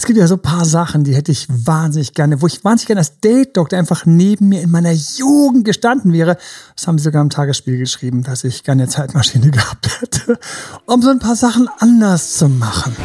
es 0.00 0.06
gibt 0.06 0.18
ja 0.18 0.26
so 0.26 0.36
ein 0.36 0.40
paar 0.40 0.64
Sachen, 0.64 1.04
die 1.04 1.14
hätte 1.14 1.30
ich 1.30 1.46
wahnsinnig 1.50 2.14
gerne, 2.14 2.40
wo 2.40 2.46
ich 2.46 2.64
wahnsinnig 2.64 2.86
gerne 2.86 3.00
als 3.00 3.20
Date-Doktor 3.20 3.78
einfach 3.78 4.06
neben 4.06 4.48
mir 4.48 4.62
in 4.62 4.70
meiner 4.70 4.92
Jugend 4.92 5.66
gestanden 5.66 6.14
wäre. 6.14 6.38
Das 6.74 6.86
haben 6.86 6.96
sie 6.96 7.04
sogar 7.04 7.20
im 7.20 7.28
Tagesspiel 7.28 7.76
geschrieben, 7.76 8.22
dass 8.22 8.42
ich 8.42 8.64
gerne 8.64 8.84
eine 8.84 8.90
Zeitmaschine 8.90 9.50
gehabt 9.50 10.00
hätte, 10.00 10.38
um 10.86 11.02
so 11.02 11.10
ein 11.10 11.18
paar 11.18 11.36
Sachen 11.36 11.68
anders 11.80 12.38
zu 12.38 12.48
machen. 12.48 12.96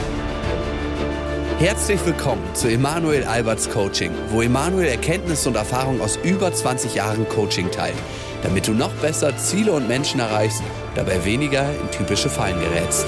Herzlich 1.60 2.00
willkommen 2.06 2.44
zu 2.54 2.70
Emanuel 2.70 3.26
Alberts 3.26 3.70
Coaching, 3.70 4.12
wo 4.30 4.42
Emanuel 4.42 4.88
Erkenntnisse 4.88 5.50
und 5.50 5.56
Erfahrung 5.56 6.00
aus 6.00 6.18
über 6.24 6.54
20 6.54 6.96
Jahren 6.96 7.28
Coaching 7.28 7.70
teilt, 7.72 7.98
damit 8.42 8.70
du 8.70 8.72
noch 8.72 8.94
besser 9.02 9.36
Ziele 9.36 9.74
und 9.74 9.90
Menschen 9.90 10.22
erreichst, 10.22 10.64
dabei 10.96 11.26
weniger 11.26 11.70
in 11.72 11.92
typische 11.92 12.30
Fallen 12.30 12.58
gerätst. 12.58 13.06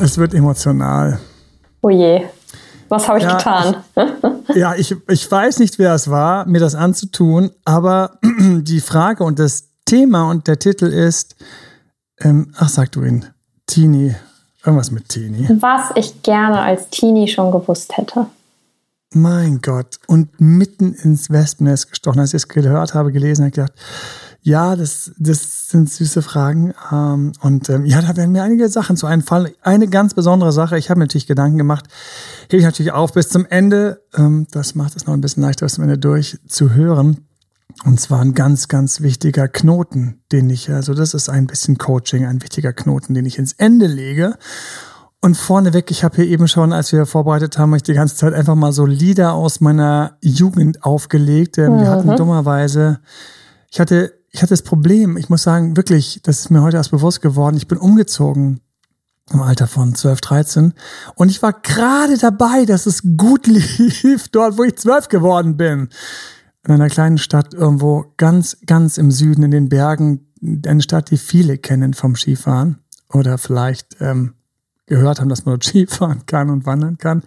Es 0.00 0.18
wird 0.18 0.34
emotional. 0.34 1.18
Oh 1.80 1.90
je, 1.90 2.22
was 2.88 3.08
habe 3.08 3.18
ich 3.18 3.24
ja, 3.24 3.36
getan? 3.36 3.76
Ich, 4.48 4.56
ja, 4.56 4.74
ich, 4.74 4.94
ich 5.08 5.30
weiß 5.30 5.58
nicht, 5.58 5.78
wer 5.78 5.94
es 5.94 6.10
war, 6.10 6.46
mir 6.46 6.60
das 6.60 6.74
anzutun, 6.74 7.50
aber 7.64 8.18
die 8.22 8.80
Frage 8.80 9.24
und 9.24 9.38
das 9.38 9.70
Thema 9.84 10.30
und 10.30 10.46
der 10.46 10.58
Titel 10.58 10.86
ist, 10.86 11.36
ähm, 12.20 12.52
ach 12.56 12.68
sag 12.68 12.92
du 12.92 13.02
ihn, 13.02 13.26
Teenie, 13.66 14.14
irgendwas 14.64 14.90
mit 14.90 15.08
Teenie. 15.08 15.48
Was 15.60 15.90
ich 15.94 16.22
gerne 16.22 16.60
als 16.60 16.88
Teenie 16.90 17.28
schon 17.28 17.50
gewusst 17.50 17.96
hätte. 17.96 18.26
Mein 19.12 19.60
Gott, 19.60 19.98
und 20.06 20.40
mitten 20.40 20.92
ins 20.92 21.30
Wespennest 21.30 21.90
gestochen, 21.90 22.20
als 22.20 22.30
ich 22.30 22.42
es 22.42 22.48
gehört 22.48 22.94
habe, 22.94 23.12
gelesen 23.12 23.44
habe, 23.44 23.52
gedacht, 23.52 23.72
ja, 24.46 24.76
das, 24.76 25.10
das 25.18 25.70
sind 25.70 25.88
süße 25.88 26.20
Fragen. 26.20 26.74
Ähm, 26.92 27.32
und 27.40 27.70
ähm, 27.70 27.86
ja, 27.86 28.02
da 28.02 28.14
werden 28.14 28.32
mir 28.32 28.42
einige 28.42 28.68
Sachen 28.68 28.94
zu 28.94 29.06
einfallen. 29.06 29.52
Eine 29.62 29.88
ganz 29.88 30.12
besondere 30.12 30.52
Sache, 30.52 30.76
ich 30.76 30.90
habe 30.90 30.98
mir 30.98 31.04
natürlich 31.04 31.26
Gedanken 31.26 31.56
gemacht, 31.56 31.86
hebe 32.50 32.58
ich 32.58 32.64
natürlich 32.64 32.92
auf 32.92 33.14
bis 33.14 33.30
zum 33.30 33.46
Ende. 33.46 34.02
Ähm, 34.14 34.46
das 34.50 34.74
macht 34.74 34.96
es 34.96 35.06
noch 35.06 35.14
ein 35.14 35.22
bisschen 35.22 35.42
leichter, 35.42 35.64
bis 35.64 35.74
zum 35.74 35.84
Ende 35.84 35.96
durchzuhören. 35.96 37.26
Und 37.86 37.98
zwar 37.98 38.20
ein 38.20 38.34
ganz, 38.34 38.68
ganz 38.68 39.00
wichtiger 39.00 39.48
Knoten, 39.48 40.20
den 40.30 40.50
ich, 40.50 40.70
also 40.70 40.92
das 40.92 41.14
ist 41.14 41.30
ein 41.30 41.46
bisschen 41.46 41.78
Coaching, 41.78 42.26
ein 42.26 42.42
wichtiger 42.42 42.74
Knoten, 42.74 43.14
den 43.14 43.24
ich 43.24 43.38
ins 43.38 43.54
Ende 43.54 43.86
lege. 43.86 44.36
Und 45.22 45.38
vorneweg, 45.38 45.90
ich 45.90 46.04
habe 46.04 46.16
hier 46.16 46.26
eben 46.26 46.48
schon, 46.48 46.74
als 46.74 46.92
wir 46.92 47.06
vorbereitet 47.06 47.56
haben, 47.56 47.74
ich 47.74 47.82
die 47.82 47.94
ganze 47.94 48.16
Zeit 48.16 48.34
einfach 48.34 48.56
mal 48.56 48.72
so 48.72 48.84
Lieder 48.84 49.32
aus 49.32 49.62
meiner 49.62 50.18
Jugend 50.20 50.84
aufgelegt. 50.84 51.56
Ähm, 51.56 51.76
mhm. 51.76 51.80
Wir 51.80 51.88
hatten 51.88 52.14
dummerweise, 52.14 53.00
ich 53.70 53.80
hatte 53.80 54.12
ich 54.34 54.42
hatte 54.42 54.50
das 54.50 54.62
Problem, 54.62 55.16
ich 55.16 55.28
muss 55.28 55.44
sagen, 55.44 55.76
wirklich, 55.76 56.18
das 56.24 56.40
ist 56.40 56.50
mir 56.50 56.60
heute 56.60 56.76
erst 56.76 56.90
bewusst 56.90 57.22
geworden, 57.22 57.56
ich 57.56 57.68
bin 57.68 57.78
umgezogen 57.78 58.60
im 59.32 59.40
Alter 59.40 59.68
von 59.68 59.94
12, 59.94 60.20
13 60.20 60.74
und 61.14 61.28
ich 61.28 61.40
war 61.40 61.52
gerade 61.52 62.18
dabei, 62.18 62.64
dass 62.64 62.86
es 62.86 63.04
gut 63.16 63.46
lief, 63.78 64.26
dort, 64.32 64.58
wo 64.58 64.64
ich 64.64 64.74
12 64.74 65.08
geworden 65.08 65.56
bin. 65.56 65.88
In 66.66 66.74
einer 66.74 66.88
kleinen 66.88 67.18
Stadt 67.18 67.54
irgendwo 67.54 68.12
ganz, 68.16 68.56
ganz 68.66 68.98
im 68.98 69.12
Süden 69.12 69.44
in 69.44 69.52
den 69.52 69.68
Bergen, 69.68 70.32
eine 70.66 70.82
Stadt, 70.82 71.12
die 71.12 71.16
viele 71.16 71.56
kennen 71.56 71.94
vom 71.94 72.16
Skifahren 72.16 72.80
oder 73.12 73.38
vielleicht 73.38 73.98
ähm, 74.00 74.34
gehört 74.86 75.20
haben, 75.20 75.28
dass 75.28 75.44
man 75.44 75.54
dort 75.54 75.64
Skifahren 75.68 76.26
kann 76.26 76.50
und 76.50 76.66
wandern 76.66 76.98
kann. 76.98 77.22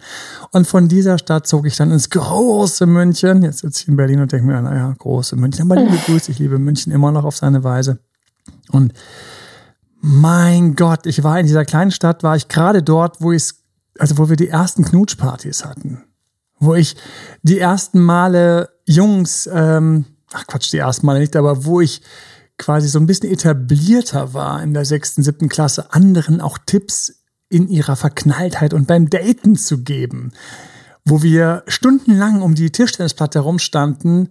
Und 0.52 0.66
von 0.66 0.88
dieser 0.88 1.18
Stadt 1.18 1.46
zog 1.46 1.66
ich 1.66 1.76
dann 1.76 1.90
ins 1.90 2.10
große 2.10 2.86
München. 2.86 3.42
Jetzt 3.42 3.58
sitze 3.58 3.82
ich 3.82 3.88
in 3.88 3.96
Berlin 3.96 4.20
und 4.20 4.32
denke 4.32 4.46
mir, 4.46 4.60
naja, 4.60 4.94
große 4.98 5.36
München. 5.36 5.70
Aber 5.70 5.80
liebe 5.80 5.96
Grüße, 6.06 6.30
ich 6.30 6.38
liebe 6.38 6.58
München 6.58 6.92
immer 6.92 7.12
noch 7.12 7.24
auf 7.24 7.36
seine 7.36 7.64
Weise. 7.64 7.98
Und 8.70 8.92
mein 10.00 10.76
Gott, 10.76 11.06
ich 11.06 11.24
war 11.24 11.40
in 11.40 11.46
dieser 11.46 11.64
kleinen 11.64 11.90
Stadt, 11.90 12.22
war 12.22 12.36
ich 12.36 12.48
gerade 12.48 12.82
dort, 12.82 13.20
wo 13.20 13.32
ich 13.32 13.52
also 13.98 14.18
wo 14.18 14.28
wir 14.28 14.36
die 14.36 14.48
ersten 14.48 14.84
Knutschpartys 14.84 15.64
hatten. 15.64 16.04
Wo 16.58 16.74
ich 16.74 16.96
die 17.42 17.58
ersten 17.58 18.00
Male 18.00 18.70
Jungs, 18.84 19.48
ähm, 19.52 20.06
ach 20.32 20.46
Quatsch, 20.46 20.72
die 20.72 20.78
ersten 20.78 21.06
Male 21.06 21.20
nicht, 21.20 21.36
aber 21.36 21.64
wo 21.64 21.80
ich 21.80 22.02
quasi 22.56 22.88
so 22.88 22.98
ein 22.98 23.06
bisschen 23.06 23.30
etablierter 23.30 24.34
war 24.34 24.62
in 24.62 24.74
der 24.74 24.84
sechsten, 24.84 25.22
siebten 25.22 25.48
Klasse, 25.48 25.92
anderen 25.92 26.40
auch 26.40 26.58
Tipps 26.58 27.17
in 27.48 27.68
ihrer 27.68 27.96
Verknalltheit 27.96 28.74
und 28.74 28.86
beim 28.86 29.08
Daten 29.10 29.56
zu 29.56 29.82
geben, 29.82 30.32
wo 31.04 31.22
wir 31.22 31.62
stundenlang 31.66 32.42
um 32.42 32.54
die 32.54 32.70
Tischtennisplatte 32.70 33.40
herumstanden 33.40 34.28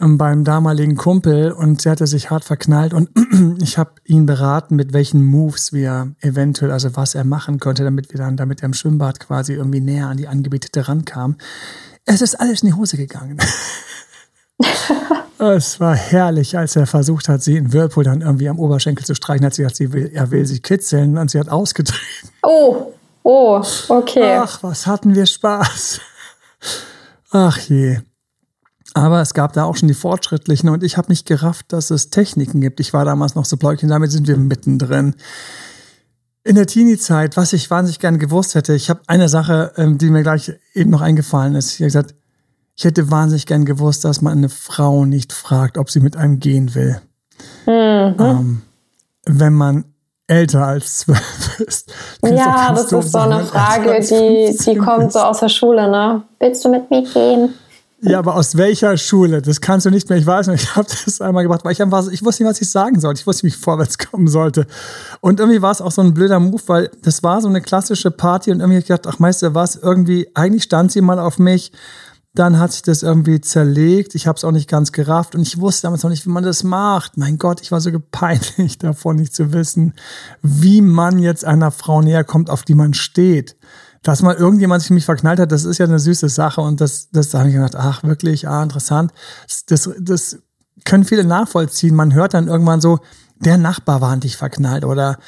ähm, 0.00 0.16
beim 0.16 0.44
damaligen 0.44 0.96
Kumpel 0.96 1.52
und 1.52 1.82
sie 1.82 1.90
hatte 1.90 2.06
sich 2.06 2.30
hart 2.30 2.44
verknallt 2.44 2.94
und 2.94 3.10
ich 3.62 3.78
habe 3.78 3.94
ihn 4.04 4.26
beraten, 4.26 4.76
mit 4.76 4.92
welchen 4.92 5.24
Moves 5.24 5.72
wir 5.72 6.14
eventuell, 6.20 6.70
also 6.70 6.96
was 6.96 7.14
er 7.14 7.24
machen 7.24 7.58
könnte, 7.58 7.84
damit 7.84 8.12
wir 8.12 8.18
dann, 8.18 8.36
damit 8.36 8.62
er 8.62 8.66
im 8.66 8.74
Schwimmbad 8.74 9.20
quasi 9.20 9.54
irgendwie 9.54 9.80
näher 9.80 10.06
an 10.06 10.16
die 10.16 10.28
Angebetete 10.28 10.88
rankam. 10.88 11.36
Es 12.04 12.22
ist 12.22 12.36
alles 12.36 12.62
in 12.62 12.68
die 12.68 12.74
Hose 12.74 12.96
gegangen. 12.96 13.38
Es 15.40 15.80
war 15.80 15.96
herrlich, 15.96 16.58
als 16.58 16.76
er 16.76 16.86
versucht 16.86 17.30
hat, 17.30 17.42
sie 17.42 17.56
in 17.56 17.72
Whirlpool 17.72 18.04
dann 18.04 18.20
irgendwie 18.20 18.50
am 18.50 18.58
Oberschenkel 18.58 19.06
zu 19.06 19.14
streichen, 19.14 19.46
hat 19.46 19.54
sie 19.54 19.62
gesagt, 19.62 19.76
sie 19.76 19.90
will, 19.90 20.10
er 20.12 20.30
will 20.30 20.44
sie 20.44 20.60
kitzeln 20.60 21.16
und 21.16 21.30
sie 21.30 21.40
hat 21.40 21.48
ausgetreten. 21.48 22.28
Oh, 22.42 22.92
oh, 23.22 23.62
okay. 23.88 24.36
Ach, 24.36 24.62
was 24.62 24.86
hatten 24.86 25.14
wir 25.14 25.24
Spaß. 25.24 26.00
Ach 27.30 27.56
je. 27.58 28.00
Aber 28.92 29.22
es 29.22 29.32
gab 29.32 29.54
da 29.54 29.64
auch 29.64 29.76
schon 29.76 29.88
die 29.88 29.94
Fortschrittlichen 29.94 30.68
und 30.68 30.82
ich 30.82 30.98
habe 30.98 31.08
nicht 31.08 31.26
gerafft, 31.26 31.72
dass 31.72 31.90
es 31.90 32.10
Techniken 32.10 32.60
gibt. 32.60 32.78
Ich 32.78 32.92
war 32.92 33.06
damals 33.06 33.34
noch 33.34 33.46
so 33.46 33.56
Pläukchen, 33.56 33.88
damit 33.88 34.10
sind 34.10 34.28
wir 34.28 34.36
mittendrin. 34.36 35.14
In 36.44 36.56
der 36.56 36.66
Teenie-Zeit, 36.66 37.38
was 37.38 37.54
ich 37.54 37.70
wahnsinnig 37.70 37.98
gerne 37.98 38.18
gewusst 38.18 38.54
hätte, 38.56 38.74
ich 38.74 38.90
habe 38.90 39.00
eine 39.06 39.30
Sache, 39.30 39.72
ähm, 39.76 39.96
die 39.96 40.10
mir 40.10 40.22
gleich 40.22 40.52
eben 40.74 40.90
noch 40.90 41.00
eingefallen 41.00 41.54
ist. 41.54 41.70
Ich 41.70 41.80
habe 41.80 41.86
gesagt, 41.86 42.14
ich 42.80 42.84
hätte 42.86 43.10
wahnsinnig 43.10 43.44
gern 43.44 43.66
gewusst, 43.66 44.06
dass 44.06 44.22
man 44.22 44.38
eine 44.38 44.48
Frau 44.48 45.04
nicht 45.04 45.34
fragt, 45.34 45.76
ob 45.76 45.90
sie 45.90 46.00
mit 46.00 46.16
einem 46.16 46.40
gehen 46.40 46.74
will. 46.74 46.98
Mhm. 47.66 48.14
Ähm, 48.18 48.62
wenn 49.26 49.52
man 49.52 49.84
älter 50.26 50.64
als 50.64 51.00
zwölf 51.00 51.60
ist. 51.66 51.92
Ja, 52.24 52.72
das 52.72 52.90
ist 52.90 53.12
so 53.12 53.18
eine 53.18 53.44
Frage, 53.44 54.00
die, 54.00 54.56
die 54.64 54.76
kommt 54.78 55.12
so 55.12 55.18
aus 55.18 55.40
der 55.40 55.50
Schule, 55.50 55.90
ne? 55.90 56.22
Willst 56.38 56.64
du 56.64 56.70
mit 56.70 56.90
mir 56.90 57.02
gehen? 57.02 57.52
Ja, 58.00 58.18
aber 58.18 58.34
aus 58.34 58.56
welcher 58.56 58.96
Schule? 58.96 59.42
Das 59.42 59.60
kannst 59.60 59.84
du 59.84 59.90
nicht 59.90 60.08
mehr. 60.08 60.16
Ich 60.16 60.24
weiß 60.24 60.46
nicht, 60.46 60.62
ich 60.64 60.74
habe 60.74 60.88
das 60.88 61.20
einmal 61.20 61.42
gemacht, 61.42 61.62
weil 61.66 61.72
ich 61.72 61.82
einfach, 61.82 62.08
ich 62.10 62.24
wusste 62.24 62.44
nicht, 62.44 62.50
was 62.50 62.62
ich 62.62 62.70
sagen 62.70 62.98
sollte. 62.98 63.20
Ich 63.20 63.26
wusste 63.26 63.44
nicht, 63.44 63.56
wie 63.56 63.58
ich 63.58 63.62
vorwärts 63.62 63.98
kommen 63.98 64.26
sollte. 64.26 64.66
Und 65.20 65.38
irgendwie 65.38 65.60
war 65.60 65.72
es 65.72 65.82
auch 65.82 65.92
so 65.92 66.00
ein 66.00 66.14
blöder 66.14 66.40
Move, 66.40 66.62
weil 66.66 66.90
das 67.02 67.22
war 67.22 67.42
so 67.42 67.48
eine 67.48 67.60
klassische 67.60 68.10
Party 68.10 68.50
und 68.50 68.60
irgendwie 68.60 68.78
hab 68.78 68.82
ich 68.84 68.88
gedacht, 68.88 69.06
ach, 69.06 69.18
Meister, 69.18 69.54
was? 69.54 69.76
Irgendwie, 69.76 70.30
eigentlich 70.32 70.62
stand 70.62 70.92
sie 70.92 71.02
mal 71.02 71.18
auf 71.18 71.38
mich 71.38 71.72
dann 72.34 72.58
hat 72.58 72.72
sich 72.72 72.82
das 72.82 73.02
irgendwie 73.02 73.40
zerlegt. 73.40 74.14
Ich 74.14 74.26
habe 74.26 74.36
es 74.36 74.44
auch 74.44 74.52
nicht 74.52 74.68
ganz 74.68 74.92
gerafft 74.92 75.34
und 75.34 75.42
ich 75.42 75.58
wusste 75.58 75.82
damals 75.82 76.04
noch 76.04 76.10
nicht, 76.10 76.26
wie 76.26 76.30
man 76.30 76.44
das 76.44 76.62
macht. 76.62 77.16
Mein 77.16 77.38
Gott, 77.38 77.60
ich 77.60 77.72
war 77.72 77.80
so 77.80 77.90
gepeinigt 77.90 78.82
davon, 78.82 79.16
nicht 79.16 79.34
zu 79.34 79.52
wissen, 79.52 79.94
wie 80.42 80.80
man 80.80 81.18
jetzt 81.18 81.44
einer 81.44 81.72
Frau 81.72 82.02
näher 82.02 82.24
kommt, 82.24 82.48
auf 82.48 82.62
die 82.62 82.74
man 82.74 82.94
steht. 82.94 83.56
Dass 84.02 84.22
mal 84.22 84.36
irgendjemand 84.36 84.82
sich 84.82 84.92
mich 84.92 85.04
verknallt 85.04 85.40
hat, 85.40 85.52
das 85.52 85.64
ist 85.64 85.78
ja 85.78 85.86
eine 85.86 85.98
süße 85.98 86.28
Sache 86.28 86.60
und 86.60 86.80
das, 86.80 87.10
das 87.10 87.30
da 87.30 87.40
habe 87.40 87.50
ich 87.50 87.54
gedacht, 87.54 87.76
ach 87.76 88.02
wirklich, 88.04 88.48
ah 88.48 88.62
interessant. 88.62 89.12
Das, 89.46 89.66
das, 89.66 89.90
das 90.00 90.38
können 90.84 91.04
viele 91.04 91.24
nachvollziehen. 91.24 91.94
Man 91.94 92.14
hört 92.14 92.32
dann 92.32 92.48
irgendwann 92.48 92.80
so, 92.80 93.00
der 93.40 93.58
Nachbar 93.58 94.00
war 94.00 94.10
an 94.10 94.20
dich 94.20 94.36
verknallt 94.36 94.84
oder 94.84 95.18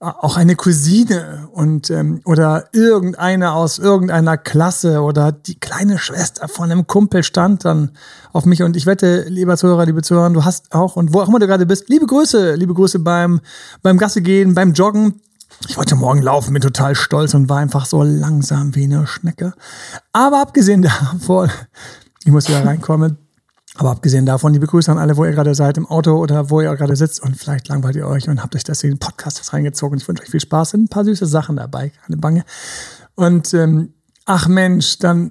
auch 0.00 0.36
eine 0.36 0.54
Cousine 0.54 1.48
und 1.52 1.90
ähm, 1.90 2.20
oder 2.24 2.68
irgendeine 2.72 3.52
aus 3.52 3.78
irgendeiner 3.78 4.36
Klasse 4.36 5.02
oder 5.02 5.32
die 5.32 5.58
kleine 5.58 5.98
Schwester 5.98 6.46
von 6.46 6.70
einem 6.70 6.86
Kumpel 6.86 7.24
stand 7.24 7.64
dann 7.64 7.90
auf 8.32 8.44
mich 8.44 8.62
und 8.62 8.76
ich 8.76 8.86
wette, 8.86 9.24
lieber 9.28 9.56
Zuhörer, 9.56 9.86
liebe 9.86 10.02
Zuhörer, 10.02 10.30
du 10.30 10.44
hast 10.44 10.72
auch 10.72 10.94
und 10.94 11.12
wo 11.12 11.20
auch 11.20 11.28
immer 11.28 11.40
du 11.40 11.48
gerade 11.48 11.66
bist, 11.66 11.88
liebe 11.88 12.06
Grüße, 12.06 12.54
liebe 12.54 12.74
Grüße 12.74 13.00
beim 13.00 13.40
beim 13.82 13.98
Gasse 13.98 14.22
gehen, 14.22 14.54
beim 14.54 14.72
Joggen. 14.72 15.20
Ich 15.66 15.76
wollte 15.76 15.96
morgen 15.96 16.22
laufen, 16.22 16.52
bin 16.52 16.62
total 16.62 16.94
stolz 16.94 17.34
und 17.34 17.48
war 17.48 17.58
einfach 17.58 17.84
so 17.84 18.04
langsam 18.04 18.76
wie 18.76 18.84
eine 18.84 19.04
Schnecke. 19.06 19.54
Aber 20.12 20.40
abgesehen 20.40 20.82
davon, 21.20 21.50
ich 22.24 22.30
muss 22.30 22.48
wieder 22.48 22.64
reinkommen. 22.64 23.27
Aber 23.78 23.92
abgesehen 23.92 24.26
davon, 24.26 24.52
liebe 24.52 24.66
Grüße 24.66 24.90
an 24.90 24.98
alle, 24.98 25.16
wo 25.16 25.24
ihr 25.24 25.30
gerade 25.30 25.54
seid, 25.54 25.78
im 25.78 25.86
Auto 25.86 26.16
oder 26.16 26.50
wo 26.50 26.60
ihr 26.60 26.74
gerade 26.74 26.96
sitzt 26.96 27.22
und 27.22 27.36
vielleicht 27.36 27.68
langweilt 27.68 27.94
ihr 27.94 28.08
euch 28.08 28.28
und 28.28 28.42
habt 28.42 28.56
euch 28.56 28.64
deswegen 28.64 28.98
Podcast 28.98 29.52
reingezogen. 29.52 29.98
Ich 29.98 30.08
wünsche 30.08 30.24
euch 30.24 30.30
viel 30.30 30.40
Spaß. 30.40 30.70
Sind 30.70 30.84
ein 30.84 30.88
paar 30.88 31.04
süße 31.04 31.26
Sachen 31.26 31.54
dabei, 31.54 31.92
keine 32.04 32.16
Bange. 32.16 32.44
Und 33.14 33.54
ähm, 33.54 33.94
ach 34.26 34.48
Mensch, 34.48 34.98
dann 34.98 35.30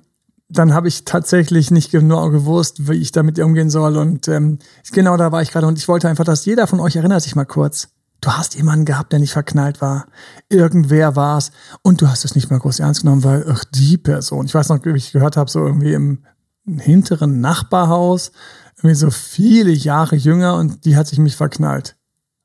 dann 0.50 0.74
habe 0.74 0.88
ich 0.88 1.04
tatsächlich 1.04 1.72
nicht 1.72 1.92
genau 1.92 2.30
gewusst, 2.30 2.88
wie 2.88 2.94
ich 2.94 3.12
damit 3.12 3.38
umgehen 3.38 3.70
soll. 3.70 3.98
Und 3.98 4.30
ähm, 4.30 4.60
genau 4.94 5.18
da 5.18 5.34
war 5.34 5.42
ich 5.42 5.52
gerade. 5.52 5.68
Und 5.68 5.78
ich 5.78 5.90
wollte 5.90 6.08
einfach, 6.08 6.24
dass 6.24 6.46
jeder 6.46 6.68
von 6.68 6.80
euch 6.80 6.96
erinnert 6.96 7.24
sich 7.24 7.36
mal 7.36 7.44
kurz. 7.44 7.90
Du 8.22 8.32
hast 8.32 8.56
jemanden 8.56 8.86
gehabt, 8.86 9.12
der 9.12 9.20
nicht 9.20 9.34
verknallt 9.34 9.82
war. 9.82 10.06
Irgendwer 10.48 11.18
war 11.18 11.38
es. 11.38 11.52
Und 11.82 12.02
du 12.02 12.08
hast 12.08 12.24
es 12.24 12.34
nicht 12.34 12.50
mal 12.50 12.60
groß 12.60 12.80
ernst 12.80 13.02
genommen, 13.02 13.26
weil, 13.26 13.46
ach, 13.52 13.66
die 13.66 13.98
Person. 13.98 14.46
Ich 14.46 14.56
weiß 14.56 14.70
noch, 14.70 14.84
wie 14.86 14.92
ich 14.92 15.12
gehört 15.12 15.36
habe, 15.36 15.52
so 15.52 15.66
irgendwie 15.66 15.92
im 15.92 16.20
hinteren 16.68 17.42
Nachbarhaus, 17.42 18.32
irgendwie 18.78 18.96
so 18.96 19.10
viele 19.10 19.72
Jahre 19.72 20.16
jünger 20.16 20.56
und 20.56 20.86
die 20.86 20.96
hat 20.96 21.08
sich 21.08 21.20
mich 21.20 21.36
verknallt. 21.36 21.96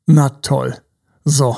Na 0.06 0.28
toll. 0.28 0.76
So. 1.24 1.56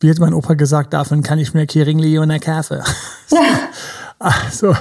wie 0.00 0.10
hat 0.10 0.18
mein 0.18 0.34
Opa 0.34 0.54
gesagt, 0.54 0.92
davon 0.92 1.22
kann 1.22 1.38
ich 1.38 1.54
mir 1.54 1.66
Keringli 1.66 2.18
und 2.18 2.38
Kaffee. 2.40 2.82
also, 4.18 4.74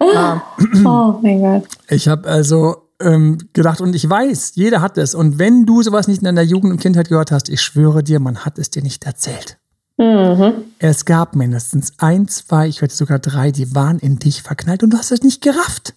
ähm, 0.00 0.40
oh 0.84 1.18
mein 1.22 1.40
Gott. 1.40 1.68
Ich 1.88 2.08
habe 2.08 2.28
also 2.28 2.88
ähm, 3.00 3.38
gedacht 3.52 3.80
und 3.80 3.94
ich 3.94 4.08
weiß, 4.08 4.52
jeder 4.54 4.80
hat 4.80 4.98
es. 4.98 5.14
Und 5.14 5.38
wenn 5.38 5.66
du 5.66 5.82
sowas 5.82 6.08
nicht 6.08 6.18
in 6.18 6.24
deiner 6.24 6.42
Jugend 6.42 6.72
und 6.72 6.80
Kindheit 6.80 7.08
gehört 7.08 7.32
hast, 7.32 7.48
ich 7.48 7.60
schwöre 7.60 8.02
dir, 8.02 8.20
man 8.20 8.44
hat 8.44 8.58
es 8.58 8.70
dir 8.70 8.82
nicht 8.82 9.04
erzählt. 9.04 9.58
Mhm. 9.96 10.64
Es 10.78 11.04
gab 11.04 11.36
mindestens 11.36 11.92
ein, 11.98 12.26
zwei, 12.28 12.68
ich 12.68 12.80
werde 12.80 12.94
sogar 12.94 13.18
drei, 13.18 13.52
die 13.52 13.74
waren 13.74 13.98
in 13.98 14.18
dich 14.18 14.42
verknallt 14.42 14.82
und 14.82 14.90
du 14.90 14.98
hast 14.98 15.12
es 15.12 15.22
nicht 15.22 15.40
gerafft. 15.40 15.94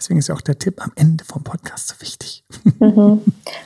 Deswegen 0.00 0.18
ist 0.18 0.28
ja 0.28 0.34
auch 0.34 0.40
der 0.40 0.58
Tipp 0.58 0.82
am 0.82 0.92
Ende 0.94 1.24
vom 1.26 1.42
Podcast 1.44 1.88
so 1.88 1.94
wichtig. 2.00 2.42
Mhm. 2.78 3.20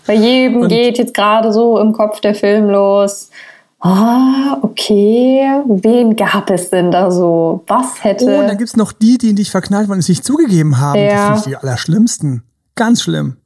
Bei 0.04 0.14
jedem 0.14 0.62
und, 0.62 0.68
geht 0.68 0.98
jetzt 0.98 1.14
gerade 1.14 1.52
so 1.52 1.78
im 1.78 1.92
Kopf 1.92 2.20
der 2.20 2.34
Film 2.34 2.68
los. 2.68 3.30
Ah, 3.78 4.58
okay. 4.62 5.62
Wen 5.66 6.16
gab 6.16 6.50
es 6.50 6.70
denn 6.70 6.90
da 6.90 7.12
so? 7.12 7.62
Was 7.68 8.02
hätte. 8.02 8.24
Oh, 8.24 8.40
und 8.40 8.48
dann 8.48 8.58
gibt 8.58 8.68
es 8.68 8.76
noch 8.76 8.90
die, 8.90 9.16
die 9.16 9.30
in 9.30 9.36
dich 9.36 9.52
verknallt 9.52 9.88
waren 9.88 9.94
und 9.94 10.00
es 10.00 10.08
nicht 10.08 10.24
zugegeben 10.24 10.80
haben. 10.80 10.98
Ja. 10.98 11.30
Das 11.30 11.44
sind 11.44 11.52
die 11.52 11.56
allerschlimmsten. 11.56 12.42
Ganz 12.74 13.02
schlimm. 13.02 13.36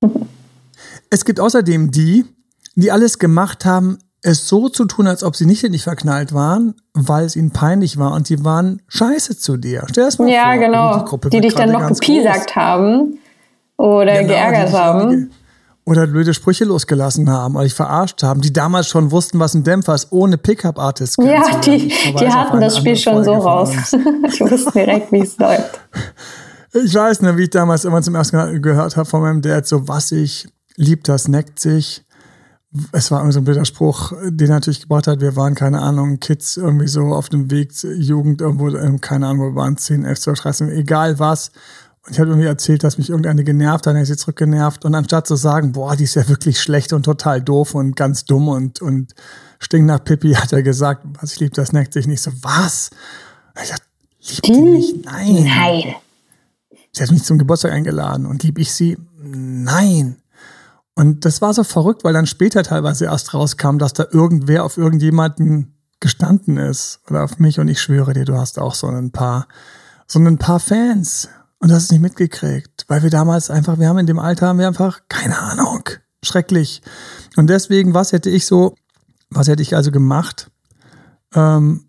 es 1.10 1.26
gibt 1.26 1.40
außerdem 1.40 1.90
die, 1.90 2.24
die 2.74 2.90
alles 2.90 3.18
gemacht 3.18 3.66
haben, 3.66 3.98
es 4.22 4.48
so 4.48 4.68
zu 4.68 4.84
tun, 4.84 5.06
als 5.06 5.24
ob 5.24 5.34
sie 5.36 5.46
nicht 5.46 5.64
in 5.64 5.72
dich 5.72 5.82
verknallt 5.82 6.32
waren, 6.32 6.74
weil 6.94 7.24
es 7.24 7.34
ihnen 7.36 7.50
peinlich 7.50 7.98
war 7.98 8.12
und 8.12 8.28
sie 8.28 8.44
waren 8.44 8.80
scheiße 8.88 9.36
zu 9.36 9.56
dir. 9.56 9.84
Stell 9.90 10.04
das 10.04 10.18
mal 10.18 10.28
ja, 10.28 10.44
vor. 10.44 10.52
Ja, 10.52 10.56
genau. 10.56 11.18
Die, 11.24 11.30
die 11.30 11.40
dich 11.40 11.54
dann 11.54 11.72
noch 11.72 11.88
gepiesackt 11.88 12.54
haben 12.54 13.18
oder 13.76 14.14
genau, 14.18 14.28
geärgert 14.28 14.72
haben. 14.72 15.30
Oder 15.84 16.06
blöde 16.06 16.32
Sprüche 16.32 16.64
losgelassen 16.64 17.28
haben 17.28 17.56
oder 17.56 17.64
dich 17.64 17.74
verarscht 17.74 18.22
haben, 18.22 18.40
die 18.40 18.52
damals 18.52 18.86
schon 18.86 19.10
wussten, 19.10 19.40
was 19.40 19.54
ein 19.54 19.64
Dämpfer 19.64 19.96
ist, 19.96 20.12
ohne 20.12 20.38
Pickup-Artist. 20.38 21.18
Ja, 21.18 21.58
die, 21.58 21.88
die 21.88 22.28
hatten 22.28 22.60
das 22.60 22.78
Spiel 22.78 22.94
schon 22.94 23.24
so 23.24 23.32
raus. 23.32 23.70
ich 24.28 24.40
wusste 24.40 24.70
direkt, 24.70 25.10
wie 25.10 25.20
es 25.20 25.36
läuft. 25.38 25.80
Ich 26.74 26.94
weiß 26.94 27.20
noch, 27.20 27.36
wie 27.36 27.42
ich 27.42 27.50
damals 27.50 27.84
immer 27.84 28.00
zum 28.00 28.14
ersten 28.14 28.34
Mal 28.34 28.58
gehört 28.58 28.96
habe 28.96 29.04
von 29.04 29.20
meinem 29.20 29.42
Dad, 29.42 29.66
so 29.66 29.88
was 29.88 30.10
ich 30.10 30.48
liebt, 30.76 31.06
das 31.06 31.28
neckt 31.28 31.60
sich 31.60 32.02
es 32.92 33.10
war 33.10 33.20
irgendwie 33.20 33.34
so 33.34 33.40
ein 33.40 33.44
blöder 33.44 33.64
Spruch, 33.64 34.12
den 34.24 34.48
er 34.48 34.54
natürlich 34.54 34.80
gebracht 34.80 35.06
hat. 35.06 35.20
Wir 35.20 35.36
waren, 35.36 35.54
keine 35.54 35.80
Ahnung, 35.80 36.20
Kids 36.20 36.56
irgendwie 36.56 36.88
so 36.88 37.14
auf 37.14 37.28
dem 37.28 37.50
Weg, 37.50 37.72
Jugend 37.82 38.40
irgendwo, 38.40 38.68
ähm, 38.70 39.00
keine 39.00 39.26
Ahnung, 39.26 39.54
wir 39.54 39.60
waren 39.60 39.76
10, 39.76 40.04
11, 40.04 40.20
12, 40.20 40.40
13, 40.40 40.68
egal 40.70 41.18
was. 41.18 41.50
Und 42.04 42.12
ich 42.12 42.20
habe 42.20 42.30
irgendwie 42.30 42.48
erzählt, 42.48 42.82
dass 42.82 42.98
mich 42.98 43.10
irgendeine 43.10 43.44
genervt 43.44 43.86
hat, 43.86 43.94
dann 43.94 44.02
ich 44.02 44.08
sie 44.08 44.16
zurückgenervt. 44.16 44.84
Und 44.84 44.94
anstatt 44.94 45.26
zu 45.26 45.36
sagen, 45.36 45.72
boah, 45.72 45.94
die 45.96 46.04
ist 46.04 46.14
ja 46.14 46.26
wirklich 46.28 46.60
schlecht 46.60 46.92
und 46.92 47.04
total 47.04 47.42
doof 47.42 47.74
und 47.74 47.94
ganz 47.94 48.24
dumm 48.24 48.48
und, 48.48 48.80
und 48.80 49.14
stinkt 49.60 49.86
nach 49.86 50.02
Pippi, 50.02 50.32
hat 50.32 50.52
er 50.52 50.62
gesagt, 50.62 51.04
was 51.20 51.34
ich 51.34 51.40
liebe, 51.40 51.54
das 51.54 51.72
neckt 51.72 51.92
sich 51.92 52.06
nicht 52.06 52.22
so. 52.22 52.32
Was? 52.40 52.90
Und 53.54 53.62
ich 53.62 53.68
dachte, 53.68 53.84
liebt 54.28 54.46
die 54.48 54.62
mich? 54.62 55.04
Nein. 55.04 55.44
Nein. 55.44 55.94
Sie 56.90 57.02
hat 57.02 57.10
mich 57.10 57.22
zum 57.22 57.38
Geburtstag 57.38 57.72
eingeladen 57.72 58.26
und 58.26 58.42
lieb 58.42 58.58
ich 58.58 58.72
sie? 58.72 58.98
Nein. 59.18 60.21
Und 60.94 61.24
das 61.24 61.40
war 61.40 61.54
so 61.54 61.64
verrückt, 61.64 62.04
weil 62.04 62.12
dann 62.12 62.26
später 62.26 62.62
teilweise 62.62 63.06
erst 63.06 63.32
rauskam, 63.32 63.78
dass 63.78 63.92
da 63.92 64.06
irgendwer 64.10 64.64
auf 64.64 64.76
irgendjemanden 64.76 65.78
gestanden 66.00 66.58
ist 66.58 67.00
oder 67.08 67.24
auf 67.24 67.38
mich 67.38 67.60
und 67.60 67.68
ich 67.68 67.80
schwöre 67.80 68.12
dir, 68.12 68.24
du 68.24 68.36
hast 68.36 68.58
auch 68.58 68.74
so 68.74 68.88
ein 68.88 69.12
paar, 69.12 69.46
so 70.06 70.18
ein 70.18 70.36
paar 70.36 70.60
Fans 70.60 71.28
und 71.60 71.72
hast 71.72 71.84
es 71.84 71.90
nicht 71.92 72.00
mitgekriegt, 72.00 72.84
weil 72.88 73.02
wir 73.02 73.10
damals 73.10 73.50
einfach, 73.50 73.78
wir 73.78 73.88
haben 73.88 73.98
in 73.98 74.06
dem 74.06 74.18
Alter 74.18 74.48
haben 74.48 74.58
wir 74.58 74.66
einfach 74.66 75.00
keine 75.08 75.38
Ahnung, 75.38 75.88
schrecklich. 76.22 76.82
Und 77.36 77.48
deswegen, 77.48 77.94
was 77.94 78.12
hätte 78.12 78.28
ich 78.28 78.46
so, 78.46 78.74
was 79.30 79.48
hätte 79.48 79.62
ich 79.62 79.76
also 79.76 79.92
gemacht, 79.92 80.50
ähm, 81.34 81.86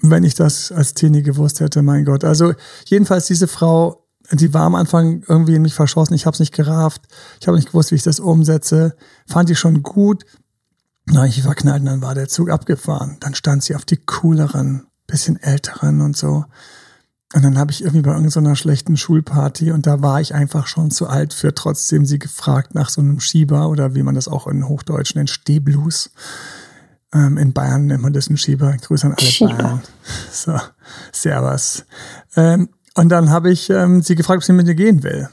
wenn 0.00 0.24
ich 0.24 0.34
das 0.34 0.72
als 0.72 0.94
Teenie 0.94 1.22
gewusst 1.22 1.60
hätte, 1.60 1.82
mein 1.82 2.04
Gott. 2.04 2.24
Also 2.24 2.54
jedenfalls 2.86 3.26
diese 3.26 3.48
Frau 3.48 4.05
die 4.32 4.52
war 4.52 4.62
am 4.62 4.74
Anfang 4.74 5.22
irgendwie 5.28 5.54
in 5.54 5.62
mich 5.62 5.74
verschossen. 5.74 6.14
Ich 6.14 6.26
habe 6.26 6.34
es 6.34 6.40
nicht 6.40 6.54
gerafft. 6.54 7.02
Ich 7.40 7.46
habe 7.46 7.56
nicht 7.56 7.68
gewusst, 7.68 7.90
wie 7.90 7.96
ich 7.96 8.02
das 8.02 8.20
umsetze. 8.20 8.96
Fand 9.26 9.50
ich 9.50 9.58
schon 9.58 9.82
gut. 9.82 10.24
Na, 11.06 11.24
ich 11.24 11.42
verknallt 11.42 11.80
und 11.80 11.86
dann 11.86 12.02
war 12.02 12.14
der 12.14 12.28
Zug 12.28 12.50
abgefahren. 12.50 13.16
Dann 13.20 13.34
stand 13.34 13.62
sie 13.62 13.76
auf 13.76 13.84
die 13.84 13.98
cooleren, 13.98 14.86
bisschen 15.06 15.40
älteren 15.40 16.00
und 16.00 16.16
so. 16.16 16.44
Und 17.34 17.44
dann 17.44 17.58
habe 17.58 17.70
ich 17.70 17.82
irgendwie 17.82 18.02
bei 18.02 18.12
irgendeiner 18.12 18.56
schlechten 18.56 18.96
Schulparty 18.96 19.72
und 19.72 19.86
da 19.86 20.00
war 20.00 20.20
ich 20.20 20.34
einfach 20.34 20.66
schon 20.66 20.90
zu 20.90 21.08
alt 21.08 21.34
für 21.34 21.54
trotzdem 21.54 22.06
sie 22.06 22.18
gefragt 22.18 22.74
nach 22.74 22.88
so 22.88 23.00
einem 23.00 23.20
Schieber 23.20 23.68
oder 23.68 23.94
wie 23.94 24.02
man 24.02 24.14
das 24.14 24.28
auch 24.28 24.46
in 24.46 24.68
Hochdeutsch 24.68 25.14
nennt, 25.14 25.30
Stehblues. 25.30 26.10
Ähm, 27.12 27.36
in 27.36 27.52
Bayern 27.52 27.86
nennt 27.86 28.02
man 28.02 28.12
das 28.12 28.28
einen 28.28 28.36
Schieber. 28.36 28.76
Grüße 28.76 29.06
an 29.06 29.14
alle 29.14 29.26
Schieber. 29.26 29.54
Bayern. 29.54 29.82
So, 30.32 30.58
Servus. 31.12 31.84
Ähm, 32.36 32.68
und 32.96 33.10
dann 33.10 33.30
habe 33.30 33.50
ich 33.50 33.70
ähm, 33.70 34.02
sie 34.02 34.14
gefragt, 34.14 34.38
ob 34.38 34.44
sie 34.44 34.52
mit 34.52 34.66
mir 34.66 34.74
gehen 34.74 35.02
will. 35.02 35.28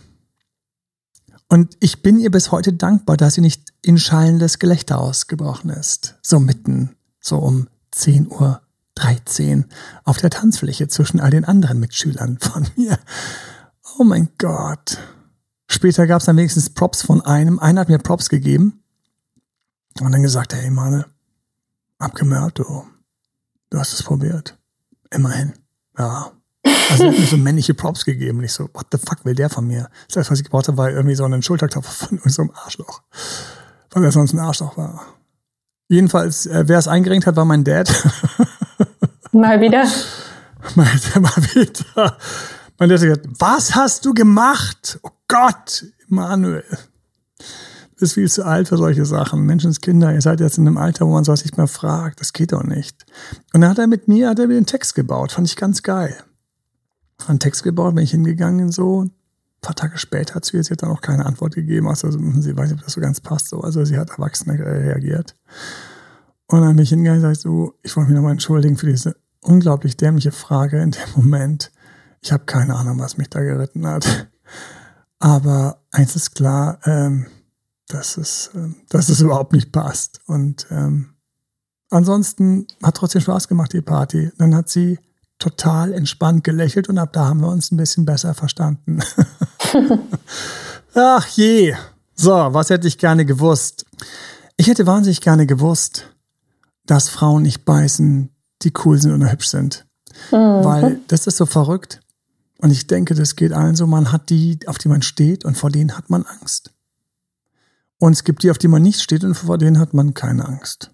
Und 1.47 1.77
ich 1.79 2.01
bin 2.01 2.19
ihr 2.19 2.29
bis 2.29 2.51
heute 2.51 2.73
dankbar, 2.73 3.15
dass 3.15 3.35
sie 3.35 3.41
nicht 3.41 3.73
in 3.81 3.97
schallendes 3.97 4.59
Gelächter 4.59 4.99
ausgebrochen 4.99 5.69
ist. 5.69 6.15
So 6.21 6.39
mitten, 6.39 6.95
so 7.19 7.37
um 7.37 7.67
10 7.91 8.27
Uhr 8.27 8.61
13 8.95 9.65
auf 10.03 10.17
der 10.17 10.29
Tanzfläche 10.29 10.87
zwischen 10.87 11.19
all 11.19 11.31
den 11.31 11.45
anderen 11.45 11.79
Mitschülern 11.79 12.37
von 12.39 12.67
mir. 12.75 12.99
Oh 13.97 14.03
mein 14.03 14.29
Gott. 14.37 14.97
Später 15.67 16.05
gab 16.05 16.19
es 16.19 16.25
dann 16.25 16.37
wenigstens 16.37 16.69
Props 16.69 17.01
von 17.01 17.21
einem. 17.21 17.59
Einer 17.59 17.81
hat 17.81 17.89
mir 17.89 17.97
Props 17.97 18.29
gegeben 18.29 18.83
und 20.01 20.11
dann 20.11 20.21
gesagt, 20.21 20.53
hey 20.53 20.69
Mann, 20.69 21.05
abgemört, 21.97 22.59
du. 22.59 22.83
Du 23.69 23.79
hast 23.79 23.93
es 23.93 24.03
probiert. 24.03 24.57
Immerhin. 25.11 25.53
Ja, 25.97 26.31
also 26.91 27.07
hat 27.07 27.19
mir 27.19 27.25
so 27.25 27.37
männliche 27.37 27.73
Props 27.73 28.05
gegeben. 28.05 28.39
Und 28.39 28.43
ich 28.45 28.53
so, 28.53 28.69
what 28.73 28.87
the 28.91 28.97
fuck 28.97 29.25
will 29.25 29.35
der 29.35 29.49
von 29.49 29.65
mir? 29.65 29.89
Das 30.07 30.17
erste, 30.17 30.31
was 30.31 30.39
ich 30.39 30.45
gebraucht 30.45 30.67
habe, 30.67 30.77
war 30.77 30.89
irgendwie 30.89 31.15
so 31.15 31.23
einen 31.23 31.41
Schulterklopfer 31.41 32.07
von 32.07 32.19
so 32.25 32.41
einem 32.43 32.51
Arschloch. 32.53 33.01
Weil 33.91 34.03
er 34.03 34.11
sonst 34.11 34.33
ein 34.33 34.39
Arschloch 34.39 34.77
war. 34.77 35.05
Jedenfalls, 35.87 36.45
äh, 36.45 36.63
wer 36.67 36.79
es 36.79 36.87
eingerenkt 36.87 37.27
hat, 37.27 37.35
war 37.35 37.45
mein 37.45 37.63
Dad. 37.63 37.91
Mal 39.31 39.59
wieder. 39.61 39.87
Mal, 40.75 40.87
mal 41.19 41.35
wieder. 41.55 42.17
Mein 42.77 42.89
Dad 42.89 42.99
hat 42.99 43.07
gesagt, 43.07 43.27
was 43.39 43.75
hast 43.75 44.05
du 44.05 44.13
gemacht? 44.13 44.99
Oh 45.01 45.09
Gott, 45.27 45.85
Manuel. 46.07 46.63
Du 47.39 47.99
bist 47.99 48.13
viel 48.13 48.29
zu 48.29 48.45
alt 48.45 48.67
für 48.67 48.77
solche 48.77 49.05
Sachen. 49.05 49.41
Menschenskinder, 49.41 50.13
ihr 50.13 50.21
seid 50.21 50.39
jetzt 50.39 50.59
in 50.59 50.67
einem 50.67 50.77
Alter, 50.77 51.07
wo 51.07 51.13
man 51.13 51.23
sowas 51.23 51.43
nicht 51.43 51.57
mehr 51.57 51.67
fragt. 51.67 52.21
Das 52.21 52.33
geht 52.33 52.51
doch 52.51 52.63
nicht. 52.63 53.05
Und 53.53 53.61
dann 53.61 53.71
hat 53.71 53.79
er 53.79 53.87
mit 53.87 54.07
mir, 54.07 54.29
hat 54.29 54.39
er 54.39 54.47
mir 54.47 54.53
den 54.53 54.67
Text 54.67 54.93
gebaut. 54.93 55.31
Fand 55.31 55.47
ich 55.47 55.55
ganz 55.55 55.81
geil 55.81 56.15
einen 57.27 57.39
Text 57.39 57.63
gebaut, 57.63 57.95
bin 57.95 58.03
ich 58.03 58.11
hingegangen 58.11 58.71
so. 58.71 59.03
Ein 59.03 59.11
paar 59.61 59.75
Tage 59.75 59.97
später 59.97 60.35
hat 60.35 60.45
sie 60.45 60.57
jetzt 60.57 60.69
dann 60.81 60.89
auch 60.89 61.01
keine 61.01 61.25
Antwort 61.25 61.55
gegeben, 61.55 61.87
also 61.87 62.11
sie 62.11 62.57
weiß 62.57 62.69
nicht, 62.69 62.79
ob 62.79 62.85
das 62.85 62.93
so 62.93 63.01
ganz 63.01 63.21
passt. 63.21 63.49
So. 63.49 63.61
Also 63.61 63.85
sie 63.85 63.97
hat 63.97 64.09
erwachsen 64.09 64.49
reagiert. 64.51 65.35
Und 66.47 66.61
dann 66.61 66.75
bin 66.75 66.83
ich 66.83 66.89
hingegangen 66.89 67.23
und 67.23 67.29
sagte 67.29 67.39
so, 67.39 67.73
ich 67.81 67.95
wollte 67.95 68.09
mich 68.09 68.15
nochmal 68.15 68.33
entschuldigen 68.33 68.77
für 68.77 68.87
diese 68.87 69.15
unglaublich 69.41 69.97
dämliche 69.97 70.31
Frage 70.31 70.81
in 70.81 70.91
dem 70.91 71.01
Moment. 71.15 71.71
Ich 72.21 72.31
habe 72.31 72.45
keine 72.45 72.75
Ahnung, 72.75 72.99
was 72.99 73.17
mich 73.17 73.29
da 73.29 73.39
geritten 73.39 73.87
hat. 73.87 74.29
Aber 75.19 75.81
eins 75.91 76.15
ist 76.15 76.35
klar, 76.35 76.79
ähm, 76.85 77.27
dass, 77.87 78.17
es, 78.17 78.51
äh, 78.55 78.69
dass 78.89 79.09
es 79.09 79.21
überhaupt 79.21 79.53
nicht 79.53 79.71
passt. 79.71 80.21
Und 80.25 80.67
ähm, 80.69 81.13
ansonsten 81.89 82.67
hat 82.81 82.95
trotzdem 82.95 83.21
Spaß 83.21 83.47
gemacht, 83.47 83.73
die 83.73 83.81
Party. 83.81 84.31
Dann 84.37 84.55
hat 84.55 84.69
sie 84.69 84.99
total 85.43 85.91
entspannt 85.91 86.45
gelächelt 86.45 86.87
und 86.87 86.97
ab 86.97 87.11
da 87.11 87.25
haben 87.25 87.41
wir 87.41 87.49
uns 87.49 87.69
ein 87.69 87.77
bisschen 87.77 88.05
besser 88.05 88.33
verstanden. 88.33 89.01
Ach 90.95 91.27
je. 91.27 91.75
So, 92.15 92.31
was 92.31 92.69
hätte 92.69 92.87
ich 92.87 92.97
gerne 92.97 93.25
gewusst? 93.25 93.85
Ich 94.55 94.67
hätte 94.67 94.87
wahnsinnig 94.87 95.19
gerne 95.19 95.45
gewusst, 95.45 96.07
dass 96.85 97.09
Frauen 97.09 97.41
nicht 97.41 97.65
beißen, 97.65 98.29
die 98.61 98.71
cool 98.85 99.01
sind 99.01 99.13
oder 99.13 99.31
hübsch 99.31 99.47
sind. 99.47 99.85
Mhm. 100.31 100.63
Weil 100.63 100.99
das 101.09 101.27
ist 101.27 101.37
so 101.37 101.45
verrückt. 101.45 101.99
Und 102.59 102.71
ich 102.71 102.87
denke, 102.87 103.13
das 103.13 103.35
geht 103.35 103.51
allen 103.51 103.75
so. 103.75 103.85
Man 103.85 104.13
hat 104.13 104.29
die, 104.29 104.59
auf 104.67 104.77
die 104.77 104.87
man 104.87 105.01
steht 105.01 105.43
und 105.43 105.57
vor 105.57 105.71
denen 105.71 105.97
hat 105.97 106.09
man 106.09 106.23
Angst. 106.23 106.71
Und 107.99 108.13
es 108.13 108.23
gibt 108.23 108.43
die, 108.43 108.51
auf 108.51 108.57
die 108.57 108.69
man 108.69 108.81
nicht 108.81 109.01
steht 109.01 109.25
und 109.25 109.35
vor 109.35 109.57
denen 109.57 109.77
hat 109.77 109.93
man 109.93 110.13
keine 110.13 110.47
Angst 110.47 110.92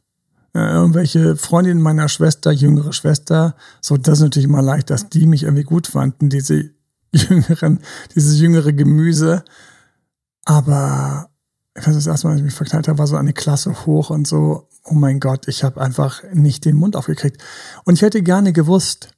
äh, 0.54 0.60
irgendwelche 0.60 1.36
Freundinnen 1.36 1.82
meiner 1.82 2.10
Schwester, 2.10 2.52
jüngere 2.52 2.94
Schwester, 2.94 3.56
so 3.82 3.98
das 3.98 4.20
ist 4.20 4.24
natürlich 4.24 4.48
immer 4.48 4.62
leicht, 4.62 4.90
dass 4.90 5.10
die 5.10 5.28
mich 5.28 5.44
irgendwie 5.44 5.64
gut 5.64 5.88
fanden, 5.88 6.30
diese 6.30 6.72
jüngeren, 7.12 7.80
dieses 8.16 8.40
jüngere 8.40 8.74
Gemüse. 8.74 9.44
Aber 10.46 11.30
ich 11.76 11.86
weiß 11.86 11.94
das 11.94 12.08
erste 12.08 12.28
Mal, 12.28 12.32
als 12.34 12.40
ich 12.40 12.46
mich 12.46 12.56
verknallt 12.56 12.88
habe, 12.88 12.98
war 12.98 13.08
so 13.08 13.16
eine 13.16 13.34
Klasse 13.34 13.86
hoch 13.86 14.10
und 14.10 14.28
so, 14.28 14.68
oh 14.84 14.96
mein 14.96 15.20
Gott, 15.20 15.48
ich 15.48 15.64
habe 15.64 15.82
einfach 15.82 16.24
nicht 16.34 16.66
den 16.66 16.76
Mund 16.76 16.96
aufgekriegt. 16.96 17.42
Und 17.86 17.96
ich 17.96 18.02
hätte 18.02 18.24
gerne 18.24 18.54
gewusst, 18.54 19.10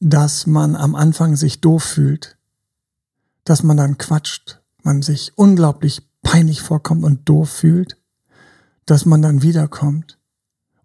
dass 0.00 0.46
man 0.46 0.76
am 0.76 0.94
Anfang 0.94 1.36
sich 1.36 1.60
doof 1.60 1.84
fühlt, 1.84 2.36
dass 3.44 3.62
man 3.62 3.76
dann 3.76 3.98
quatscht, 3.98 4.60
man 4.82 5.02
sich 5.02 5.32
unglaublich 5.36 6.02
peinlich 6.22 6.60
vorkommt 6.60 7.04
und 7.04 7.28
doof 7.28 7.48
fühlt, 7.48 7.96
dass 8.86 9.06
man 9.06 9.22
dann 9.22 9.42
wiederkommt 9.42 10.17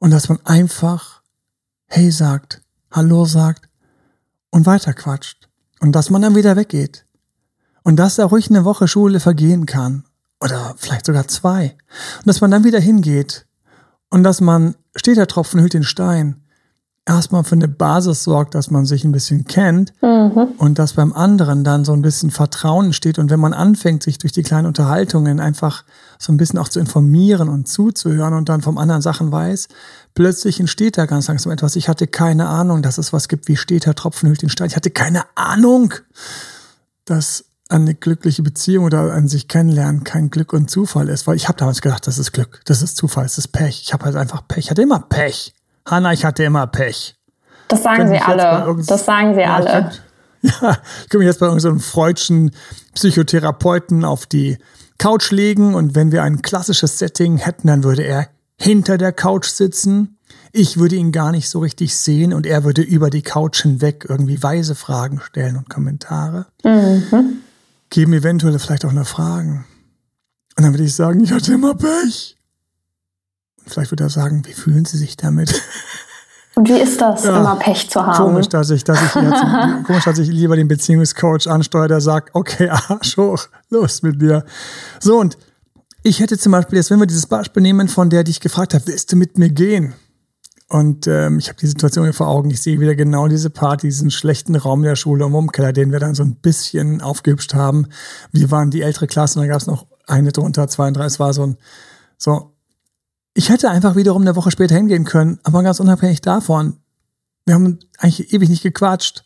Und 0.04 0.12
dass 0.12 0.28
man 0.28 0.40
einfach 0.44 1.22
Hey 1.86 2.12
sagt, 2.12 2.62
Hallo 2.92 3.24
sagt 3.24 3.70
und 4.50 4.66
weiterquatscht. 4.66 5.48
Und 5.80 5.94
dass 5.94 6.10
man 6.10 6.22
dann 6.22 6.36
wieder 6.36 6.58
weggeht. 6.58 7.06
Und 7.84 7.96
dass 7.96 8.18
da 8.18 8.26
ruhig 8.26 8.50
eine 8.50 8.66
Woche 8.66 8.90
Schule 8.90 9.22
vergehen 9.22 9.66
kann. 9.66 10.04
Oder 10.42 10.76
vielleicht 10.76 11.06
sogar 11.06 11.30
zwei. 11.30 11.78
Und 12.18 12.28
dass 12.28 12.42
man 12.42 12.52
dann 12.52 12.66
wieder 12.66 12.82
hingeht. 12.82 13.46
Und 14.10 14.24
dass 14.24 14.42
man, 14.42 14.76
steht 14.94 15.16
der 15.16 15.28
Tropfen, 15.28 15.62
hüllt 15.62 15.74
den 15.74 15.84
Stein 15.84 16.44
erstmal 17.06 17.44
für 17.46 17.56
eine 17.56 17.68
Basis 17.68 18.24
sorgt, 18.24 18.56
dass 18.56 18.72
man 18.72 18.86
sich 18.86 19.04
ein 19.04 19.12
bisschen 19.12 19.46
kennt 19.46 19.94
mhm. 20.02 20.54
und 20.58 20.80
dass 20.80 20.94
beim 20.94 21.14
anderen 21.14 21.64
dann 21.64 21.86
so 21.86 21.94
ein 21.94 22.02
bisschen 22.02 22.32
Vertrauen 22.32 22.94
steht. 22.94 23.20
Und 23.20 23.30
wenn 23.30 23.40
man 23.40 23.54
anfängt, 23.54 24.04
sich 24.04 24.18
durch 24.18 24.34
die 24.34 24.44
kleinen 24.44 24.68
Unterhaltungen 24.68 25.40
einfach 25.40 25.84
so 26.24 26.32
ein 26.32 26.38
bisschen 26.38 26.60
auch 26.60 26.70
zu 26.70 26.80
informieren 26.80 27.50
und 27.50 27.68
zuzuhören 27.68 28.34
und 28.34 28.50
dann 28.50 28.62
vom 28.62 28.78
anderen 28.78 29.02
Sachen 29.02 29.32
weiß, 29.32 29.68
plötzlich 30.14 30.60
entsteht 30.60 30.98
da 30.98 31.06
ganz 31.06 31.28
langsam 31.28 31.52
etwas. 31.52 31.76
Ich 31.76 31.90
hatte 31.90 32.08
keine 32.08 32.48
Ahnung, 32.48 32.82
dass 32.82 32.98
es 32.98 33.14
was 33.14 33.28
gibt 33.28 33.48
wie 33.48 33.58
steht 33.58 33.86
der 33.86 33.96
Tropfen 33.96 34.30
hüllt 34.30 34.42
den 34.42 34.50
Stein. 34.50 34.68
Ich 34.68 34.76
hatte 34.76 34.92
keine 34.92 35.24
Ahnung, 35.36 35.94
dass 37.06 37.46
eine 37.70 37.96
glückliche 37.96 38.44
Beziehung 38.44 38.86
oder 38.86 39.14
an 39.14 39.28
sich 39.28 39.48
kennenlernen 39.48 40.04
kein 40.04 40.30
Glück 40.30 40.54
und 40.54 40.70
Zufall 40.70 41.10
ist, 41.10 41.28
weil 41.28 41.36
ich 41.36 41.48
habe 41.48 41.58
damals 41.58 41.82
gedacht, 41.82 42.06
das 42.08 42.20
ist 42.20 42.32
Glück, 42.32 42.62
das 42.66 42.82
ist 42.82 42.98
Zufall, 42.98 43.24
das 43.24 43.38
ist 43.38 43.48
Pech. 43.50 43.82
Ich 43.84 43.94
habe 43.94 44.06
halt 44.06 44.16
einfach 44.16 44.48
Pech, 44.48 44.66
ich 44.66 44.72
hatte 44.72 44.84
immer 44.84 45.00
Pech. 45.00 45.54
Hanna, 45.86 46.14
ich 46.14 46.24
hatte 46.24 46.44
immer 46.44 46.68
Pech. 46.68 47.16
Das 47.68 47.84
sagen 47.84 48.08
sie 48.08 48.20
alle. 48.20 48.76
Das 48.86 49.06
sagen 49.06 49.34
sie 49.34 49.42
ja, 49.42 49.56
alle. 49.56 49.66
Kann, 49.66 49.92
ja, 50.42 50.78
ich 51.08 51.18
mich 51.18 51.26
jetzt 51.26 51.40
bei 51.40 51.48
irgendeinem 51.48 51.80
so 51.80 51.86
freudschen 51.86 52.52
Psychotherapeuten 52.94 54.06
auf 54.06 54.26
die 54.26 54.58
Couch 54.98 55.32
legen 55.32 55.76
und 55.76 55.96
wenn 55.96 56.12
wir 56.12 56.24
ein 56.24 56.42
klassisches 56.42 56.98
Setting 57.00 57.38
hätten, 57.38 57.68
dann 57.68 57.84
würde 57.84 58.04
er 58.04 58.30
hinter 58.58 58.98
der 58.98 59.12
Couch 59.12 59.48
sitzen. 59.48 60.18
Ich 60.52 60.78
würde 60.78 60.96
ihn 60.96 61.12
gar 61.12 61.32
nicht 61.32 61.50
so 61.50 61.60
richtig 61.60 61.96
sehen 61.96 62.34
und 62.34 62.46
er 62.46 62.64
würde 62.64 62.82
über 62.82 63.10
die 63.10 63.24
Couch 63.24 63.64
hinweg 63.64 64.06
irgendwie 64.08 64.42
weise 64.42 64.76
Fragen 64.76 65.20
stellen 65.20 65.58
und 65.58 65.70
Kommentare. 65.70 66.46
Mhm. 66.64 67.42
Geben 67.90 68.14
eventuell 68.14 68.58
vielleicht 68.60 68.86
auch 68.86 68.92
eine 68.92 69.06
Fragen. 69.06 69.66
Und 70.56 70.64
dann 70.64 70.74
würde 70.74 70.84
ich 70.84 70.94
sagen, 70.94 71.24
ich 71.24 71.32
hatte 71.32 71.54
immer 71.54 71.76
Pech. 71.76 72.38
Vielleicht 73.66 73.92
würde 73.92 74.04
er 74.04 74.10
sagen, 74.10 74.44
wie 74.46 74.54
fühlen 74.54 74.86
Sie 74.86 74.98
sich 74.98 75.18
damit? 75.18 75.54
Und 76.56 76.70
wie 76.70 76.80
ist 76.80 77.02
das, 77.02 77.24
ja, 77.24 77.40
immer 77.40 77.56
Pech 77.56 77.90
zu 77.90 78.06
haben? 78.06 78.26
Komisch, 78.26 78.48
dass 78.48 78.70
ich, 78.70 78.84
dass 78.84 79.02
ich, 79.02 79.16
jetzt, 79.16 79.44
komisch, 79.88 80.04
dass 80.04 80.20
ich 80.20 80.30
lieber 80.30 80.56
den 80.56 80.68
Beziehungscoach 80.68 81.48
ansteuere, 81.48 81.88
der 81.88 82.02
sagt, 82.02 82.30
okay, 82.34 82.70
Arsch 82.90 83.18
hoch, 83.18 83.48
los 83.70 84.04
mit 84.04 84.22
dir. 84.22 84.46
So, 85.00 85.20
und 85.20 85.38
ich 86.04 86.20
hätte 86.20 86.38
zum 86.38 86.52
Beispiel, 86.52 86.78
jetzt 86.78 86.92
wenn 86.92 87.00
wir 87.00 87.08
dieses 87.08 87.26
Beispiel 87.26 87.64
nehmen, 87.64 87.88
von 87.88 88.10
der, 88.10 88.24
die 88.24 88.32
ich 88.32 88.40
gefragt 88.40 88.74
habe, 88.74 88.86
willst 88.88 89.12
du 89.12 89.16
mit 89.16 89.38
mir 89.38 89.50
gehen? 89.50 89.94
Und 90.70 91.08
ähm, 91.08 91.40
ich 91.40 91.50
habe 91.50 91.60
die 91.60 91.68
Situation 91.68 92.06
hier 92.06 92.14
vor 92.14 92.28
Augen. 92.28 92.50
Ich 92.50 92.62
sehe 92.62 92.80
wieder 92.80 92.96
genau 92.96 93.28
diese 93.28 93.50
Party, 93.50 93.88
diesen 93.88 94.12
schlechten 94.12 94.56
Raum 94.56 94.82
der 94.82 94.96
Schule 94.96 95.26
im 95.26 95.36
Umkeller, 95.36 95.72
den 95.72 95.92
wir 95.92 96.00
dann 96.00 96.16
so 96.16 96.24
ein 96.24 96.36
bisschen 96.36 97.02
aufgehübscht 97.02 97.54
haben. 97.54 97.88
Wir 98.32 98.50
waren 98.52 98.72
die 98.72 98.82
ältere 98.82 99.08
Klasse 99.08 99.40
und 99.40 99.46
da 99.46 99.52
gab 99.52 99.62
es 99.62 99.68
noch 99.68 99.86
eine 100.08 100.32
drunter, 100.32 100.68
zwei 100.68 100.88
und 100.88 100.96
drei. 100.96 101.06
Es 101.06 101.20
war 101.20 101.34
so 101.34 101.44
ein, 101.46 101.58
so, 102.18 102.53
ich 103.34 103.50
hätte 103.50 103.70
einfach 103.70 103.96
wiederum 103.96 104.22
eine 104.22 104.36
Woche 104.36 104.52
später 104.52 104.76
hingehen 104.76 105.06
können, 105.06 105.40
aber 105.44 105.64
ganz 105.64 105.80
unabhängig 105.80 106.22
davon, 106.22 106.78
wir 107.46 107.56
haben 107.56 107.80
eigentlich 107.98 108.34
ewig 108.34 108.50
nicht 108.50 108.64
gequatscht. 108.64 109.24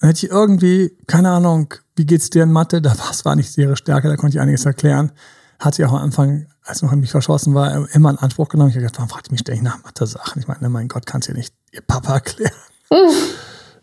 Und 0.00 0.08
hätte 0.08 0.26
ich 0.26 0.32
irgendwie, 0.32 0.96
keine 1.06 1.30
Ahnung, 1.30 1.74
wie 1.94 2.06
geht's 2.06 2.30
dir 2.30 2.44
in 2.44 2.52
Mathe? 2.52 2.80
Da 2.82 2.98
war 2.98 3.10
es 3.10 3.24
war 3.24 3.36
nicht 3.36 3.56
ihre 3.58 3.76
Stärke, 3.76 4.08
da 4.08 4.16
konnte 4.16 4.36
ich 4.36 4.40
einiges 4.40 4.64
erklären. 4.64 5.12
Hat 5.58 5.74
sie 5.74 5.84
auch 5.84 5.92
am 5.92 6.02
Anfang, 6.02 6.46
als 6.62 6.80
noch 6.80 6.90
an 6.90 7.00
mich 7.00 7.10
verschossen 7.10 7.54
war, 7.54 7.88
immer 7.94 8.10
in 8.10 8.18
Anspruch 8.18 8.48
genommen. 8.48 8.70
Ich 8.70 8.76
habe 8.76 8.84
gedacht, 8.84 8.98
warum 8.98 9.10
fragt 9.10 9.28
ihr 9.28 9.32
mich 9.32 9.40
ständig 9.40 9.62
nach 9.62 9.82
Mathe-Sachen? 9.82 10.40
Ich 10.40 10.48
meine, 10.48 10.68
mein 10.70 10.88
Gott, 10.88 11.04
kannst 11.04 11.28
du 11.28 11.34
nicht 11.34 11.54
ihr 11.70 11.82
Papa 11.82 12.14
erklären. 12.14 12.52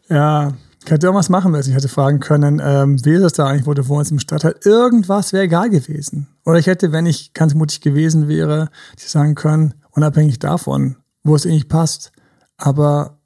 ja, 0.10 0.54
ich 0.88 0.92
hätte 0.92 1.08
irgendwas 1.08 1.28
machen 1.28 1.52
müssen. 1.52 1.72
Ich 1.72 1.76
hätte 1.76 1.90
fragen 1.90 2.22
können, 2.22 2.62
ähm, 2.64 3.04
wie 3.04 3.16
ist 3.16 3.22
es 3.22 3.34
da 3.34 3.48
eigentlich, 3.48 3.68
wo 3.68 3.74
du 3.74 3.86
wohnst 3.90 4.10
im 4.10 4.20
Stadtteil? 4.20 4.56
Irgendwas 4.64 5.34
wäre 5.34 5.44
egal 5.44 5.70
gewesen. 5.70 6.30
Oder 6.46 6.60
ich 6.60 6.68
hätte, 6.68 6.94
wenn 6.94 7.06
ich 7.06 7.34
ganz 7.34 7.54
mutig 7.54 7.82
gewesen 7.82 8.30
wäre, 8.30 8.70
die 8.98 9.06
sagen 9.06 9.36
können, 9.36 9.74
unabhängig 9.92 10.40
davon, 10.40 10.96
wo 11.26 11.36
es 11.36 11.46
eigentlich 11.46 11.68
passt. 11.68 12.14
Aber 12.56 13.20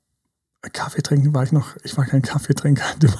Kaffee 0.74 1.03
trinken 1.03 1.36
war 1.36 1.44
ich 1.44 1.51
noch, 1.51 1.75
ich 1.84 1.96
war 1.96 2.06
kein 2.06 2.24
Kaffeetrinker 2.24 2.84
in 2.96 3.00
dem 3.01 3.12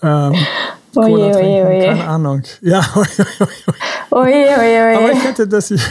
Alter. 0.00 0.32
Ähm, 0.32 0.46
oje, 0.96 1.14
Cola 1.14 1.32
trinken, 1.32 1.66
oje, 1.66 1.84
keine 1.84 2.06
Ahnung. 2.06 2.42
Ja, 2.62 2.80
oje, 2.96 3.26
oje, 4.10 4.58
oje. 4.58 4.96
Aber 4.96 5.12
ich 5.12 5.24
hätte 5.24 5.46
das, 5.46 5.70
ich 5.70 5.82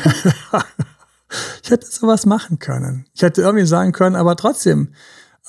hätte 1.69 1.86
sowas 1.86 2.25
machen 2.25 2.57
können. 2.57 3.05
Ich 3.13 3.21
hätte 3.21 3.43
irgendwie 3.43 3.67
sagen 3.67 3.91
können, 3.91 4.15
aber 4.15 4.36
trotzdem, 4.36 4.95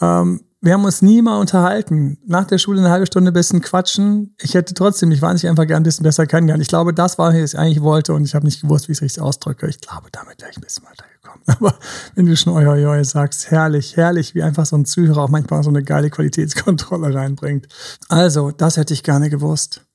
ähm, 0.02 0.42
wir 0.62 0.74
haben 0.74 0.84
uns 0.84 1.00
nie 1.00 1.22
mal 1.22 1.38
unterhalten. 1.38 2.18
Nach 2.26 2.44
der 2.44 2.58
Schule 2.58 2.80
eine 2.80 2.90
halbe 2.90 3.06
Stunde 3.06 3.30
ein 3.30 3.34
bisschen 3.34 3.62
quatschen. 3.62 4.34
Ich 4.40 4.54
hätte 4.54 4.74
trotzdem, 4.74 5.10
ich 5.10 5.22
war 5.22 5.32
nicht 5.32 5.48
einfach 5.48 5.66
gern 5.66 5.80
ein 5.80 5.84
bisschen 5.84 6.02
besser 6.02 6.26
kennengelernt. 6.26 6.62
Ich 6.62 6.68
glaube, 6.68 6.92
das 6.92 7.16
war, 7.16 7.32
was 7.32 7.54
ich 7.54 7.58
eigentlich 7.58 7.80
wollte 7.80 8.12
und 8.12 8.24
ich 8.24 8.34
habe 8.34 8.44
nicht 8.44 8.60
gewusst, 8.60 8.88
wie 8.88 8.92
ich 8.92 8.98
es 8.98 9.02
richtig 9.02 9.22
ausdrücke. 9.22 9.66
Ich 9.68 9.80
glaube, 9.80 10.08
damit 10.12 10.40
wäre 10.40 10.50
ich 10.50 10.58
ein 10.58 10.62
bisschen 10.62 10.84
weitergekommen. 10.84 11.42
Aber 11.46 11.78
wenn 12.14 12.26
du 12.26 12.36
schon 12.36 12.52
oi, 12.52 12.86
oi, 12.86 13.04
sagst, 13.04 13.50
herrlich, 13.50 13.96
herrlich, 13.96 14.34
wie 14.34 14.42
einfach 14.42 14.66
so 14.66 14.76
ein 14.76 14.84
Zuhörer 14.84 15.22
auch 15.22 15.28
manchmal 15.30 15.62
so 15.62 15.70
eine 15.70 15.82
geile 15.82 16.10
Qualitätskontrolle 16.10 17.14
reinbringt. 17.14 17.66
Also, 18.08 18.50
das 18.50 18.76
hätte 18.76 18.92
ich 18.92 19.02
gerne 19.02 19.30
gewusst. 19.30 19.86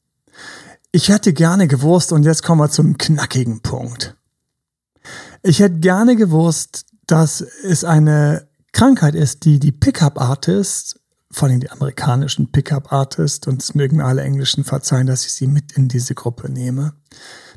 Ich 0.92 1.10
hätte 1.10 1.34
gerne 1.34 1.68
gewusst, 1.68 2.12
und 2.12 2.24
jetzt 2.24 2.42
kommen 2.42 2.62
wir 2.62 2.70
zum 2.70 2.98
knackigen 2.98 3.62
Punkt. 3.62 4.16
Ich 5.44 5.60
hätte 5.60 5.78
gerne 5.80 6.16
gewusst, 6.16 6.86
dass 7.06 7.42
es 7.42 7.84
eine 7.84 8.48
Krankheit 8.76 9.16
ist, 9.16 9.46
die 9.46 9.58
die 9.58 9.72
Pickup-Artists, 9.72 11.00
vor 11.32 11.48
allem 11.48 11.62
die 11.62 11.72
amerikanischen 11.72 12.52
Pickup-Artists, 12.52 13.48
und 13.48 13.62
es 13.62 13.74
mögen 13.74 13.98
mir 13.98 14.04
alle 14.04 14.22
Englischen 14.22 14.66
verzeihen, 14.66 15.08
dass 15.08 15.26
ich 15.26 15.32
sie 15.32 15.48
mit 15.48 15.72
in 15.78 15.88
diese 15.88 16.14
Gruppe 16.14 16.52
nehme. 16.52 16.92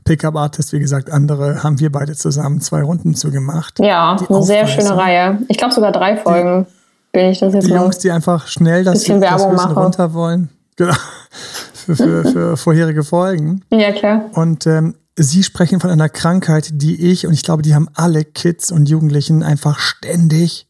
Pickup-Artists, 0.05 0.73
wie 0.73 0.79
gesagt, 0.79 1.11
andere 1.11 1.65
haben 1.65 1.81
wir 1.81 1.91
beide 1.91 2.15
zusammen 2.15 2.61
zwei 2.61 2.83
Runden 2.83 3.17
zu 3.17 3.33
gemacht. 3.33 3.81
Ja, 3.81 4.17
eine 4.17 4.43
sehr 4.45 4.69
schöne 4.69 4.97
Reihe. 4.97 5.41
Ich 5.49 5.59
glaube 5.59 5.75
sogar 5.75 5.91
drei 5.91 6.17
Folgen. 6.17 6.67
Die, 6.67 7.19
bin 7.19 7.31
ich 7.31 7.41
das 7.41 7.53
jetzt 7.53 7.67
die 7.67 7.73
Jungs, 7.73 7.99
die 7.99 8.13
einfach 8.13 8.47
schnell 8.47 8.85
das, 8.85 9.01
bisschen 9.01 9.21
das 9.21 9.41
Werbung 9.41 9.57
Wissen 9.57 9.73
runter 9.73 10.15
wollen. 10.15 10.51
Genau. 10.77 10.95
Für, 11.73 11.97
für, 11.97 12.25
für 12.25 12.57
vorherige 12.59 13.03
Folgen. 13.03 13.65
Ja, 13.71 13.93
klar. 13.93 14.27
Und 14.35 14.67
ähm, 14.67 14.95
Sie 15.17 15.43
sprechen 15.43 15.81
von 15.81 15.89
einer 15.91 16.11
Krankheit, 16.11 16.69
die 16.75 17.11
ich 17.11 17.27
und 17.27 17.33
ich 17.33 17.43
glaube, 17.43 17.63
die 17.63 17.75
haben 17.75 17.89
alle 17.95 18.25
Kids 18.25 18.71
und 18.71 18.89
Jugendlichen 18.89 19.43
einfach 19.43 19.79
ständig 19.79 20.68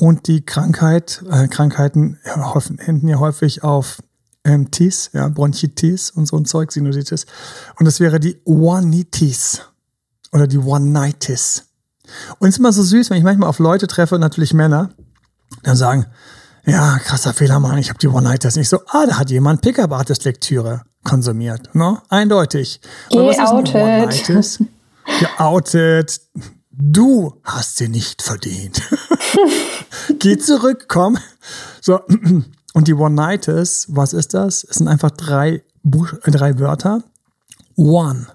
und 0.00 0.28
die 0.28 0.44
Krankheit, 0.46 1.22
äh, 1.30 1.46
Krankheiten 1.46 2.18
enden 2.78 3.06
ja 3.06 3.18
häufig 3.18 3.62
auf 3.62 3.98
ähm, 4.44 4.70
Tis, 4.70 5.10
ja, 5.12 5.28
Bronchitis 5.28 6.10
und 6.10 6.24
so 6.26 6.38
ein 6.38 6.46
Zeug, 6.46 6.72
Sinusitis. 6.72 7.26
Und 7.78 7.84
das 7.84 8.00
wäre 8.00 8.18
die 8.18 8.40
One-Nitis 8.46 9.60
oder 10.32 10.46
die 10.46 10.56
One-Nitis. 10.56 11.66
Und 12.38 12.48
es 12.48 12.54
ist 12.54 12.58
immer 12.60 12.72
so 12.72 12.82
süß, 12.82 13.10
wenn 13.10 13.18
ich 13.18 13.24
manchmal 13.24 13.50
auf 13.50 13.58
Leute 13.58 13.86
treffe, 13.86 14.18
natürlich 14.18 14.54
Männer, 14.54 14.88
dann 15.64 15.76
sagen, 15.76 16.06
ja, 16.64 16.98
krasser 16.98 17.34
Fehler, 17.34 17.60
Mann, 17.60 17.76
ich 17.76 17.90
habe 17.90 17.98
die 17.98 18.08
One-Nitis. 18.08 18.56
Nicht 18.56 18.70
so, 18.70 18.78
ah, 18.86 19.04
da 19.06 19.18
hat 19.18 19.28
jemand 19.28 19.60
Pickup-Artist-Lektüre 19.60 20.80
konsumiert. 21.04 21.74
Ne? 21.74 22.00
Eindeutig. 22.08 22.80
Geoutet. 23.10 24.60
Geoutet. 25.20 26.20
Du 26.82 27.34
hast 27.44 27.76
sie 27.76 27.88
nicht 27.88 28.22
verdient. 28.22 28.80
Geh 30.18 30.38
zurück, 30.38 30.86
komm. 30.88 31.18
So, 31.82 32.00
und 32.72 32.88
die 32.88 32.94
One-Nights, 32.94 33.88
was 33.90 34.14
ist 34.14 34.32
das? 34.32 34.64
Es 34.64 34.76
sind 34.76 34.88
einfach 34.88 35.10
drei, 35.10 35.62
Buch 35.82 36.14
äh, 36.22 36.30
drei 36.30 36.58
Wörter. 36.58 37.02
One. 37.76 38.28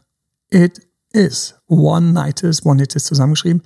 It 0.51 0.79
is. 1.11 1.55
One-Nights, 1.67 2.63
One-Nights 2.65 3.03
zusammengeschrieben. 3.05 3.63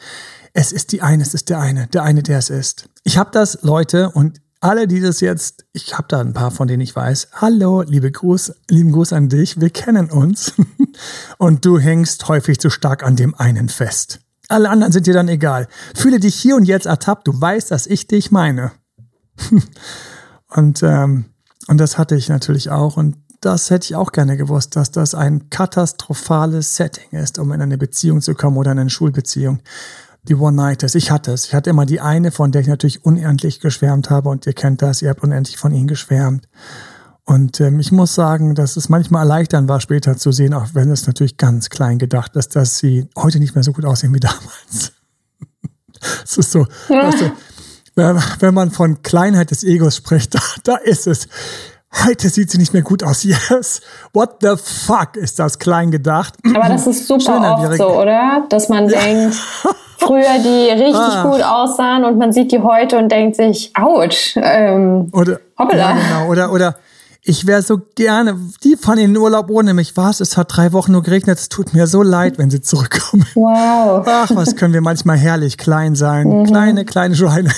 Es 0.54 0.72
ist 0.72 0.94
die 0.94 1.02
eine, 1.02 1.24
es 1.24 1.34
ist 1.34 1.50
der 1.50 1.60
eine, 1.60 1.88
der 1.88 2.04
eine, 2.04 2.24
der 2.24 2.38
es 2.38 2.50
ist. 2.50 2.88
Ich 3.04 3.18
habe 3.18 3.32
das, 3.34 3.60
Leute, 3.64 4.10
und 4.12 4.40
alle, 4.62 4.88
die 4.88 5.02
das 5.02 5.20
jetzt, 5.20 5.66
ich 5.74 5.98
habe 5.98 6.08
da 6.08 6.22
ein 6.22 6.34
paar, 6.34 6.52
von 6.52 6.70
denen 6.70 6.82
ich 6.82 6.96
weiß. 6.96 7.30
Hallo, 7.34 7.82
liebe 7.82 8.12
Gruß, 8.12 8.54
lieben 8.70 8.94
Gruß 8.94 9.12
an 9.12 9.28
dich. 9.28 9.60
Wir 9.60 9.72
kennen 9.72 10.10
uns. 10.10 10.54
und 11.38 11.66
du 11.66 11.80
hängst 11.80 12.30
häufig 12.30 12.60
zu 12.60 12.70
stark 12.70 13.04
an 13.04 13.18
dem 13.18 13.36
einen 13.36 13.68
fest. 13.68 14.22
Alle 14.50 14.70
anderen 14.70 14.92
sind 14.92 15.06
dir 15.06 15.14
dann 15.14 15.28
egal. 15.28 15.68
Fühle 15.96 16.20
dich 16.20 16.36
hier 16.36 16.56
und 16.56 16.66
jetzt 16.66 16.88
ertappt. 16.88 17.28
Du 17.28 17.40
weißt, 17.40 17.70
dass 17.70 17.86
ich 17.86 18.08
dich 18.08 18.32
meine. 18.32 18.72
und, 20.50 20.82
ähm, 20.84 21.26
und 21.68 21.78
das 21.78 22.00
hatte 22.00 22.16
ich 22.16 22.30
natürlich 22.30 22.72
auch. 22.72 22.98
Und 22.98 23.18
das 23.42 23.70
hätte 23.70 23.86
ich 23.86 23.96
auch 23.96 24.12
gerne 24.12 24.38
gewusst, 24.38 24.76
dass 24.76 24.92
das 24.92 25.14
ein 25.14 25.52
katastrophales 25.52 26.76
Setting 26.76 27.12
ist, 27.12 27.38
um 27.38 27.52
in 27.52 27.62
eine 27.62 27.78
Beziehung 27.78 28.22
zu 28.22 28.34
kommen 28.34 28.58
oder 28.58 28.72
in 28.72 28.80
eine 28.80 28.90
Schulbeziehung. 28.90 29.60
Die 30.24 30.36
One-Nighters. 30.36 30.96
Ich 30.96 31.12
hatte 31.12 31.32
es. 31.32 31.46
Ich 31.46 31.54
hatte 31.54 31.70
immer 31.70 31.86
die 31.86 32.02
eine, 32.02 32.32
von 32.32 32.52
der 32.52 32.62
ich 32.62 32.68
natürlich 32.68 33.06
unendlich 33.06 33.60
geschwärmt 33.62 34.10
habe. 34.10 34.30
Und 34.30 34.48
ihr 34.48 34.54
kennt 34.54 34.82
das. 34.82 35.04
Ihr 35.04 35.10
habt 35.10 35.24
unendlich 35.24 35.58
von 35.58 35.72
ihnen 35.74 35.88
geschwärmt. 35.88 36.50
Und 37.30 37.62
ähm, 37.62 37.80
ich 37.80 37.92
muss 37.92 38.16
sagen, 38.16 38.56
dass 38.56 38.76
es 38.76 38.90
manchmal 38.90 39.22
erleichternd 39.22 39.70
war, 39.70 39.80
später 39.82 40.18
zu 40.18 40.32
sehen, 40.32 40.52
auch 40.56 40.70
wenn 40.74 40.90
es 40.90 41.06
natürlich 41.06 41.38
ganz 41.38 41.70
klein 41.70 42.00
gedacht 42.00 42.36
ist, 42.36 42.56
dass 42.56 42.80
sie 42.80 43.08
heute 43.16 43.38
nicht 43.38 43.54
mehr 43.54 43.64
so 43.64 43.72
gut 43.72 43.86
aussehen 43.86 44.16
wie 44.16 44.20
damals. 44.20 44.94
Es 46.24 46.40
ist 46.40 46.52
so, 46.52 46.66
ja. 46.88 47.04
weißt 47.04 47.22
du, 47.22 47.32
wenn 48.40 48.54
man 48.56 48.72
von 48.72 49.04
Kleinheit 49.04 49.52
des 49.52 49.64
Egos 49.64 49.98
spricht, 49.98 50.34
da, 50.34 50.40
da 50.64 50.76
ist 50.78 51.06
es. 51.06 51.28
Heute 52.04 52.30
sieht 52.30 52.50
sie 52.50 52.58
nicht 52.58 52.74
mehr 52.74 52.82
gut 52.82 53.04
aus. 53.04 53.24
Yes. 53.50 53.82
What 54.12 54.38
the 54.42 54.56
fuck 54.58 55.16
ist 55.16 55.38
das 55.38 55.60
klein 55.60 55.92
gedacht? 55.92 56.34
Aber 56.56 56.68
das 56.68 56.88
ist 56.88 57.06
super 57.06 57.60
oft 57.60 57.78
so, 57.78 57.90
oder? 57.96 58.48
Dass 58.50 58.70
man 58.70 58.90
ja. 58.90 59.02
denkt, 59.02 59.36
früher 60.00 60.40
die 60.44 60.72
richtig 60.72 60.96
ah. 60.96 61.24
gut 61.30 61.44
aussahen 61.44 62.06
und 62.06 62.18
man 62.18 62.34
sieht 62.34 62.52
die 62.52 62.60
heute 62.60 62.98
und 62.98 63.12
denkt 63.12 63.36
sich, 63.36 63.72
ouch. 63.78 64.36
Ähm, 64.36 65.10
oder, 65.14 65.40
hoppala. 65.60 65.78
Ja, 65.78 65.94
genau. 65.94 66.32
Oder, 66.32 66.52
oder 66.52 66.76
ich 67.30 67.46
wäre 67.46 67.62
so 67.62 67.80
gerne, 67.94 68.36
die 68.64 68.76
fahren 68.76 68.98
in 68.98 69.14
den 69.14 69.22
Urlaub 69.22 69.52
ohne 69.52 69.76
mich. 69.76 69.96
Was? 69.96 70.20
Es 70.20 70.36
hat 70.36 70.56
drei 70.56 70.74
Wochen 70.74 70.94
nur 70.94 71.04
geregnet. 71.04 71.38
Es 71.38 71.48
tut 71.48 71.76
mir 71.76 71.86
so 71.86 72.02
leid, 72.02 72.40
wenn 72.40 72.50
sie 72.50 72.62
zurückkommen. 72.62 73.26
Wow. 73.36 74.04
Ach, 74.08 74.32
was 74.34 74.56
können 74.56 74.74
wir 74.74 74.82
manchmal 74.82 75.18
herrlich 75.18 75.60
klein 75.60 75.96
sein. 75.96 76.28
Mhm. 76.28 76.46
Kleine, 76.46 76.86
kleine 76.86 77.16
Schweine. 77.16 77.52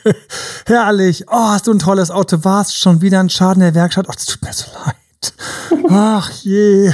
herrlich. 0.66 1.26
Oh, 1.28 1.48
hast 1.50 1.66
du 1.66 1.72
ein 1.72 1.78
tolles 1.78 2.10
Auto. 2.10 2.42
Warst 2.42 2.78
schon 2.78 3.02
wieder 3.02 3.20
ein 3.20 3.28
Schaden 3.28 3.62
in 3.62 3.72
der 3.72 3.74
Werkstatt. 3.74 4.06
Ach, 4.08 4.16
es 4.16 4.24
tut 4.24 4.42
mir 4.42 4.52
so 4.54 4.66
leid. 4.84 5.34
Ach 5.90 6.30
je. 6.30 6.92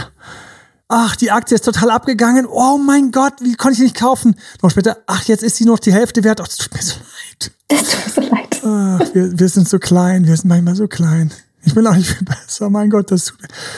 Ach, 0.88 1.14
die 1.14 1.30
Aktie 1.30 1.54
ist 1.54 1.66
total 1.66 1.90
abgegangen. 1.90 2.46
Oh 2.46 2.78
mein 2.78 3.12
Gott, 3.12 3.34
wie 3.42 3.54
konnte 3.54 3.74
ich 3.74 3.82
nicht 3.82 3.96
kaufen? 3.96 4.34
Noch 4.60 4.70
später, 4.70 4.96
ach, 5.06 5.22
jetzt 5.24 5.44
ist 5.44 5.56
sie 5.56 5.66
noch 5.66 5.78
die 5.78 5.92
Hälfte 5.92 6.24
wert. 6.24 6.40
Ach, 6.40 6.48
es 6.48 6.56
tut 6.56 6.74
mir 6.74 6.82
so 6.82 6.94
leid. 6.94 7.52
Es 7.68 7.90
tut 7.90 8.06
mir 8.06 8.12
so 8.12 8.34
leid. 8.34 8.60
Ach, 8.64 9.14
wir, 9.14 9.38
wir 9.38 9.48
sind 9.48 9.68
so 9.68 9.78
klein. 9.78 10.26
Wir 10.26 10.36
sind 10.36 10.48
manchmal 10.48 10.74
so 10.74 10.88
klein. 10.88 11.32
Ich 11.68 11.74
bin 11.74 11.86
auch 11.86 11.94
nicht 11.94 12.08
viel 12.08 12.24
besser, 12.26 12.70
mein 12.70 12.88
Gott. 12.88 13.10
Das, 13.10 13.34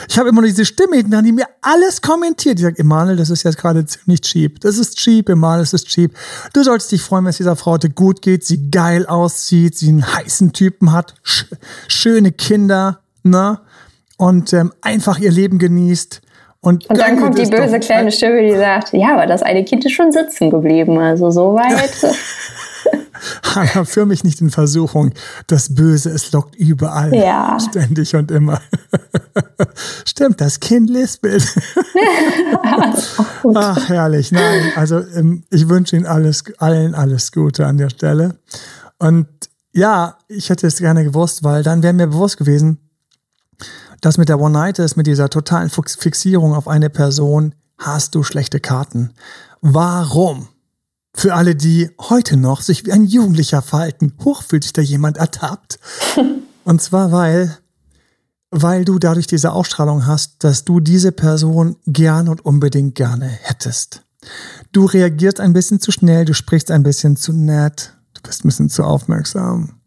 ich 0.08 0.16
habe 0.16 0.28
immer 0.28 0.42
nur 0.42 0.48
diese 0.48 0.64
Stimme 0.64 0.94
hinten 0.94 1.10
dran, 1.10 1.24
die 1.24 1.32
mir 1.32 1.46
alles 1.60 2.00
kommentiert. 2.00 2.56
Die 2.56 2.62
sagt, 2.62 2.78
Emanuel, 2.78 3.16
das 3.16 3.30
ist 3.30 3.42
jetzt 3.42 3.58
gerade 3.58 3.84
ziemlich 3.84 4.20
cheap. 4.20 4.60
Das 4.60 4.78
ist 4.78 4.96
cheap, 4.96 5.28
Emanuel, 5.28 5.62
das 5.62 5.72
ist 5.72 5.88
cheap. 5.88 6.16
Du 6.52 6.62
solltest 6.62 6.92
dich 6.92 7.02
freuen, 7.02 7.24
wenn 7.24 7.30
es 7.30 7.38
dieser 7.38 7.56
Frau 7.56 7.72
heute 7.72 7.90
gut 7.90 8.22
geht, 8.22 8.46
sie 8.46 8.70
geil 8.70 9.06
aussieht, 9.06 9.76
sie 9.76 9.88
einen 9.88 10.06
heißen 10.06 10.52
Typen 10.52 10.92
hat, 10.92 11.14
sch 11.24 11.46
schöne 11.88 12.30
Kinder, 12.30 13.00
ne? 13.24 13.58
Und 14.16 14.52
ähm, 14.52 14.72
einfach 14.82 15.18
ihr 15.18 15.32
Leben 15.32 15.58
genießt. 15.58 16.20
Und, 16.60 16.88
und 16.88 16.96
dann 16.96 17.18
kommt 17.18 17.38
die 17.38 17.46
böse 17.46 17.80
doch, 17.80 17.86
kleine 17.86 18.12
Stimme, 18.12 18.40
die 18.42 18.56
sagt, 18.56 18.92
ja, 18.92 19.14
aber 19.14 19.26
das 19.26 19.42
eine 19.42 19.64
Kind 19.64 19.84
ist 19.84 19.94
schon 19.94 20.12
sitzen 20.12 20.50
geblieben. 20.50 20.96
Also 20.96 21.32
soweit. 21.32 21.90
Hanna, 23.42 23.84
führ 23.84 24.06
mich 24.06 24.24
nicht 24.24 24.40
in 24.40 24.50
Versuchung. 24.50 25.12
Das 25.46 25.74
Böse, 25.74 26.10
es 26.10 26.32
lockt 26.32 26.56
überall. 26.56 27.14
Ja. 27.14 27.58
Ständig 27.60 28.14
und 28.14 28.30
immer. 28.30 28.60
Stimmt, 30.04 30.40
das 30.40 30.60
Kind 30.60 30.90
lispelt. 30.90 31.54
Ach, 33.54 33.88
herrlich. 33.88 34.32
Nein, 34.32 34.72
also 34.76 35.00
ähm, 35.00 35.44
ich 35.50 35.68
wünsche 35.68 35.96
Ihnen 35.96 36.06
alles, 36.06 36.44
allen 36.58 36.94
alles 36.94 37.32
Gute 37.32 37.66
an 37.66 37.78
der 37.78 37.90
Stelle. 37.90 38.36
Und 38.98 39.26
ja, 39.72 40.16
ich 40.28 40.50
hätte 40.50 40.66
es 40.66 40.78
gerne 40.78 41.04
gewusst, 41.04 41.44
weil 41.44 41.62
dann 41.62 41.82
wäre 41.82 41.92
mir 41.92 42.06
bewusst 42.06 42.36
gewesen, 42.36 42.78
dass 44.00 44.18
mit 44.18 44.28
der 44.28 44.40
One-Night 44.40 44.96
mit 44.96 45.06
dieser 45.06 45.28
totalen 45.28 45.70
Fixierung 45.70 46.54
auf 46.54 46.68
eine 46.68 46.90
Person, 46.90 47.54
hast 47.78 48.14
du 48.14 48.22
schlechte 48.22 48.60
Karten. 48.60 49.12
Warum? 49.60 50.48
Für 51.12 51.34
alle, 51.34 51.54
die 51.54 51.90
heute 51.98 52.36
noch 52.36 52.60
sich 52.60 52.86
wie 52.86 52.92
ein 52.92 53.04
Jugendlicher 53.04 53.62
verhalten, 53.62 54.12
hoch 54.24 54.42
fühlt 54.42 54.62
sich 54.62 54.72
da 54.72 54.82
jemand 54.82 55.16
ertappt. 55.16 55.78
Und 56.64 56.80
zwar, 56.80 57.10
weil, 57.10 57.56
weil 58.50 58.84
du 58.84 58.98
dadurch 58.98 59.26
diese 59.26 59.52
Ausstrahlung 59.52 60.06
hast, 60.06 60.44
dass 60.44 60.64
du 60.64 60.80
diese 60.80 61.12
Person 61.12 61.76
gern 61.86 62.28
und 62.28 62.44
unbedingt 62.44 62.94
gerne 62.94 63.26
hättest. 63.26 64.02
Du 64.70 64.84
reagierst 64.84 65.40
ein 65.40 65.52
bisschen 65.52 65.80
zu 65.80 65.90
schnell, 65.90 66.26
du 66.26 66.34
sprichst 66.34 66.70
ein 66.70 66.82
bisschen 66.82 67.16
zu 67.16 67.32
nett, 67.32 67.94
du 68.14 68.20
bist 68.22 68.44
ein 68.44 68.48
bisschen 68.48 68.68
zu 68.68 68.84
aufmerksam. 68.84 69.80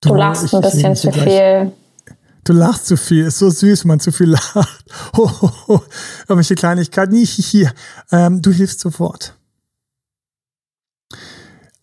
Du, 0.00 0.10
du 0.10 0.14
lachst 0.16 0.44
ich, 0.44 0.54
ein 0.54 0.60
bisschen 0.60 0.94
zu 0.94 1.10
viel. 1.10 1.72
Du 2.44 2.52
lachst 2.52 2.86
zu 2.86 2.96
viel, 2.96 3.24
ist 3.24 3.38
so 3.38 3.50
süß, 3.50 3.84
wenn 3.84 3.88
man 3.88 4.00
zu 4.00 4.12
viel 4.12 4.28
lacht. 4.54 4.84
Oh, 5.16 5.30
oh, 5.40 5.50
oh. 5.66 5.80
Irgendwelche 6.28 6.54
Kleinigkeiten. 6.54 7.16
Hier. 7.16 7.72
Ähm, 8.12 8.40
du 8.40 8.52
hilfst 8.52 8.80
sofort. 8.80 9.37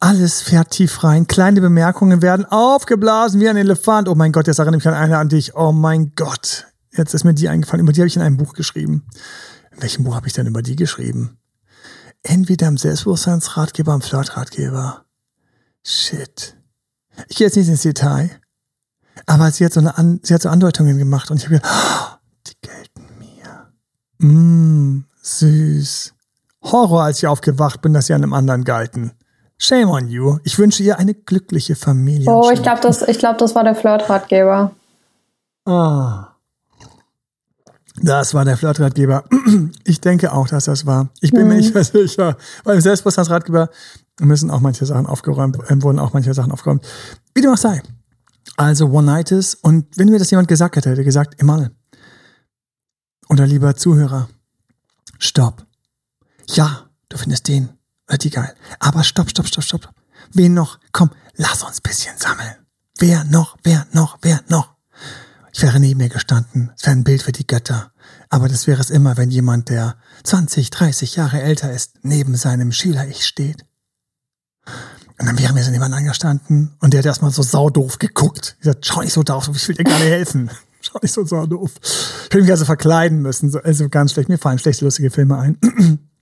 Alles 0.05 0.43
fährt 0.43 0.69
tief 0.69 1.03
rein. 1.03 1.25
Kleine 1.25 1.61
Bemerkungen 1.61 2.21
werden 2.21 2.45
aufgeblasen 2.45 3.41
wie 3.41 3.49
ein 3.49 3.57
Elefant. 3.57 4.07
Oh 4.07 4.13
mein 4.13 4.31
Gott, 4.31 4.45
jetzt 4.45 4.59
erinnere 4.59 4.77
ich 4.77 4.85
mich 4.85 4.93
an 4.93 5.01
eine 5.01 5.17
an 5.17 5.29
dich. 5.29 5.55
Oh 5.55 5.71
mein 5.71 6.11
Gott. 6.15 6.67
Jetzt 6.91 7.15
ist 7.15 7.23
mir 7.23 7.33
die 7.33 7.49
eingefallen. 7.49 7.83
Über 7.83 7.91
die 7.91 8.01
habe 8.01 8.07
ich 8.07 8.15
in 8.15 8.21
einem 8.21 8.37
Buch 8.37 8.53
geschrieben. 8.53 9.07
In 9.71 9.81
welchem 9.81 10.03
Buch 10.03 10.13
habe 10.13 10.27
ich 10.27 10.33
denn 10.33 10.45
über 10.45 10.61
die 10.61 10.75
geschrieben? 10.75 11.39
Entweder 12.21 12.67
im 12.67 12.77
Selbstbewusstseinsratgeber, 12.77 13.95
im 13.95 14.01
Flirtratgeber. 14.01 15.05
Shit. 15.83 16.55
Ich 17.27 17.37
gehe 17.37 17.47
jetzt 17.47 17.57
nicht 17.57 17.69
ins 17.69 17.81
Detail. 17.81 18.29
Aber 19.25 19.49
sie 19.49 19.65
hat 19.65 19.73
so, 19.73 19.79
eine 19.79 19.97
an, 19.97 20.19
sie 20.21 20.35
hat 20.35 20.43
so 20.43 20.49
Andeutungen 20.49 20.99
gemacht 20.99 21.31
und 21.31 21.37
ich 21.37 21.45
habe 21.45 21.55
gedacht, 21.55 21.73
oh, 21.73 22.17
die 22.45 22.53
gelten 22.61 23.07
mir. 23.17 23.71
Mmm, 24.19 25.05
süß. 25.23 26.13
Horror, 26.61 27.05
als 27.05 27.17
ich 27.17 27.27
aufgewacht 27.27 27.81
bin, 27.81 27.93
dass 27.93 28.05
sie 28.05 28.13
einem 28.13 28.33
anderen 28.33 28.65
galten. 28.65 29.13
Shame 29.57 29.89
on 29.89 30.07
you. 30.09 30.37
Ich 30.43 30.59
wünsche 30.59 30.83
ihr 30.83 30.99
eine 30.99 31.13
glückliche 31.13 31.75
Familie. 31.75 32.29
Oh, 32.29 32.51
ich 32.51 32.61
glaube, 32.61 32.81
das, 32.81 33.05
glaub, 33.17 33.37
das 33.37 33.55
war 33.55 33.63
der 33.63 33.75
Flirtratgeber. 33.75 34.71
Ah. 35.65 36.35
Das 38.01 38.33
war 38.33 38.45
der 38.45 38.57
Flirtratgeber. 38.57 39.23
Ich 39.85 40.01
denke 40.01 40.33
auch, 40.33 40.47
dass 40.47 40.65
das 40.65 40.85
war. 40.85 41.09
Ich 41.21 41.31
bin 41.31 41.41
hm. 41.41 41.47
mir 41.47 41.55
nicht 41.55 41.73
mehr 41.73 41.83
sicher. 41.83 42.37
Beim 42.63 42.81
Selbstbewusstseinsratgeber 42.81 43.69
müssen 44.19 44.49
auch 44.49 44.59
manche 44.59 44.85
Sachen 44.85 45.05
aufgeräumt, 45.05 45.57
äh, 45.69 45.81
wurden 45.81 45.99
auch 45.99 46.13
manche 46.13 46.33
Sachen 46.33 46.51
aufgeräumt. 46.51 46.85
Wie 47.33 47.41
dem 47.41 47.51
auch 47.51 47.57
sei. 47.57 47.81
Also 48.57 48.87
One-Nights. 48.87 49.55
Und 49.61 49.97
wenn 49.97 50.09
mir 50.09 50.19
das 50.19 50.31
jemand 50.31 50.47
gesagt 50.47 50.75
hätte, 50.75 50.89
hätte 50.89 51.03
gesagt, 51.03 51.39
Emanuel. 51.39 51.71
Oder 53.29 53.47
lieber 53.47 53.75
Zuhörer. 53.75 54.27
Stopp. 55.19 55.65
Ja, 56.47 56.89
du 57.09 57.17
findest 57.17 57.47
den 57.47 57.69
oder 58.07 58.17
die 58.17 58.29
geil. 58.29 58.53
Aber 58.79 59.03
stopp, 59.03 59.29
stopp, 59.29 59.47
stopp, 59.47 59.63
stopp. 59.63 59.89
Wen 60.33 60.53
noch? 60.53 60.79
Komm, 60.91 61.11
lass 61.35 61.63
uns 61.63 61.81
bisschen 61.81 62.17
sammeln. 62.17 62.55
Wer 62.97 63.23
noch? 63.25 63.57
Wer 63.63 63.87
noch? 63.91 64.17
Wer 64.21 64.41
noch? 64.47 64.75
Ich 65.53 65.61
wäre 65.61 65.79
neben 65.79 65.99
mir 65.99 66.09
gestanden. 66.09 66.71
Es 66.75 66.85
wäre 66.85 66.95
ein 66.95 67.03
Bild 67.03 67.23
für 67.23 67.31
die 67.31 67.47
Götter. 67.47 67.91
Aber 68.29 68.49
das 68.49 68.67
wäre 68.67 68.81
es 68.81 68.89
immer, 68.89 69.17
wenn 69.17 69.29
jemand, 69.29 69.69
der 69.69 69.95
20, 70.23 70.69
30 70.69 71.15
Jahre 71.15 71.41
älter 71.41 71.71
ist, 71.71 71.99
neben 72.01 72.35
seinem 72.35 72.71
Schüler-Ich 72.71 73.25
steht. 73.25 73.65
Und 75.17 75.27
dann 75.27 75.39
wäre 75.39 75.53
mir 75.53 75.63
so 75.63 75.71
jemand 75.71 75.93
angestanden 75.93 76.75
und 76.81 76.93
der 76.93 76.99
hat 76.99 77.05
erstmal 77.05 77.31
so 77.31 77.41
saudoof 77.41 77.99
geguckt. 77.99 78.55
Ich 78.57 78.63
gesagt, 78.63 78.85
schau 78.85 79.01
nicht 79.01 79.13
so 79.13 79.23
doof, 79.23 79.49
ich 79.53 79.67
will 79.67 79.75
dir 79.75 79.83
nicht 79.83 79.99
helfen. 79.99 80.51
Schau 80.81 80.99
nicht 81.01 81.13
so 81.13 81.25
saudoof. 81.25 81.71
Ich 81.81 82.25
hätte 82.25 82.41
mich 82.41 82.51
also 82.51 82.65
verkleiden 82.65 83.23
müssen. 83.23 83.51
Also 83.63 83.89
ganz 83.89 84.11
schlecht. 84.11 84.29
Mir 84.29 84.37
fallen 84.37 84.59
schlechte, 84.59 84.85
lustige 84.85 85.09
Filme 85.09 85.35
ein 85.39 85.57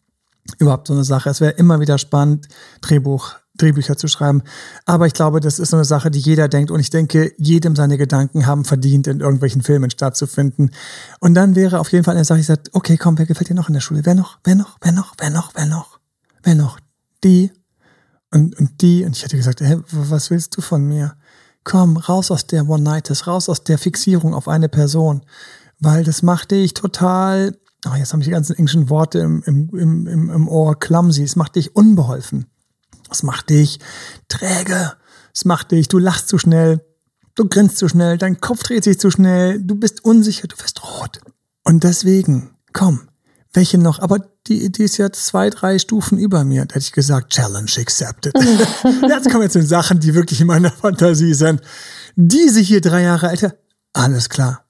überhaupt 0.59 0.87
so 0.87 0.93
eine 0.93 1.03
Sache. 1.03 1.29
Es 1.29 1.41
wäre 1.41 1.53
immer 1.53 1.79
wieder 1.79 1.97
spannend, 1.97 2.47
Drehbuch, 2.81 3.35
Drehbücher 3.55 3.97
zu 3.97 4.07
schreiben. 4.07 4.41
Aber 4.85 5.05
ich 5.05 5.13
glaube, 5.13 5.39
das 5.39 5.59
ist 5.59 5.69
so 5.69 5.77
eine 5.77 5.85
Sache, 5.85 6.09
die 6.09 6.19
jeder 6.19 6.47
denkt. 6.47 6.71
Und 6.71 6.79
ich 6.79 6.89
denke, 6.89 7.33
jedem 7.37 7.75
seine 7.75 7.97
Gedanken 7.97 8.45
haben 8.45 8.65
verdient, 8.65 9.07
in 9.07 9.19
irgendwelchen 9.19 9.61
Filmen 9.61 9.89
stattzufinden. 9.91 10.71
Und 11.19 11.35
dann 11.35 11.55
wäre 11.55 11.79
auf 11.79 11.91
jeden 11.91 12.03
Fall 12.03 12.15
eine 12.15 12.25
Sache, 12.25 12.39
ich 12.39 12.47
sage, 12.47 12.63
okay, 12.73 12.97
komm, 12.97 13.17
wer 13.17 13.25
gefällt 13.25 13.49
dir 13.49 13.55
noch 13.55 13.69
in 13.69 13.73
der 13.73 13.81
Schule? 13.81 14.01
Wer 14.05 14.15
noch? 14.15 14.39
Wer 14.43 14.55
noch? 14.55 14.77
Wer 14.81 14.91
noch? 14.91 15.13
Wer 15.17 15.29
noch? 15.29 15.51
Wer 15.53 15.65
noch? 15.65 15.99
Wer 16.43 16.55
noch? 16.55 16.79
Die 17.23 17.51
und, 18.33 18.57
und 18.59 18.81
die. 18.81 19.05
Und 19.05 19.15
ich 19.15 19.23
hätte 19.23 19.37
gesagt, 19.37 19.61
hey, 19.61 19.79
was 19.91 20.31
willst 20.31 20.57
du 20.57 20.61
von 20.61 20.85
mir? 20.85 21.15
Komm, 21.63 21.97
raus 21.97 22.31
aus 22.31 22.47
der 22.47 22.67
One-Nights, 22.67 23.27
raus 23.27 23.47
aus 23.47 23.63
der 23.63 23.77
Fixierung 23.77 24.33
auf 24.33 24.47
eine 24.47 24.67
Person. 24.67 25.21
Weil 25.79 26.03
das 26.03 26.23
macht 26.23 26.51
dich 26.51 26.73
total 26.73 27.57
oh, 27.85 27.95
jetzt 27.95 28.13
habe 28.13 28.21
ich 28.21 28.27
die 28.27 28.33
ganzen 28.33 28.55
englischen 28.55 28.89
Worte 28.89 29.19
im, 29.19 29.43
im, 29.43 29.69
im, 29.73 30.07
im, 30.07 30.29
im 30.29 30.47
Ohr, 30.47 30.79
clumsy, 30.79 31.23
es 31.23 31.35
macht 31.35 31.55
dich 31.55 31.75
unbeholfen. 31.75 32.45
Es 33.09 33.23
macht 33.23 33.49
dich 33.49 33.79
träge. 34.27 34.93
Es 35.33 35.45
macht 35.45 35.71
dich, 35.71 35.87
du 35.87 35.97
lachst 35.97 36.27
zu 36.27 36.37
schnell, 36.37 36.85
du 37.35 37.47
grinst 37.47 37.77
zu 37.77 37.89
schnell, 37.89 38.17
dein 38.17 38.39
Kopf 38.39 38.63
dreht 38.63 38.83
sich 38.83 38.99
zu 38.99 39.09
schnell, 39.09 39.61
du 39.61 39.75
bist 39.75 40.05
unsicher, 40.05 40.47
du 40.47 40.57
wirst 40.59 40.83
rot. 40.83 41.21
Und 41.63 41.83
deswegen, 41.83 42.51
komm, 42.71 43.09
welche 43.51 43.77
noch? 43.77 43.99
Aber 43.99 44.19
die, 44.47 44.71
die 44.71 44.83
ist 44.83 44.97
ja 44.97 45.11
zwei, 45.11 45.49
drei 45.49 45.79
Stufen 45.79 46.17
über 46.17 46.43
mir. 46.43 46.65
Da 46.65 46.75
hätte 46.75 46.85
ich 46.85 46.91
gesagt, 46.91 47.31
Challenge 47.31 47.71
accepted. 47.77 48.33
Jetzt 49.07 49.29
kommen 49.29 49.41
wir 49.41 49.49
zu 49.49 49.59
den 49.59 49.67
Sachen, 49.67 49.99
die 49.99 50.13
wirklich 50.13 50.41
in 50.41 50.47
meiner 50.47 50.71
Fantasie 50.71 51.33
sind. 51.33 51.61
Diese 52.15 52.59
hier 52.59 52.81
drei 52.81 53.03
Jahre 53.03 53.29
älter, 53.29 53.55
alles 53.93 54.29
klar. 54.29 54.65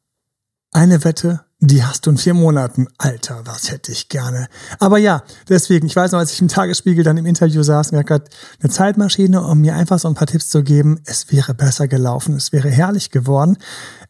Eine 0.71 1.03
Wette, 1.03 1.45
die 1.67 1.83
hast 1.83 2.05
du 2.05 2.11
in 2.11 2.17
vier 2.17 2.33
Monaten. 2.33 2.87
Alter, 2.97 3.41
was 3.45 3.71
hätte 3.71 3.91
ich 3.93 4.09
gerne. 4.09 4.47
Aber 4.79 4.97
ja, 4.97 5.23
deswegen, 5.47 5.87
ich 5.87 5.95
weiß 5.95 6.11
noch, 6.11 6.19
als 6.19 6.33
ich 6.33 6.41
im 6.41 6.49
Tagesspiegel 6.49 7.05
dann 7.05 7.15
im 7.15 7.25
Interview 7.25 7.63
saß, 7.63 7.93
mir 7.93 8.03
gerade 8.03 8.25
eine 8.61 8.69
Zeitmaschine, 8.69 9.41
um 9.41 9.61
mir 9.61 9.73
einfach 9.75 9.97
so 9.97 10.09
ein 10.09 10.13
paar 10.13 10.27
Tipps 10.27 10.49
zu 10.49 10.61
geben. 10.61 10.99
Es 11.05 11.31
wäre 11.31 11.53
besser 11.53 11.87
gelaufen, 11.87 12.35
es 12.35 12.51
wäre 12.51 12.69
herrlich 12.69 13.11
geworden. 13.11 13.57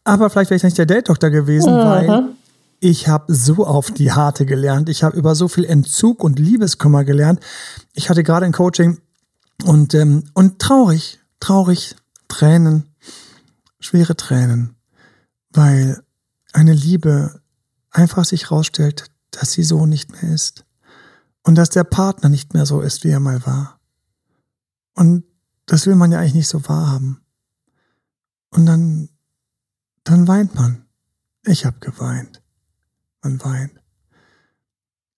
Aber 0.02 0.30
vielleicht 0.30 0.50
wäre 0.50 0.56
ich 0.56 0.64
nicht 0.64 0.78
der 0.78 0.86
Date-Doktor 0.86 1.30
gewesen, 1.30 1.74
mhm. 1.74 1.78
weil 1.78 2.24
ich 2.80 3.06
habe 3.06 3.32
so 3.32 3.64
auf 3.64 3.92
die 3.92 4.10
Harte 4.10 4.46
gelernt. 4.46 4.88
Ich 4.88 5.04
habe 5.04 5.16
über 5.16 5.36
so 5.36 5.46
viel 5.46 5.64
Entzug 5.64 6.24
und 6.24 6.40
Liebeskummer 6.40 7.04
gelernt. 7.04 7.38
Ich 7.92 8.10
hatte 8.10 8.24
gerade 8.24 8.46
ein 8.46 8.52
Coaching 8.52 8.98
Und, 9.64 9.94
ähm, 9.94 10.24
und 10.34 10.58
traurig, 10.58 11.20
traurig, 11.38 11.94
Tränen, 12.26 12.88
schwere 13.78 14.16
Tränen, 14.16 14.74
weil 15.50 16.02
eine 16.52 16.72
Liebe 16.72 17.40
einfach 17.94 18.24
sich 18.24 18.50
rausstellt, 18.50 19.06
dass 19.30 19.52
sie 19.52 19.62
so 19.62 19.86
nicht 19.86 20.10
mehr 20.12 20.34
ist. 20.34 20.64
Und 21.42 21.56
dass 21.56 21.70
der 21.70 21.84
Partner 21.84 22.28
nicht 22.28 22.54
mehr 22.54 22.66
so 22.66 22.80
ist, 22.80 23.04
wie 23.04 23.10
er 23.10 23.20
mal 23.20 23.44
war. 23.46 23.80
Und 24.94 25.24
das 25.66 25.86
will 25.86 25.94
man 25.94 26.12
ja 26.12 26.18
eigentlich 26.18 26.34
nicht 26.34 26.48
so 26.48 26.66
wahrhaben. 26.68 27.20
Und 28.50 28.66
dann, 28.66 29.08
dann 30.04 30.28
weint 30.28 30.54
man. 30.54 30.86
Ich 31.44 31.66
habe 31.66 31.78
geweint. 31.80 32.42
Man 33.22 33.42
weint. 33.42 33.72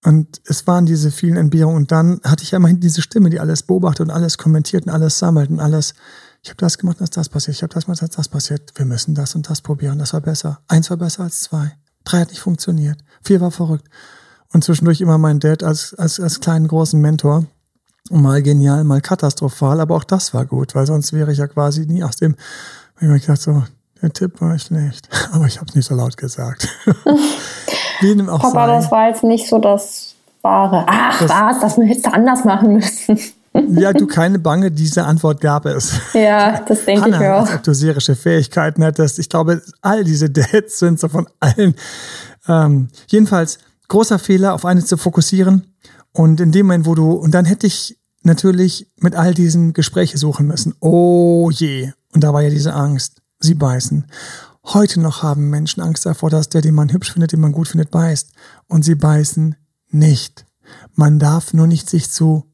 Und 0.04 0.40
es 0.44 0.66
waren 0.66 0.86
diese 0.86 1.10
vielen 1.10 1.36
Entbehrungen. 1.36 1.78
Und 1.78 1.92
dann 1.92 2.20
hatte 2.24 2.44
ich 2.44 2.52
ja 2.52 2.56
immerhin 2.56 2.80
diese 2.80 3.02
Stimme, 3.02 3.30
die 3.30 3.40
alles 3.40 3.62
beobachtet 3.62 4.06
und 4.06 4.10
alles 4.10 4.38
kommentiert 4.38 4.86
und 4.86 4.92
alles 4.92 5.18
sammelt 5.18 5.50
und 5.50 5.60
alles. 5.60 5.94
Ich 6.42 6.50
habe 6.50 6.58
das 6.58 6.78
gemacht, 6.78 7.00
dass 7.00 7.10
das 7.10 7.28
passiert. 7.28 7.56
Ich 7.56 7.62
habe 7.62 7.74
das 7.74 7.86
gemacht, 7.86 8.02
dass 8.02 8.10
das 8.10 8.28
passiert. 8.28 8.72
Wir 8.76 8.86
müssen 8.86 9.14
das 9.14 9.34
und 9.34 9.48
das 9.50 9.60
probieren. 9.60 9.98
Das 9.98 10.12
war 10.12 10.20
besser. 10.20 10.60
Eins 10.68 10.90
war 10.90 10.96
besser 10.96 11.24
als 11.24 11.40
zwei. 11.40 11.76
Drei 12.06 12.20
hat 12.20 12.30
nicht 12.30 12.40
funktioniert. 12.40 12.98
Vier 13.22 13.40
war 13.42 13.50
verrückt. 13.50 13.88
Und 14.52 14.64
zwischendurch 14.64 15.00
immer 15.00 15.18
mein 15.18 15.40
Dad 15.40 15.62
als, 15.62 15.92
als, 15.94 16.18
als 16.18 16.40
kleinen 16.40 16.68
großen 16.68 17.00
Mentor. 17.00 17.44
Mal 18.08 18.40
genial, 18.42 18.84
mal 18.84 19.00
katastrophal, 19.00 19.80
aber 19.80 19.96
auch 19.96 20.04
das 20.04 20.32
war 20.32 20.46
gut, 20.46 20.76
weil 20.76 20.86
sonst 20.86 21.12
wäre 21.12 21.32
ich 21.32 21.38
ja 21.38 21.48
quasi 21.48 21.86
nie 21.86 22.04
aus 22.04 22.14
dem, 22.14 22.36
ich 23.00 23.08
mir 23.08 23.18
gedacht, 23.18 23.42
so, 23.42 23.64
der 24.00 24.12
Tipp 24.12 24.40
war 24.40 24.56
schlecht, 24.60 25.08
aber 25.32 25.46
ich 25.46 25.56
habe 25.56 25.66
es 25.68 25.74
nicht 25.74 25.86
so 25.86 25.96
laut 25.96 26.16
gesagt. 26.16 26.68
Wie 28.00 28.14
dem 28.14 28.28
auch 28.28 28.40
Papa, 28.40 28.66
sei. 28.66 28.76
das 28.76 28.90
war 28.92 29.08
jetzt 29.08 29.24
nicht 29.24 29.48
so 29.48 29.58
das 29.58 30.14
Wahre. 30.42 30.84
Ach, 30.86 31.18
das, 31.18 31.28
was, 31.28 31.60
das 31.60 31.76
hättest 31.78 32.06
du 32.06 32.12
anders 32.12 32.44
machen 32.44 32.74
müssen. 32.74 33.18
Ja, 33.70 33.92
du 33.92 34.06
keine 34.06 34.38
Bange, 34.38 34.70
diese 34.70 35.04
Antwort 35.04 35.40
gab 35.40 35.66
es. 35.66 35.92
Ja, 36.14 36.60
das 36.60 36.84
denke 36.84 37.10
ich 37.10 37.16
auch. 37.16 37.46
Als 37.46 37.54
ob 37.54 37.62
du 37.62 37.74
serische 37.74 38.16
Fähigkeiten 38.16 38.82
hättest. 38.82 39.18
Ich 39.18 39.28
glaube, 39.28 39.62
all 39.80 40.04
diese 40.04 40.30
Dates 40.30 40.78
sind 40.78 41.00
so 41.00 41.08
von 41.08 41.28
allen. 41.40 41.74
Ähm, 42.48 42.88
jedenfalls, 43.08 43.58
großer 43.88 44.18
Fehler, 44.18 44.54
auf 44.54 44.64
eine 44.64 44.84
zu 44.84 44.96
fokussieren. 44.96 45.74
Und 46.12 46.40
in 46.40 46.52
dem 46.52 46.66
Moment, 46.66 46.86
wo 46.86 46.94
du, 46.94 47.12
und 47.12 47.32
dann 47.32 47.44
hätte 47.44 47.66
ich 47.66 47.98
natürlich 48.22 48.90
mit 49.00 49.14
all 49.14 49.34
diesen 49.34 49.72
Gespräche 49.72 50.18
suchen 50.18 50.46
müssen. 50.46 50.74
Oh 50.80 51.50
je. 51.52 51.92
Und 52.12 52.24
da 52.24 52.32
war 52.32 52.42
ja 52.42 52.50
diese 52.50 52.74
Angst. 52.74 53.22
Sie 53.38 53.54
beißen. 53.54 54.06
Heute 54.64 55.00
noch 55.00 55.22
haben 55.22 55.50
Menschen 55.50 55.82
Angst 55.82 56.06
davor, 56.06 56.30
dass 56.30 56.48
der, 56.48 56.60
den 56.60 56.74
man 56.74 56.92
hübsch 56.92 57.12
findet, 57.12 57.32
den 57.32 57.40
man 57.40 57.52
gut 57.52 57.68
findet, 57.68 57.90
beißt. 57.90 58.32
Und 58.66 58.84
sie 58.84 58.96
beißen 58.96 59.54
nicht. 59.90 60.44
Man 60.94 61.18
darf 61.18 61.54
nur 61.54 61.66
nicht 61.66 61.88
sich 61.88 62.10
zu, 62.10 62.44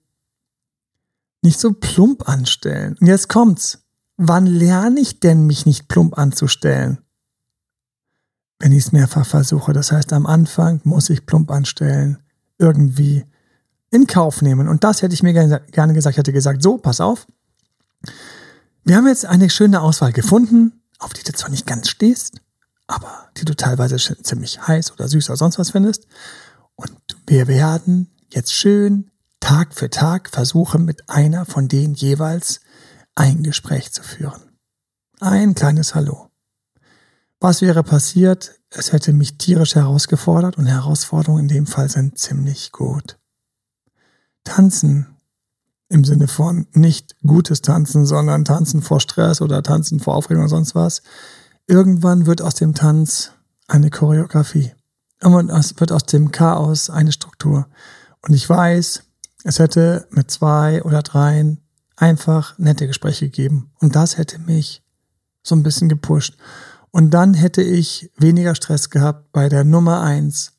nicht 1.42 1.60
so 1.60 1.72
plump 1.72 2.28
anstellen. 2.28 2.96
Und 3.00 3.06
jetzt 3.06 3.28
kommt's. 3.28 3.78
Wann 4.16 4.46
lerne 4.46 5.00
ich 5.00 5.20
denn, 5.20 5.46
mich 5.46 5.66
nicht 5.66 5.88
plump 5.88 6.16
anzustellen? 6.16 6.98
Wenn 8.58 8.72
ich 8.72 8.86
es 8.86 8.92
mehrfach 8.92 9.26
versuche. 9.26 9.72
Das 9.72 9.90
heißt, 9.90 10.12
am 10.12 10.26
Anfang 10.26 10.80
muss 10.84 11.10
ich 11.10 11.26
plump 11.26 11.50
anstellen. 11.50 12.18
Irgendwie 12.58 13.24
in 13.90 14.06
Kauf 14.06 14.42
nehmen. 14.42 14.68
Und 14.68 14.84
das 14.84 15.02
hätte 15.02 15.14
ich 15.14 15.22
mir 15.22 15.32
gerne 15.32 15.94
gesagt. 15.94 16.14
Ich 16.14 16.18
hätte 16.18 16.32
gesagt, 16.32 16.62
so, 16.62 16.78
pass 16.78 17.00
auf. 17.00 17.26
Wir 18.84 18.96
haben 18.96 19.08
jetzt 19.08 19.26
eine 19.26 19.50
schöne 19.50 19.80
Auswahl 19.80 20.12
gefunden 20.12 20.82
auf 21.02 21.12
die 21.12 21.22
du 21.22 21.32
zwar 21.32 21.50
nicht 21.50 21.66
ganz 21.66 21.88
stehst, 21.88 22.40
aber 22.86 23.28
die 23.36 23.44
du 23.44 23.54
teilweise 23.54 23.96
ziemlich 23.96 24.66
heiß 24.66 24.92
oder 24.92 25.08
süß 25.08 25.30
oder 25.30 25.36
sonst 25.36 25.58
was 25.58 25.70
findest. 25.70 26.06
Und 26.76 26.92
wir 27.26 27.48
werden 27.48 28.10
jetzt 28.30 28.54
schön 28.54 29.10
Tag 29.42 29.74
für 29.74 29.90
Tag 29.90 30.30
versuchen, 30.30 30.84
mit 30.84 31.10
einer 31.10 31.44
von 31.44 31.66
denen 31.66 31.94
jeweils 31.94 32.60
ein 33.16 33.42
Gespräch 33.42 33.92
zu 33.92 34.02
führen. 34.02 34.40
Ein 35.20 35.56
kleines 35.56 35.96
Hallo. 35.96 36.28
Was 37.40 37.60
wäre 37.60 37.82
passiert? 37.82 38.60
Es 38.70 38.92
hätte 38.92 39.12
mich 39.12 39.38
tierisch 39.38 39.74
herausgefordert 39.74 40.56
und 40.56 40.66
Herausforderungen 40.66 41.42
in 41.42 41.48
dem 41.48 41.66
Fall 41.66 41.90
sind 41.90 42.18
ziemlich 42.18 42.70
gut. 42.70 43.18
Tanzen 44.44 45.16
im 45.88 46.04
Sinne 46.04 46.28
von 46.28 46.68
nicht 46.72 47.16
gutes 47.26 47.62
Tanzen, 47.62 48.06
sondern 48.06 48.44
Tanzen 48.44 48.80
vor 48.80 49.00
Stress 49.00 49.40
oder 49.40 49.64
Tanzen 49.64 49.98
vor 49.98 50.14
Aufregung 50.14 50.44
oder 50.44 50.50
sonst 50.50 50.76
was. 50.76 51.02
Irgendwann 51.66 52.26
wird 52.26 52.42
aus 52.42 52.54
dem 52.54 52.74
Tanz 52.74 53.32
eine 53.66 53.90
Choreografie. 53.90 54.72
Irgendwann 55.20 55.50
wird 55.80 55.90
aus 55.90 56.04
dem 56.04 56.30
Chaos 56.30 56.90
eine 56.90 57.10
Struktur. 57.10 57.66
Und 58.22 58.34
ich 58.34 58.48
weiß, 58.48 59.02
es 59.44 59.58
hätte 59.58 60.06
mit 60.10 60.30
zwei 60.30 60.82
oder 60.82 61.02
dreien 61.02 61.60
einfach 61.96 62.58
nette 62.58 62.86
Gespräche 62.86 63.26
gegeben. 63.26 63.70
Und 63.80 63.96
das 63.96 64.18
hätte 64.18 64.38
mich 64.38 64.82
so 65.42 65.54
ein 65.54 65.62
bisschen 65.62 65.88
gepusht. 65.88 66.36
Und 66.90 67.10
dann 67.12 67.34
hätte 67.34 67.62
ich 67.62 68.10
weniger 68.16 68.54
Stress 68.54 68.90
gehabt 68.90 69.32
bei 69.32 69.48
der 69.48 69.64
Nummer 69.64 70.02
eins. 70.02 70.52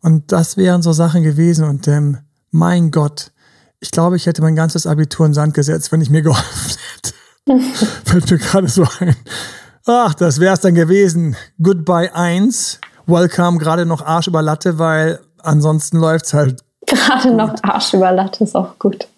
Und 0.00 0.32
das 0.32 0.56
wären 0.56 0.82
so 0.82 0.92
Sachen 0.92 1.22
gewesen. 1.22 1.64
Und 1.64 1.88
ähm, 1.88 2.18
mein 2.50 2.90
Gott, 2.90 3.32
ich 3.80 3.90
glaube, 3.90 4.16
ich 4.16 4.26
hätte 4.26 4.42
mein 4.42 4.56
ganzes 4.56 4.86
Abitur 4.86 5.26
in 5.26 5.34
Sand 5.34 5.54
gesetzt, 5.54 5.92
wenn 5.92 6.00
ich 6.00 6.10
mir 6.10 6.22
geholfen 6.22 6.78
hätte. 6.94 7.14
Fällt 8.04 8.30
mir 8.30 8.38
gerade 8.38 8.68
so 8.68 8.86
ein. 9.00 9.16
Ach, 9.86 10.14
das 10.14 10.38
wär's 10.38 10.60
dann 10.60 10.74
gewesen. 10.74 11.36
Goodbye 11.62 12.14
eins. 12.14 12.78
Welcome, 13.06 13.58
gerade 13.58 13.86
noch 13.86 14.04
Arsch 14.04 14.28
über 14.28 14.42
Latte, 14.42 14.78
weil 14.78 15.20
ansonsten 15.38 15.98
läuft's 15.98 16.34
halt. 16.34 16.62
Gerade 16.88 17.34
noch 17.34 17.54
Arsch 17.62 17.94
über 17.94 18.12
Latte 18.12 18.44
ist 18.44 18.54
auch 18.54 18.78
gut. 18.78 19.08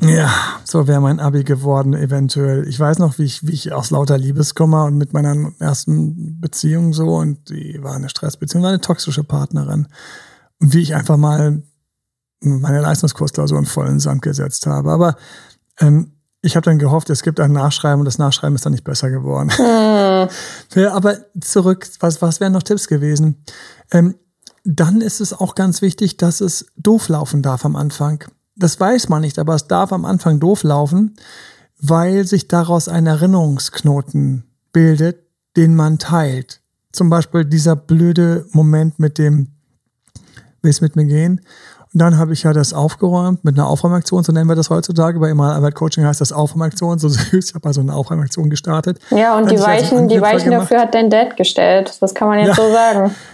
ja, 0.00 0.30
so 0.64 0.88
wäre 0.88 1.00
mein 1.00 1.20
Abi 1.20 1.44
geworden, 1.44 1.94
eventuell. 1.94 2.66
Ich 2.66 2.78
weiß 2.78 2.98
noch, 2.98 3.18
wie 3.18 3.24
ich, 3.24 3.46
wie 3.46 3.52
ich 3.52 3.72
aus 3.72 3.90
lauter 3.90 4.18
Liebeskummer 4.18 4.84
und 4.84 4.96
mit 4.96 5.12
meiner 5.12 5.52
ersten 5.60 6.40
Beziehung 6.40 6.92
so, 6.92 7.16
und 7.16 7.48
die 7.48 7.82
war 7.82 7.94
eine 7.94 8.08
Stressbeziehung, 8.08 8.64
war 8.64 8.70
eine 8.70 8.80
toxische 8.80 9.22
Partnerin. 9.22 9.86
Und 10.60 10.74
wie 10.74 10.82
ich 10.82 10.94
einfach 10.94 11.16
mal 11.16 11.62
meine 12.40 12.80
Leistungskursklausur 12.80 13.58
in 13.58 13.66
vollen 13.66 14.00
Sand 14.00 14.22
gesetzt 14.22 14.66
habe. 14.66 14.90
Aber 14.90 15.16
ähm, 15.80 16.12
ich 16.42 16.56
habe 16.56 16.64
dann 16.64 16.78
gehofft, 16.78 17.08
es 17.08 17.22
gibt 17.22 17.38
ein 17.38 17.52
Nachschreiben 17.52 18.00
und 18.00 18.04
das 18.04 18.18
Nachschreiben 18.18 18.56
ist 18.56 18.66
dann 18.66 18.72
nicht 18.72 18.84
besser 18.84 19.10
geworden. 19.10 19.50
Hm. 19.50 20.28
ja, 20.82 20.92
aber 20.92 21.18
zurück, 21.40 21.88
was, 22.00 22.20
was 22.20 22.40
wären 22.40 22.52
noch 22.52 22.64
Tipps 22.64 22.88
gewesen? 22.88 23.44
Ähm, 23.92 24.16
dann 24.64 25.00
ist 25.00 25.20
es 25.20 25.32
auch 25.32 25.54
ganz 25.54 25.82
wichtig, 25.82 26.16
dass 26.16 26.40
es 26.40 26.66
doof 26.76 27.08
laufen 27.08 27.42
darf 27.42 27.64
am 27.64 27.76
Anfang. 27.76 28.24
Das 28.56 28.78
weiß 28.78 29.08
man 29.08 29.22
nicht, 29.22 29.38
aber 29.38 29.54
es 29.54 29.66
darf 29.66 29.92
am 29.92 30.04
Anfang 30.04 30.38
doof 30.38 30.62
laufen, 30.62 31.16
weil 31.80 32.26
sich 32.26 32.48
daraus 32.48 32.88
ein 32.88 33.06
Erinnerungsknoten 33.06 34.44
bildet, 34.72 35.18
den 35.56 35.74
man 35.74 35.98
teilt. 35.98 36.60
Zum 36.92 37.10
Beispiel 37.10 37.44
dieser 37.44 37.76
blöde 37.76 38.46
Moment 38.52 38.98
mit 38.98 39.18
dem, 39.18 39.48
willst 40.60 40.82
mit 40.82 40.96
mir 40.96 41.06
gehen? 41.06 41.40
Und 41.92 42.00
dann 42.00 42.16
habe 42.16 42.32
ich 42.32 42.42
ja 42.44 42.52
das 42.52 42.72
aufgeräumt 42.72 43.44
mit 43.44 43.58
einer 43.58 43.66
Aufräumaktion, 43.66 44.22
so 44.22 44.32
nennen 44.32 44.48
wir 44.48 44.54
das 44.54 44.70
heutzutage. 44.70 45.18
Bei 45.18 45.28
Immer 45.28 45.54
Arbeit 45.54 45.74
Coaching 45.74 46.04
heißt 46.04 46.20
das 46.20 46.32
Aufräumaktion, 46.32 46.98
so 46.98 47.08
süß. 47.08 47.48
Ich 47.50 47.54
habe 47.54 47.66
also 47.66 47.80
eine 47.80 47.94
Aufräumaktion 47.94 48.48
gestartet. 48.48 48.98
Ja, 49.10 49.36
und 49.36 49.50
die 49.50 49.58
Weichen, 49.58 49.98
also 49.98 50.08
die 50.08 50.20
Weichen 50.20 50.50
dafür 50.52 50.80
hat 50.80 50.94
dein 50.94 51.10
Dad 51.10 51.36
gestellt. 51.36 51.96
Das 52.00 52.14
kann 52.14 52.28
man 52.28 52.38
jetzt 52.38 52.56
ja. 52.56 52.64
so 52.64 52.72
sagen. 52.72 53.14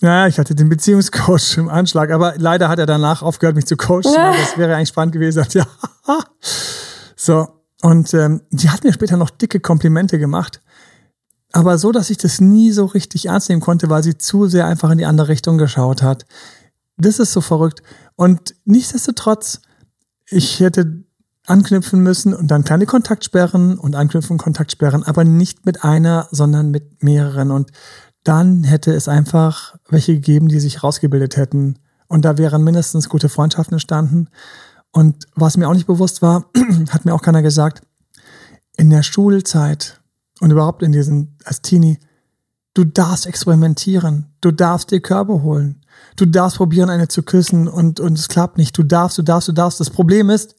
Ja, 0.00 0.28
ich 0.28 0.38
hatte 0.38 0.54
den 0.54 0.68
Beziehungscoach 0.68 1.56
im 1.56 1.68
Anschlag, 1.68 2.10
aber 2.10 2.34
leider 2.36 2.68
hat 2.68 2.78
er 2.78 2.86
danach 2.86 3.22
aufgehört, 3.22 3.56
mich 3.56 3.66
zu 3.66 3.76
coachen. 3.76 4.12
Ja. 4.14 4.32
Das 4.32 4.56
wäre 4.56 4.76
eigentlich 4.76 4.88
spannend 4.90 5.12
gewesen. 5.12 5.44
Ja. 5.52 5.66
So, 7.16 7.48
und 7.82 8.14
ähm, 8.14 8.42
die 8.50 8.70
hat 8.70 8.84
mir 8.84 8.92
später 8.92 9.16
noch 9.16 9.30
dicke 9.30 9.60
Komplimente 9.60 10.18
gemacht. 10.18 10.60
Aber 11.52 11.78
so, 11.78 11.92
dass 11.92 12.10
ich 12.10 12.16
das 12.16 12.40
nie 12.40 12.70
so 12.70 12.84
richtig 12.86 13.26
ernst 13.26 13.48
nehmen 13.48 13.60
konnte, 13.60 13.90
weil 13.90 14.02
sie 14.02 14.16
zu 14.16 14.46
sehr 14.46 14.66
einfach 14.66 14.90
in 14.90 14.98
die 14.98 15.06
andere 15.06 15.28
Richtung 15.28 15.58
geschaut 15.58 16.02
hat. 16.02 16.26
Das 16.96 17.18
ist 17.18 17.32
so 17.32 17.40
verrückt. 17.40 17.82
Und 18.16 18.54
nichtsdestotrotz, 18.64 19.60
ich 20.26 20.60
hätte 20.60 21.04
anknüpfen 21.46 22.00
müssen 22.00 22.34
und 22.34 22.48
dann 22.48 22.64
kleine 22.64 22.86
Kontaktsperren 22.86 23.78
und 23.78 23.96
anknüpfen 23.96 24.38
Kontaktsperren, 24.38 25.02
aber 25.02 25.24
nicht 25.24 25.64
mit 25.64 25.82
einer, 25.84 26.28
sondern 26.30 26.70
mit 26.70 27.02
mehreren. 27.02 27.50
Und 27.50 27.70
dann 28.24 28.64
hätte 28.64 28.92
es 28.92 29.08
einfach 29.08 29.77
welche 29.88 30.14
gegeben, 30.14 30.48
die 30.48 30.60
sich 30.60 30.82
rausgebildet 30.82 31.36
hätten. 31.36 31.78
Und 32.06 32.24
da 32.24 32.38
wären 32.38 32.64
mindestens 32.64 33.08
gute 33.08 33.28
Freundschaften 33.28 33.74
entstanden. 33.74 34.28
Und 34.92 35.26
was 35.34 35.56
mir 35.56 35.68
auch 35.68 35.74
nicht 35.74 35.86
bewusst 35.86 36.22
war, 36.22 36.46
hat 36.90 37.04
mir 37.04 37.14
auch 37.14 37.22
keiner 37.22 37.42
gesagt, 37.42 37.82
in 38.76 38.90
der 38.90 39.02
Schulzeit 39.02 40.00
und 40.40 40.50
überhaupt 40.50 40.82
in 40.82 40.92
diesen, 40.92 41.36
als 41.44 41.62
Teenie, 41.62 41.98
du 42.74 42.84
darfst 42.84 43.26
experimentieren, 43.26 44.26
du 44.40 44.50
darfst 44.50 44.90
dir 44.90 45.00
Körbe 45.00 45.42
holen, 45.42 45.84
du 46.16 46.26
darfst 46.26 46.58
probieren, 46.58 46.90
eine 46.90 47.08
zu 47.08 47.22
küssen 47.22 47.68
und, 47.68 48.00
und 48.00 48.18
es 48.18 48.28
klappt 48.28 48.56
nicht. 48.56 48.76
Du 48.78 48.84
darfst, 48.84 49.18
du 49.18 49.22
darfst, 49.22 49.48
du 49.48 49.52
darfst. 49.52 49.80
Das 49.80 49.90
Problem 49.90 50.30
ist, 50.30 50.54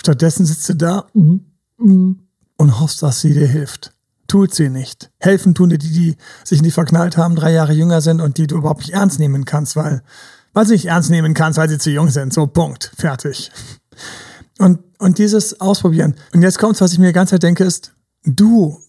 stattdessen 0.00 0.46
sitzt 0.46 0.68
du 0.68 0.74
da 0.74 1.06
und 1.12 2.80
hoffst, 2.80 3.02
dass 3.02 3.20
sie 3.20 3.34
dir 3.34 3.48
hilft. 3.48 3.93
Tut 4.34 4.52
sie 4.52 4.68
nicht. 4.68 5.12
Helfen 5.20 5.54
tun 5.54 5.68
dir 5.68 5.78
die, 5.78 5.92
die 5.92 6.16
sich 6.42 6.60
nicht 6.60 6.74
verknallt 6.74 7.16
haben, 7.16 7.36
drei 7.36 7.52
Jahre 7.52 7.72
jünger 7.72 8.00
sind 8.00 8.20
und 8.20 8.36
die 8.36 8.48
du 8.48 8.56
überhaupt 8.56 8.80
nicht 8.80 8.92
ernst 8.92 9.20
nehmen 9.20 9.44
kannst, 9.44 9.76
weil, 9.76 10.02
weil 10.52 10.66
sie 10.66 10.72
nicht 10.72 10.86
ernst 10.86 11.08
nehmen 11.08 11.34
kannst, 11.34 11.56
weil 11.56 11.68
sie 11.68 11.78
zu 11.78 11.92
jung 11.92 12.10
sind. 12.10 12.34
So, 12.34 12.48
Punkt. 12.48 12.90
Fertig. 12.98 13.52
Und, 14.58 14.80
und 14.98 15.18
dieses 15.18 15.60
Ausprobieren. 15.60 16.16
Und 16.32 16.42
jetzt 16.42 16.58
kommt's, 16.58 16.80
was 16.80 16.92
ich 16.92 16.98
mir 16.98 17.06
die 17.06 17.12
ganze 17.12 17.36
Zeit 17.36 17.44
denke, 17.44 17.62
ist, 17.62 17.92
du 18.24 18.82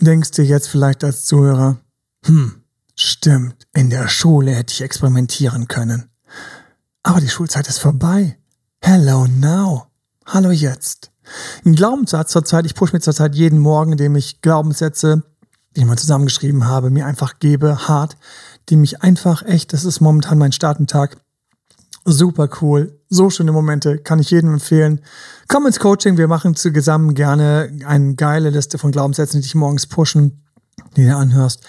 denkst 0.00 0.32
dir 0.32 0.44
jetzt 0.44 0.66
vielleicht 0.66 1.04
als 1.04 1.24
Zuhörer, 1.24 1.78
hm, 2.26 2.64
stimmt, 2.96 3.68
in 3.72 3.90
der 3.90 4.08
Schule 4.08 4.50
hätte 4.50 4.74
ich 4.74 4.82
experimentieren 4.82 5.68
können. 5.68 6.10
Aber 7.04 7.20
die 7.20 7.28
Schulzeit 7.28 7.68
ist 7.68 7.78
vorbei. 7.78 8.40
Hello 8.80 9.28
now. 9.28 9.86
Hallo 10.26 10.50
jetzt. 10.50 11.12
Ein 11.64 11.74
Glaubenssatz 11.74 12.32
zurzeit, 12.32 12.66
ich 12.66 12.74
pushe 12.74 12.94
mir 12.94 13.00
zurzeit 13.00 13.34
jeden 13.34 13.58
Morgen, 13.58 13.92
indem 13.92 14.16
ich 14.16 14.42
Glaubenssätze, 14.42 15.22
die 15.76 15.80
ich 15.80 15.86
mal 15.86 15.98
zusammengeschrieben 15.98 16.66
habe, 16.66 16.90
mir 16.90 17.06
einfach 17.06 17.38
gebe, 17.38 17.88
hart, 17.88 18.16
die 18.68 18.76
mich 18.76 19.02
einfach 19.02 19.42
echt, 19.44 19.72
das 19.72 19.84
ist 19.84 20.00
momentan 20.00 20.38
mein 20.38 20.52
Startentag, 20.52 21.16
super 22.04 22.48
cool, 22.60 22.98
so 23.08 23.30
schöne 23.30 23.52
Momente, 23.52 23.98
kann 23.98 24.18
ich 24.18 24.30
jedem 24.30 24.54
empfehlen. 24.54 25.00
Komm 25.48 25.66
ins 25.66 25.80
Coaching, 25.80 26.16
wir 26.16 26.28
machen 26.28 26.54
zusammen 26.54 27.14
gerne 27.14 27.70
eine 27.84 28.14
geile 28.14 28.50
Liste 28.50 28.78
von 28.78 28.92
Glaubenssätzen, 28.92 29.40
die 29.40 29.46
dich 29.46 29.54
morgens 29.54 29.86
pushen, 29.86 30.44
die 30.96 31.04
du 31.04 31.16
anhörst. 31.16 31.62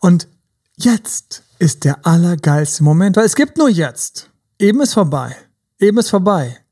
Und 0.00 0.28
jetzt 0.76 1.42
ist 1.58 1.84
der 1.84 2.06
allergeilste 2.06 2.82
Moment, 2.82 3.16
weil 3.16 3.26
es 3.26 3.36
gibt 3.36 3.58
nur 3.58 3.68
jetzt. 3.68 4.30
Eben 4.58 4.80
ist 4.80 4.94
vorbei. 4.94 5.36
Eben 5.78 5.98
ist 5.98 6.10
vorbei. 6.10 6.63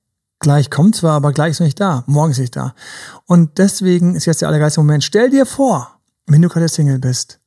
Gleich 0.42 0.70
kommt 0.70 0.96
zwar, 0.96 1.12
aber 1.12 1.32
gleich 1.32 1.52
ist 1.52 1.60
noch 1.60 1.66
nicht 1.66 1.80
da. 1.80 2.02
Morgen 2.06 2.32
ist 2.32 2.38
nicht 2.38 2.56
da. 2.56 2.74
Und 3.26 3.58
deswegen 3.58 4.16
ist 4.16 4.26
jetzt 4.26 4.42
der 4.42 4.48
allergeilste 4.48 4.80
Moment. 4.80 5.04
Stell 5.04 5.30
dir 5.30 5.46
vor, 5.46 6.00
wenn 6.26 6.42
du 6.42 6.48
gerade 6.48 6.68
Single 6.68 6.98
bist, 6.98 7.38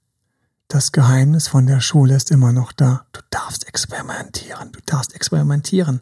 das 0.70 0.94
Geheimnis 0.94 1.50
von 1.50 1.68
der 1.68 1.82
Schule 1.82 2.16
ist 2.16 2.32
immer 2.32 2.54
noch 2.54 2.72
da. 2.72 3.06
Du 3.12 3.20
darfst 3.30 3.68
experimentieren. 3.68 4.72
Du 4.72 4.80
darfst 4.86 5.14
experimentieren. 5.14 6.00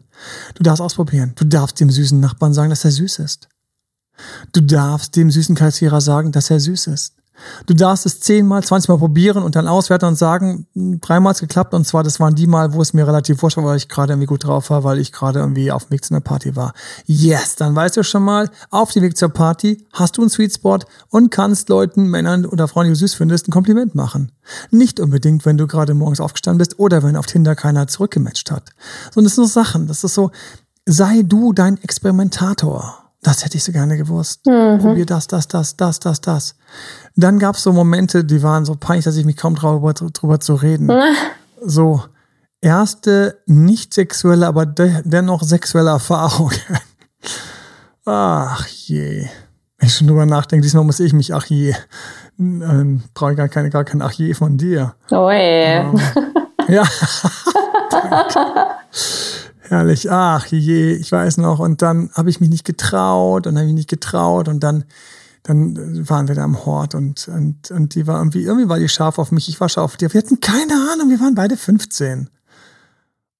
Du 0.54 0.62
darfst 0.62 0.80
ausprobieren. 0.80 1.32
Du 1.34 1.44
darfst 1.44 1.80
dem 1.80 1.90
süßen 1.90 2.20
Nachbarn 2.20 2.54
sagen, 2.54 2.70
dass 2.70 2.84
er 2.84 2.92
süß 2.92 3.18
ist. 3.18 3.48
Du 4.52 4.60
darfst 4.60 5.16
dem 5.16 5.32
süßen 5.32 5.56
Kassierer 5.56 6.00
sagen, 6.00 6.30
dass 6.30 6.48
er 6.48 6.60
süß 6.60 6.86
ist. 6.86 7.16
Du 7.66 7.74
darfst 7.74 8.06
es 8.06 8.20
zehnmal, 8.20 8.62
zwanzigmal 8.62 8.98
probieren 8.98 9.42
und 9.42 9.56
dann 9.56 9.66
auswerten 9.66 10.06
und 10.06 10.16
sagen, 10.16 10.66
hm, 10.74 11.00
dreimal 11.00 11.32
hat 11.32 11.40
geklappt 11.40 11.74
und 11.74 11.86
zwar, 11.86 12.02
das 12.02 12.20
waren 12.20 12.34
die 12.34 12.46
Mal, 12.46 12.72
wo 12.72 12.82
es 12.82 12.92
mir 12.92 13.06
relativ 13.06 13.42
wurscht 13.42 13.56
war, 13.56 13.64
weil 13.64 13.76
ich 13.76 13.88
gerade 13.88 14.12
irgendwie 14.12 14.26
gut 14.26 14.44
drauf 14.44 14.70
war, 14.70 14.84
weil 14.84 14.98
ich 14.98 15.12
gerade 15.12 15.40
irgendwie 15.40 15.72
auf 15.72 15.86
dem 15.86 15.92
Weg 15.92 16.04
zu 16.04 16.14
einer 16.14 16.20
Party 16.20 16.56
war. 16.56 16.72
Yes, 17.06 17.56
dann 17.56 17.74
weißt 17.74 17.96
du 17.96 18.02
schon 18.02 18.22
mal, 18.22 18.50
auf 18.70 18.92
dem 18.92 19.02
Weg 19.02 19.16
zur 19.16 19.30
Party 19.30 19.84
hast 19.92 20.16
du 20.16 20.22
einen 20.22 20.30
Sweet 20.30 20.54
Spot 20.54 20.78
und 21.10 21.30
kannst 21.30 21.68
Leuten, 21.68 22.08
Männern 22.08 22.46
oder 22.46 22.68
Frauen, 22.68 22.84
die 22.84 22.90
du 22.90 22.96
süß 22.96 23.14
findest, 23.14 23.48
ein 23.48 23.52
Kompliment 23.52 23.94
machen. 23.94 24.32
Nicht 24.70 25.00
unbedingt, 25.00 25.44
wenn 25.44 25.58
du 25.58 25.66
gerade 25.66 25.94
morgens 25.94 26.20
aufgestanden 26.20 26.58
bist 26.58 26.78
oder 26.78 27.02
wenn 27.02 27.16
auf 27.16 27.26
Tinder 27.26 27.54
keiner 27.54 27.86
zurückgematcht 27.86 28.50
hat. 28.50 28.70
Sondern 29.12 29.26
das 29.26 29.34
sind 29.34 29.44
so 29.44 29.50
Sachen, 29.50 29.86
das 29.86 30.04
ist 30.04 30.14
so, 30.14 30.30
sei 30.86 31.22
du 31.22 31.52
dein 31.52 31.82
Experimentator. 31.82 33.03
Das 33.24 33.42
hätte 33.42 33.56
ich 33.56 33.64
so 33.64 33.72
gerne 33.72 33.96
gewusst. 33.96 34.46
Mhm. 34.46 34.78
Probier 34.78 35.06
das, 35.06 35.26
das, 35.26 35.48
das, 35.48 35.76
das, 35.76 35.98
das, 35.98 36.20
das. 36.20 36.54
Dann 37.16 37.38
gab 37.38 37.56
es 37.56 37.62
so 37.62 37.72
Momente, 37.72 38.22
die 38.22 38.42
waren 38.42 38.64
so 38.66 38.76
peinlich, 38.76 39.06
dass 39.06 39.16
ich 39.16 39.24
mich 39.24 39.36
kaum 39.36 39.56
traue, 39.56 39.94
drüber 39.94 40.40
zu 40.40 40.54
reden. 40.54 40.92
so 41.64 42.04
erste 42.60 43.38
nicht 43.46 43.94
sexuelle, 43.94 44.46
aber 44.46 44.66
de 44.66 45.00
dennoch 45.04 45.42
sexuelle 45.42 45.90
Erfahrung. 45.90 46.52
ach 48.04 48.66
je. 48.66 49.26
Wenn 49.78 49.88
ich 49.88 49.96
schon 49.96 50.06
drüber 50.06 50.26
nachdenke, 50.26 50.62
diesmal 50.62 50.84
muss 50.84 51.00
ich 51.00 51.14
mich, 51.14 51.34
ach 51.34 51.46
je. 51.46 51.74
Ähm, 52.38 53.04
Brauche 53.14 53.32
ich 53.32 53.36
gar, 53.38 53.48
keine, 53.48 53.70
gar 53.70 53.84
kein 53.84 54.02
Ach 54.02 54.12
je 54.12 54.34
von 54.34 54.58
dir. 54.58 54.94
Oh 55.10 55.30
je. 55.30 55.76
Ähm, 55.76 56.00
ja. 56.68 56.84
Herrlich, 59.68 60.10
ach 60.10 60.46
je, 60.46 60.92
ich 60.92 61.10
weiß 61.10 61.38
noch. 61.38 61.58
Und 61.58 61.80
dann 61.80 62.10
habe 62.12 62.28
ich 62.28 62.40
mich 62.40 62.50
nicht 62.50 62.64
getraut 62.64 63.46
und 63.46 63.56
habe 63.56 63.66
mich 63.66 63.74
nicht 63.74 63.88
getraut 63.88 64.48
und 64.48 64.60
dann, 64.60 64.84
dann 65.42 66.08
waren 66.08 66.28
wir 66.28 66.34
da 66.34 66.44
am 66.44 66.66
Hort 66.66 66.94
und, 66.94 67.28
und, 67.28 67.70
und 67.70 67.94
die 67.94 68.06
war 68.06 68.18
irgendwie, 68.18 68.44
irgendwie 68.44 68.68
war 68.68 68.78
die 68.78 68.88
scharf 68.88 69.18
auf 69.18 69.32
mich, 69.32 69.48
ich 69.48 69.60
war 69.60 69.70
scharf 69.70 69.92
auf 69.92 69.96
die. 69.96 70.12
Wir 70.12 70.20
hatten 70.20 70.40
keine 70.40 70.74
Ahnung, 70.92 71.08
wir 71.08 71.20
waren 71.20 71.34
beide 71.34 71.56
15. 71.56 72.28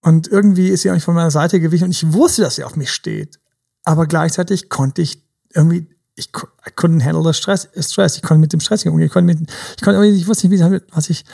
Und 0.00 0.28
irgendwie 0.28 0.68
ist 0.68 0.82
sie 0.82 0.90
auch 0.90 0.94
nicht 0.94 1.04
von 1.04 1.14
meiner 1.14 1.30
Seite 1.30 1.60
gewichen 1.60 1.84
und 1.84 1.90
ich 1.90 2.12
wusste, 2.12 2.42
dass 2.42 2.56
sie 2.56 2.64
auf 2.64 2.76
mich 2.76 2.90
steht. 2.90 3.38
Aber 3.84 4.06
gleichzeitig 4.06 4.70
konnte 4.70 5.02
ich 5.02 5.22
irgendwie, 5.52 5.88
ich 6.16 6.28
I 6.66 6.70
couldn't 6.70 7.04
handle 7.04 7.22
the 7.22 7.36
stress, 7.38 7.68
stress. 7.78 8.16
Ich 8.16 8.22
konnte 8.22 8.40
mit 8.40 8.52
dem 8.52 8.60
Stress 8.60 8.84
nicht 8.84 8.92
umgehen. 8.92 9.06
Ich 9.06 9.12
konnte, 9.12 9.34
mit, 9.34 9.50
ich 9.76 9.82
konnte 9.82 10.00
irgendwie, 10.00 10.18
ich 10.18 10.26
wusste 10.26 10.48
nicht, 10.48 10.60
wie, 10.60 10.80
was 10.92 11.10
ich, 11.10 11.24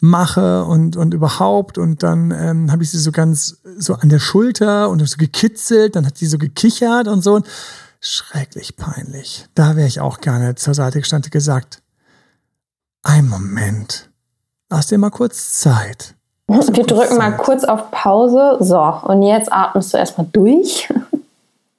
mache 0.00 0.64
und, 0.64 0.96
und 0.96 1.14
überhaupt. 1.14 1.78
Und 1.78 2.02
dann 2.02 2.30
ähm, 2.30 2.72
habe 2.72 2.82
ich 2.82 2.90
sie 2.90 2.98
so 2.98 3.12
ganz 3.12 3.58
so 3.78 3.94
an 3.94 4.08
der 4.08 4.18
Schulter 4.18 4.90
und 4.90 5.06
so 5.06 5.16
gekitzelt, 5.16 5.96
dann 5.96 6.06
hat 6.06 6.18
sie 6.18 6.26
so 6.26 6.38
gekichert 6.38 7.08
und 7.08 7.22
so. 7.22 7.42
Schrecklich 8.00 8.76
peinlich. 8.76 9.46
Da 9.54 9.76
wäre 9.76 9.88
ich 9.88 10.00
auch 10.00 10.20
gerne 10.20 10.54
zur 10.54 10.74
Seite 10.74 11.00
gestanden 11.00 11.30
gesagt, 11.30 11.82
ein 13.02 13.28
Moment, 13.28 14.10
lass 14.68 14.88
dir 14.88 14.98
mal 14.98 15.10
kurz 15.10 15.60
Zeit. 15.60 16.14
Wir 16.48 16.84
drücken 16.84 17.08
Zeit. 17.08 17.18
mal 17.18 17.36
kurz 17.36 17.64
auf 17.64 17.90
Pause. 17.90 18.58
So, 18.60 18.80
und 18.80 19.22
jetzt 19.22 19.52
atmest 19.52 19.92
du 19.92 19.98
erstmal 19.98 20.28
durch. 20.32 20.88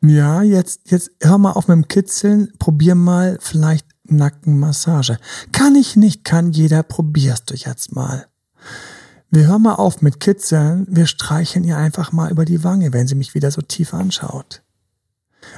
Ja, 0.02 0.44
jetzt, 0.44 0.92
jetzt 0.92 1.10
hör 1.22 1.40
mal 1.40 1.54
auf 1.54 1.68
mit 1.68 1.76
dem 1.76 1.88
Kitzeln. 1.88 2.54
Probier 2.60 2.94
mal 2.94 3.38
vielleicht 3.42 3.87
Nackenmassage. 4.12 5.18
Kann 5.52 5.76
ich 5.76 5.96
nicht, 5.96 6.24
kann 6.24 6.52
jeder, 6.52 6.84
probierst 6.84 7.50
du 7.50 7.56
jetzt 7.56 7.96
mal. 7.96 8.28
Wir 9.30 9.48
hören 9.48 9.64
mal 9.64 9.76
auf 9.76 10.02
mit 10.02 10.20
Kitzeln, 10.20 10.88
wir 10.90 11.06
streicheln 11.06 11.66
ihr 11.66 11.78
einfach 11.78 12.12
mal 12.12 12.32
über 12.32 12.46
die 12.46 12.64
Wange, 12.64 12.94
wenn 12.94 13.08
sie 13.08 13.16
mich 13.16 13.34
wieder 13.34 13.52
so 13.52 13.62
tief 13.62 13.94
anschaut. 13.94 14.62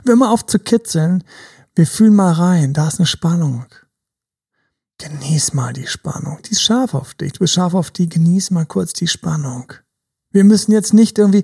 Wir 0.04 0.12
hören 0.12 0.20
mal 0.20 0.32
auf 0.32 0.46
zu 0.46 0.60
kitzeln, 0.60 1.24
wir 1.76 1.86
fühlen 1.86 2.16
mal 2.16 2.34
rein, 2.34 2.74
da 2.74 2.88
ist 2.88 3.00
eine 3.00 3.06
Spannung. 3.06 3.66
Genieß 4.98 5.54
mal 5.54 5.72
die 5.72 5.88
Spannung, 5.88 6.40
die 6.46 6.52
ist 6.52 6.62
scharf 6.62 6.94
auf 6.94 7.14
dich, 7.14 7.34
du 7.34 7.40
bist 7.40 7.54
scharf 7.54 7.74
auf 7.74 7.92
die, 7.92 8.10
genieß 8.10 8.52
mal 8.52 8.66
kurz 8.66 8.94
die 8.94 9.08
Spannung. 9.08 9.72
Wir 10.32 10.44
müssen 10.44 10.72
jetzt 10.72 10.94
nicht 10.94 11.18
irgendwie, 11.18 11.44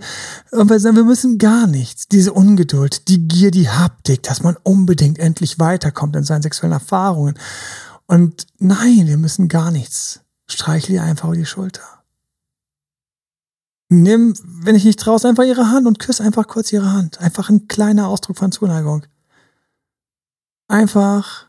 irgendwie 0.52 0.80
sagen, 0.80 0.96
wir 0.96 1.04
müssen 1.04 1.38
gar 1.40 1.66
nichts. 1.66 2.08
Diese 2.08 2.34
Ungeduld, 2.34 3.08
die 3.08 3.28
Gier, 3.28 3.50
die 3.50 3.70
Haptik, 3.70 4.22
dass 4.24 4.44
man 4.44 4.58
unbedingt 4.64 5.18
endlich 5.18 5.60
weiterkommt 5.60 6.16
in 6.16 6.24
seinen 6.24 6.44
sexuellen 6.44 6.74
Erfahrungen. 6.74 7.38
Und 8.06 8.46
nein, 8.60 9.08
wir 9.08 9.18
müssen 9.18 9.48
gar 9.48 9.72
nichts. 9.72 10.22
Streichle 10.46 10.96
ihr 10.96 11.04
einfach 11.04 11.34
die 11.34 11.46
Schulter. 11.46 11.82
Nimm, 13.90 14.36
wenn 14.44 14.76
ich 14.76 14.86
nicht 14.86 15.00
traust, 15.00 15.26
einfach 15.26 15.44
ihre 15.44 15.70
Hand 15.70 15.88
und 15.88 16.00
küsse 16.00 16.24
einfach 16.24 16.48
kurz 16.48 16.72
ihre 16.72 16.92
Hand. 16.92 17.20
Einfach 17.20 17.50
ein 17.50 17.68
kleiner 17.68 18.08
Ausdruck 18.08 18.38
von 18.38 18.52
Zuneigung. 18.52 19.06
Einfach 20.68 21.48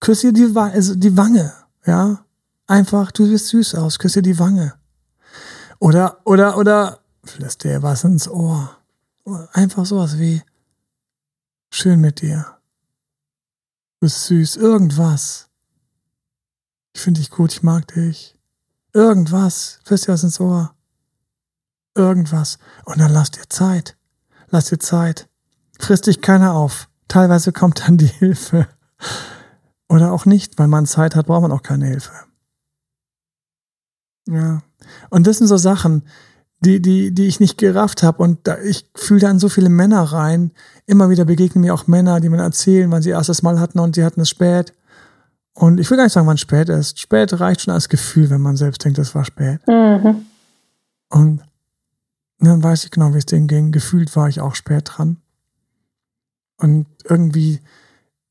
küsse 0.00 0.28
ihr 0.28 0.32
die, 0.32 0.56
also 0.56 0.94
die 0.94 1.16
Wange, 1.16 1.52
ja. 1.86 2.24
Einfach, 2.66 3.12
du 3.12 3.26
siehst 3.26 3.48
süß 3.48 3.74
aus, 3.74 3.98
küsse 3.98 4.20
ihr 4.20 4.22
die 4.22 4.38
Wange. 4.38 4.74
Oder, 5.84 6.22
oder, 6.24 6.56
oder 6.56 7.00
flüster 7.24 7.68
dir 7.68 7.82
was 7.82 8.04
ins 8.04 8.26
Ohr. 8.26 8.74
Einfach 9.52 9.84
sowas 9.84 10.18
wie 10.18 10.42
schön 11.70 12.00
mit 12.00 12.22
dir. 12.22 12.56
Du 14.00 14.06
bist 14.06 14.24
süß, 14.24 14.56
irgendwas. 14.56 15.50
Ich 16.94 17.02
finde 17.02 17.20
dich 17.20 17.30
gut, 17.30 17.52
ich 17.52 17.62
mag 17.62 17.86
dich. 17.88 18.34
Irgendwas, 18.94 19.80
flüster 19.84 20.06
dir 20.06 20.12
was 20.14 20.22
ins 20.22 20.40
Ohr. 20.40 20.74
Irgendwas. 21.94 22.58
Und 22.86 22.98
dann 22.98 23.12
lass 23.12 23.32
dir 23.32 23.46
Zeit. 23.50 23.98
Lass 24.48 24.70
dir 24.70 24.78
Zeit. 24.78 25.28
Frisst 25.78 26.06
dich 26.06 26.22
keiner 26.22 26.54
auf. 26.54 26.88
Teilweise 27.08 27.52
kommt 27.52 27.86
dann 27.86 27.98
die 27.98 28.06
Hilfe. 28.06 28.68
Oder 29.90 30.14
auch 30.14 30.24
nicht, 30.24 30.58
weil 30.58 30.68
man 30.68 30.86
Zeit 30.86 31.14
hat, 31.14 31.26
braucht 31.26 31.42
man 31.42 31.52
auch 31.52 31.62
keine 31.62 31.88
Hilfe. 31.88 32.12
Ja. 34.28 34.62
Und 35.10 35.26
das 35.26 35.38
sind 35.38 35.46
so 35.46 35.56
Sachen, 35.56 36.02
die, 36.60 36.80
die, 36.80 37.12
die 37.12 37.26
ich 37.26 37.40
nicht 37.40 37.58
gerafft 37.58 38.02
habe. 38.02 38.22
Und 38.22 38.46
da, 38.46 38.58
ich 38.58 38.90
fühle 38.94 39.20
dann 39.20 39.38
so 39.38 39.48
viele 39.48 39.68
Männer 39.68 40.02
rein. 40.02 40.52
Immer 40.86 41.10
wieder 41.10 41.24
begegnen 41.24 41.62
mir 41.62 41.74
auch 41.74 41.86
Männer, 41.86 42.20
die 42.20 42.28
mir 42.28 42.38
erzählen, 42.38 42.90
wann 42.90 43.02
sie 43.02 43.10
erstes 43.10 43.42
Mal 43.42 43.60
hatten 43.60 43.78
und 43.78 43.94
sie 43.94 44.04
hatten 44.04 44.20
es 44.20 44.30
spät. 44.30 44.72
Und 45.54 45.78
ich 45.78 45.88
will 45.90 45.96
gar 45.96 46.04
nicht 46.04 46.12
sagen, 46.12 46.26
wann 46.26 46.38
spät 46.38 46.68
ist. 46.68 46.98
Spät 46.98 47.38
reicht 47.38 47.62
schon 47.62 47.74
als 47.74 47.88
Gefühl, 47.88 48.30
wenn 48.30 48.40
man 48.40 48.56
selbst 48.56 48.84
denkt, 48.84 48.98
es 48.98 49.14
war 49.14 49.24
spät. 49.24 49.60
Mhm. 49.68 50.26
Und 51.10 51.42
dann 52.40 52.62
weiß 52.62 52.84
ich 52.84 52.90
genau, 52.90 53.14
wie 53.14 53.18
es 53.18 53.26
denen 53.26 53.46
ging. 53.46 53.70
Gefühlt 53.70 54.14
war 54.16 54.28
ich 54.28 54.40
auch 54.40 54.54
spät 54.54 54.90
dran. 54.92 55.18
Und 56.56 56.86
irgendwie 57.04 57.60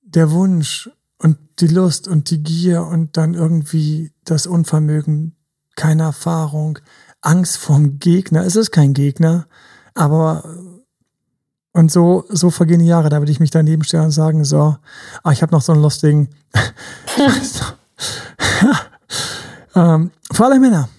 der 0.02 0.32
Wunsch 0.32 0.90
und 1.18 1.38
die 1.60 1.68
Lust 1.68 2.08
und 2.08 2.30
die 2.30 2.44
Gier 2.44 2.84
und 2.84 3.16
dann 3.16 3.34
irgendwie 3.34 4.12
das 4.26 4.48
Unvermögen 4.48 5.36
keine 5.76 6.04
Erfahrung, 6.04 6.80
Angst 7.22 7.58
vorm 7.58 8.00
Gegner. 8.00 8.46
Es 8.46 8.56
ist 8.56 8.72
kein 8.72 8.94
Gegner, 8.94 9.48
aber 9.94 10.44
und 11.72 11.92
so, 11.92 12.26
so 12.30 12.52
vergehen 12.52 12.80
die 12.80 12.86
Jahre. 12.86 13.10
Da 13.10 13.20
würde 13.20 13.32
ich 13.32 13.40
mich 13.40 13.52
daneben 13.52 13.84
stellen 13.84 14.06
und 14.06 14.12
sagen, 14.12 14.46
so, 14.46 14.78
ah, 15.24 15.32
ich 15.32 15.42
habe 15.42 15.52
noch 15.52 15.62
so 15.62 15.72
einen 15.72 15.82
lustigen. 15.82 16.30
ähm, 19.76 20.12
für 20.32 20.46
alle 20.46 20.60
Männer, 20.60 20.90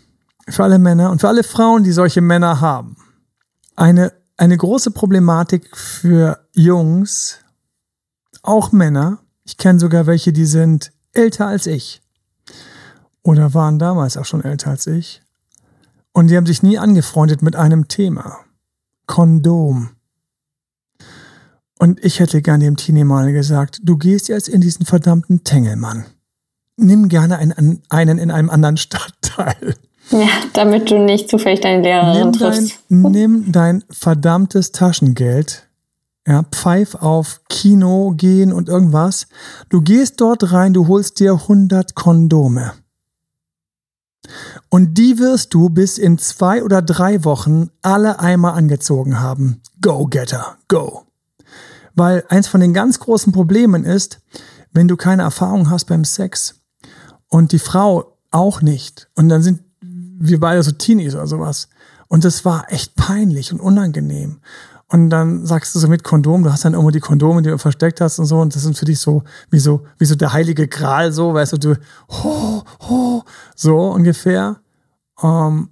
für 0.48 0.64
alle 0.64 0.78
Männer 0.78 1.10
und 1.10 1.20
für 1.20 1.28
alle 1.28 1.44
Frauen, 1.44 1.84
die 1.84 1.92
solche 1.92 2.20
Männer 2.20 2.60
haben, 2.60 2.96
eine 3.76 4.12
eine 4.36 4.56
große 4.56 4.90
Problematik 4.90 5.76
für 5.76 6.40
Jungs, 6.52 7.38
auch 8.42 8.72
Männer. 8.72 9.18
Ich 9.44 9.56
kenne 9.56 9.78
sogar 9.78 10.06
welche, 10.06 10.32
die 10.32 10.46
sind 10.46 10.92
älter 11.12 11.46
als 11.46 11.66
ich. 11.66 12.02
Oder 13.24 13.54
waren 13.54 13.78
damals 13.78 14.16
auch 14.16 14.26
schon 14.26 14.44
älter 14.44 14.70
als 14.70 14.86
ich. 14.86 15.22
Und 16.12 16.28
die 16.28 16.36
haben 16.36 16.46
sich 16.46 16.62
nie 16.62 16.78
angefreundet 16.78 17.42
mit 17.42 17.56
einem 17.56 17.88
Thema. 17.88 18.36
Kondom. 19.06 19.90
Und 21.78 22.04
ich 22.04 22.20
hätte 22.20 22.40
gerne 22.40 22.64
dem 22.64 22.76
Teenie 22.76 23.04
mal 23.04 23.32
gesagt, 23.32 23.80
du 23.82 23.96
gehst 23.96 24.28
jetzt 24.28 24.48
in 24.48 24.60
diesen 24.60 24.86
verdammten 24.86 25.42
Tengelmann. 25.42 26.04
Nimm 26.76 27.08
gerne 27.08 27.38
einen, 27.38 27.82
einen 27.88 28.18
in 28.18 28.30
einem 28.30 28.50
anderen 28.50 28.76
Stadtteil. 28.76 29.74
Ja, 30.10 30.28
damit 30.52 30.90
du 30.90 30.98
nicht 30.98 31.30
zufällig 31.30 31.60
deine 31.60 31.82
Lehrerin 31.82 32.20
nimm 32.20 32.32
triffst. 32.32 32.78
Dein, 32.88 33.02
nimm 33.10 33.52
dein 33.52 33.84
verdammtes 33.90 34.70
Taschengeld, 34.70 35.66
ja, 36.26 36.42
pfeif 36.42 36.94
auf 36.94 37.40
Kino 37.48 38.12
gehen 38.14 38.52
und 38.52 38.68
irgendwas. 38.68 39.26
Du 39.70 39.80
gehst 39.80 40.20
dort 40.20 40.52
rein, 40.52 40.74
du 40.74 40.88
holst 40.88 41.20
dir 41.20 41.32
100 41.32 41.94
Kondome. 41.94 42.72
Und 44.68 44.98
die 44.98 45.18
wirst 45.18 45.54
du 45.54 45.68
bis 45.68 45.98
in 45.98 46.18
zwei 46.18 46.62
oder 46.62 46.82
drei 46.82 47.24
Wochen 47.24 47.70
alle 47.82 48.20
einmal 48.20 48.54
angezogen 48.54 49.20
haben. 49.20 49.60
Go, 49.80 50.06
Getter, 50.06 50.56
go. 50.68 51.04
Weil 51.94 52.24
eins 52.28 52.48
von 52.48 52.60
den 52.60 52.74
ganz 52.74 52.98
großen 52.98 53.32
Problemen 53.32 53.84
ist, 53.84 54.20
wenn 54.72 54.88
du 54.88 54.96
keine 54.96 55.22
Erfahrung 55.22 55.70
hast 55.70 55.84
beim 55.84 56.04
Sex 56.04 56.56
und 57.28 57.52
die 57.52 57.58
Frau 57.58 58.18
auch 58.30 58.62
nicht. 58.62 59.08
Und 59.14 59.28
dann 59.28 59.42
sind 59.42 59.60
wir 59.80 60.40
beide 60.40 60.62
so 60.62 60.72
Teenies 60.72 61.14
oder 61.14 61.26
sowas. 61.26 61.68
Und 62.08 62.24
das 62.24 62.44
war 62.44 62.72
echt 62.72 62.96
peinlich 62.96 63.52
und 63.52 63.60
unangenehm. 63.60 64.40
Und 64.94 65.10
dann 65.10 65.44
sagst 65.44 65.74
du 65.74 65.80
so 65.80 65.88
mit 65.88 66.04
Kondom, 66.04 66.44
du 66.44 66.52
hast 66.52 66.64
dann 66.64 66.74
irgendwo 66.74 66.92
die 66.92 67.00
Kondome, 67.00 67.42
die 67.42 67.50
du 67.50 67.58
versteckt 67.58 68.00
hast 68.00 68.20
und 68.20 68.26
so, 68.26 68.38
und 68.38 68.54
das 68.54 68.62
sind 68.62 68.78
für 68.78 68.84
dich 68.84 69.00
so 69.00 69.24
wie 69.50 69.58
so, 69.58 69.84
wie 69.98 70.04
so 70.04 70.14
der 70.14 70.32
heilige 70.32 70.68
Gral, 70.68 71.12
so, 71.12 71.34
weißt 71.34 71.54
du, 71.54 71.58
du, 71.58 71.76
ho, 72.10 72.62
ho, 72.88 73.24
so 73.56 73.90
ungefähr. 73.90 74.60
Um, 75.20 75.70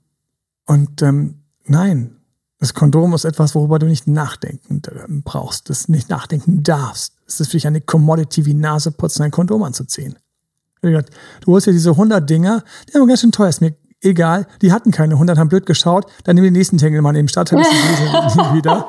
und 0.66 1.02
ähm, 1.02 1.36
nein, 1.66 2.16
das 2.58 2.74
Kondom 2.74 3.14
ist 3.14 3.24
etwas, 3.24 3.54
worüber 3.54 3.78
du 3.78 3.86
nicht 3.86 4.08
nachdenken 4.08 4.82
brauchst, 5.24 5.70
das 5.70 5.88
nicht 5.88 6.08
nachdenken 6.08 6.64
darfst. 6.64 7.14
Es 7.24 7.38
ist 7.38 7.52
für 7.52 7.58
dich 7.58 7.68
eine 7.68 7.80
Commodity 7.80 8.44
wie 8.44 8.54
Naseputzen, 8.54 9.24
ein 9.24 9.30
Kondom 9.30 9.62
anzuziehen. 9.62 10.16
Du 10.80 11.00
holst 11.46 11.68
dir 11.68 11.72
diese 11.72 11.90
100 11.90 12.28
Dinger, 12.28 12.64
die 12.88 12.98
haben 12.98 13.06
ganz 13.06 13.20
schön 13.20 13.30
teuer, 13.30 13.50
ist 13.50 13.60
mir 13.60 13.76
egal, 14.02 14.46
die 14.60 14.72
hatten 14.72 14.90
keine 14.90 15.14
100, 15.14 15.38
haben 15.38 15.48
blöd 15.48 15.66
geschaut, 15.66 16.06
dann 16.24 16.34
nimm 16.34 16.44
den 16.44 16.52
nächsten 16.52 16.78
Tengelmann 16.78 17.14
im 17.16 17.28
Stadtteil 17.28 17.60
wieder. 18.52 18.88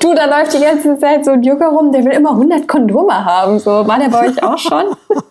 Du, 0.00 0.14
da 0.14 0.24
läuft 0.26 0.54
die 0.54 0.60
ganze 0.60 0.98
Zeit 0.98 1.24
so 1.24 1.32
ein 1.32 1.42
Junge 1.42 1.66
rum, 1.68 1.92
der 1.92 2.04
will 2.04 2.12
immer 2.12 2.30
100 2.30 2.66
Kondome 2.66 3.24
haben. 3.24 3.58
So, 3.58 3.86
war 3.86 3.98
der 3.98 4.08
bei 4.08 4.28
euch 4.28 4.42
auch 4.42 4.58
schon? 4.58 4.84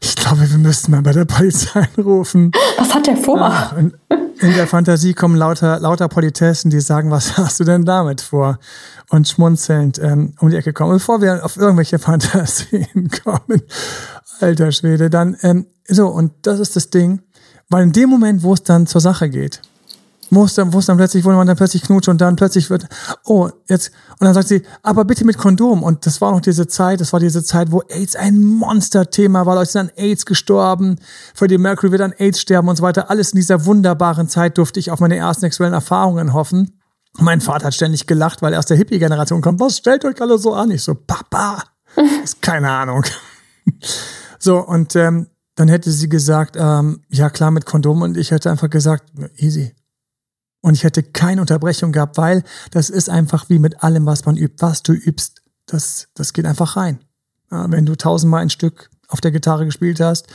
Ich 0.00 0.14
glaube, 0.14 0.50
wir 0.50 0.58
müssten 0.58 0.92
mal 0.92 1.02
bei 1.02 1.12
der 1.12 1.24
Polizei 1.24 1.88
anrufen. 1.96 2.52
Was 2.76 2.94
hat 2.94 3.06
der 3.06 3.16
vor? 3.16 3.40
Ach, 3.40 3.76
in, 3.76 3.94
in 4.40 4.54
der 4.54 4.66
Fantasie 4.66 5.12
kommen 5.14 5.36
lauter, 5.36 5.80
lauter 5.80 6.08
Politessen, 6.08 6.70
die 6.70 6.80
sagen, 6.80 7.10
was 7.10 7.36
hast 7.36 7.58
du 7.60 7.64
denn 7.64 7.84
damit 7.84 8.20
vor? 8.20 8.58
Und 9.10 9.26
schmunzelnd 9.26 9.98
ähm, 9.98 10.34
um 10.38 10.50
die 10.50 10.56
Ecke 10.56 10.72
kommen. 10.72 10.92
Und 10.92 10.98
bevor 10.98 11.20
wir 11.20 11.44
auf 11.44 11.56
irgendwelche 11.56 11.98
Fantasien 11.98 13.10
kommen, 13.24 13.62
alter 14.40 14.70
Schwede, 14.70 15.10
dann, 15.10 15.36
ähm, 15.42 15.66
so, 15.86 16.08
und 16.08 16.32
das 16.42 16.60
ist 16.60 16.76
das 16.76 16.90
Ding, 16.90 17.22
weil 17.70 17.84
in 17.84 17.92
dem 17.92 18.10
Moment, 18.10 18.42
wo 18.42 18.54
es 18.54 18.62
dann 18.62 18.86
zur 18.86 19.00
Sache 19.00 19.28
geht, 19.28 19.60
wo 20.30 20.44
es 20.44 20.54
dann, 20.54 20.72
wo 20.72 20.78
es 20.78 20.86
dann 20.86 20.96
plötzlich, 20.96 21.24
wo 21.24 21.30
man 21.30 21.46
dann 21.46 21.56
plötzlich 21.56 21.82
knutscht 21.82 22.08
und 22.08 22.20
dann 22.20 22.36
plötzlich 22.36 22.70
wird, 22.70 22.86
oh, 23.24 23.48
jetzt, 23.68 23.90
und 24.18 24.24
dann 24.24 24.34
sagt 24.34 24.48
sie, 24.48 24.62
aber 24.82 25.04
bitte 25.04 25.24
mit 25.24 25.38
Kondom. 25.38 25.82
Und 25.82 26.04
das 26.06 26.20
war 26.20 26.32
noch 26.32 26.40
diese 26.40 26.66
Zeit, 26.66 27.00
das 27.00 27.12
war 27.12 27.20
diese 27.20 27.42
Zeit, 27.42 27.72
wo 27.72 27.80
AIDS 27.88 28.16
ein 28.16 28.42
Monsterthema 28.42 29.46
war. 29.46 29.54
Leute 29.54 29.70
sind 29.70 29.80
an 29.80 29.90
AIDS 29.96 30.26
gestorben, 30.26 30.96
Freddie 31.34 31.58
Mercury 31.58 31.92
wird 31.92 32.02
an 32.02 32.12
AIDS 32.12 32.40
sterben 32.40 32.68
und 32.68 32.76
so 32.76 32.82
weiter. 32.82 33.10
Alles 33.10 33.32
in 33.32 33.36
dieser 33.38 33.64
wunderbaren 33.64 34.28
Zeit 34.28 34.58
durfte 34.58 34.80
ich 34.80 34.90
auf 34.90 35.00
meine 35.00 35.16
ersten 35.16 35.42
sexuellen 35.42 35.74
Erfahrungen 35.74 36.32
hoffen. 36.34 36.80
Mein 37.14 37.40
Vater 37.40 37.66
hat 37.66 37.74
ständig 37.74 38.06
gelacht, 38.06 38.42
weil 38.42 38.52
er 38.52 38.58
aus 38.58 38.66
der 38.66 38.76
Hippie-Generation 38.76 39.40
kommt. 39.40 39.60
Was 39.60 39.78
stellt 39.78 40.04
euch 40.04 40.20
alle 40.20 40.38
so 40.38 40.52
an? 40.52 40.70
Ich 40.70 40.82
so, 40.82 40.94
Papa, 40.94 41.64
ist 42.22 42.42
keine 42.42 42.70
Ahnung. 42.70 43.02
so, 44.38 44.58
und 44.58 44.94
ähm, 44.94 45.28
dann 45.58 45.66
hätte 45.66 45.90
sie 45.90 46.08
gesagt, 46.08 46.56
ähm, 46.56 47.00
ja 47.08 47.30
klar 47.30 47.50
mit 47.50 47.66
Kondom 47.66 48.02
und 48.02 48.16
ich 48.16 48.30
hätte 48.30 48.48
einfach 48.48 48.70
gesagt, 48.70 49.12
easy. 49.38 49.74
Und 50.60 50.74
ich 50.74 50.84
hätte 50.84 51.02
keine 51.02 51.40
Unterbrechung 51.40 51.90
gehabt, 51.90 52.16
weil 52.16 52.44
das 52.70 52.90
ist 52.90 53.10
einfach 53.10 53.48
wie 53.48 53.58
mit 53.58 53.82
allem, 53.82 54.06
was 54.06 54.24
man 54.24 54.36
übt. 54.36 54.56
Was 54.60 54.84
du 54.84 54.92
übst, 54.92 55.42
das, 55.66 56.06
das 56.14 56.32
geht 56.32 56.46
einfach 56.46 56.76
rein. 56.76 57.00
Ja, 57.50 57.68
wenn 57.72 57.86
du 57.86 57.96
tausendmal 57.96 58.42
ein 58.42 58.50
Stück 58.50 58.88
auf 59.08 59.20
der 59.20 59.32
Gitarre 59.32 59.64
gespielt 59.64 59.98
hast, 59.98 60.28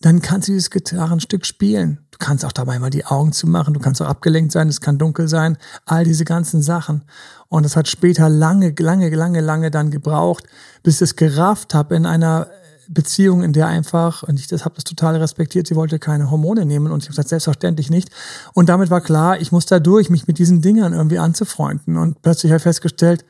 dann 0.00 0.22
kannst 0.22 0.48
du 0.48 0.52
dieses 0.52 0.70
Gitarrenstück 0.70 1.46
spielen. 1.46 2.00
Du 2.10 2.18
kannst 2.18 2.44
auch 2.44 2.52
dabei 2.52 2.80
mal 2.80 2.90
die 2.90 3.06
Augen 3.06 3.32
zumachen, 3.32 3.74
du 3.74 3.80
kannst 3.80 4.02
auch 4.02 4.08
abgelenkt 4.08 4.50
sein, 4.50 4.68
es 4.68 4.80
kann 4.80 4.98
dunkel 4.98 5.28
sein, 5.28 5.56
all 5.86 6.02
diese 6.02 6.24
ganzen 6.24 6.62
Sachen. 6.62 7.04
Und 7.48 7.62
das 7.62 7.76
hat 7.76 7.86
später 7.86 8.28
lange, 8.28 8.74
lange, 8.76 9.08
lange, 9.10 9.40
lange 9.40 9.70
dann 9.70 9.92
gebraucht, 9.92 10.44
bis 10.82 10.96
ich 10.96 11.02
es 11.02 11.16
gerafft 11.16 11.74
habe 11.74 11.94
in 11.94 12.06
einer 12.06 12.48
Beziehung, 12.88 13.42
in 13.42 13.52
der 13.52 13.66
einfach, 13.66 14.22
und 14.22 14.38
ich 14.38 14.46
das 14.46 14.64
habe 14.64 14.74
das 14.74 14.84
total 14.84 15.16
respektiert, 15.16 15.66
sie 15.66 15.76
wollte 15.76 15.98
keine 15.98 16.30
Hormone 16.30 16.64
nehmen 16.64 16.90
und 16.90 17.02
ich 17.02 17.06
habe 17.06 17.12
gesagt, 17.12 17.28
selbstverständlich 17.28 17.90
nicht. 17.90 18.10
Und 18.52 18.68
damit 18.68 18.90
war 18.90 19.00
klar, 19.00 19.40
ich 19.40 19.52
muss 19.52 19.66
da 19.66 19.80
durch, 19.80 20.10
mich 20.10 20.26
mit 20.26 20.38
diesen 20.38 20.60
Dingern 20.60 20.92
irgendwie 20.92 21.18
anzufreunden. 21.18 21.96
Und 21.96 22.22
plötzlich 22.22 22.50
habe 22.52 22.58
ich 22.58 22.62
festgestellt, 22.62 23.24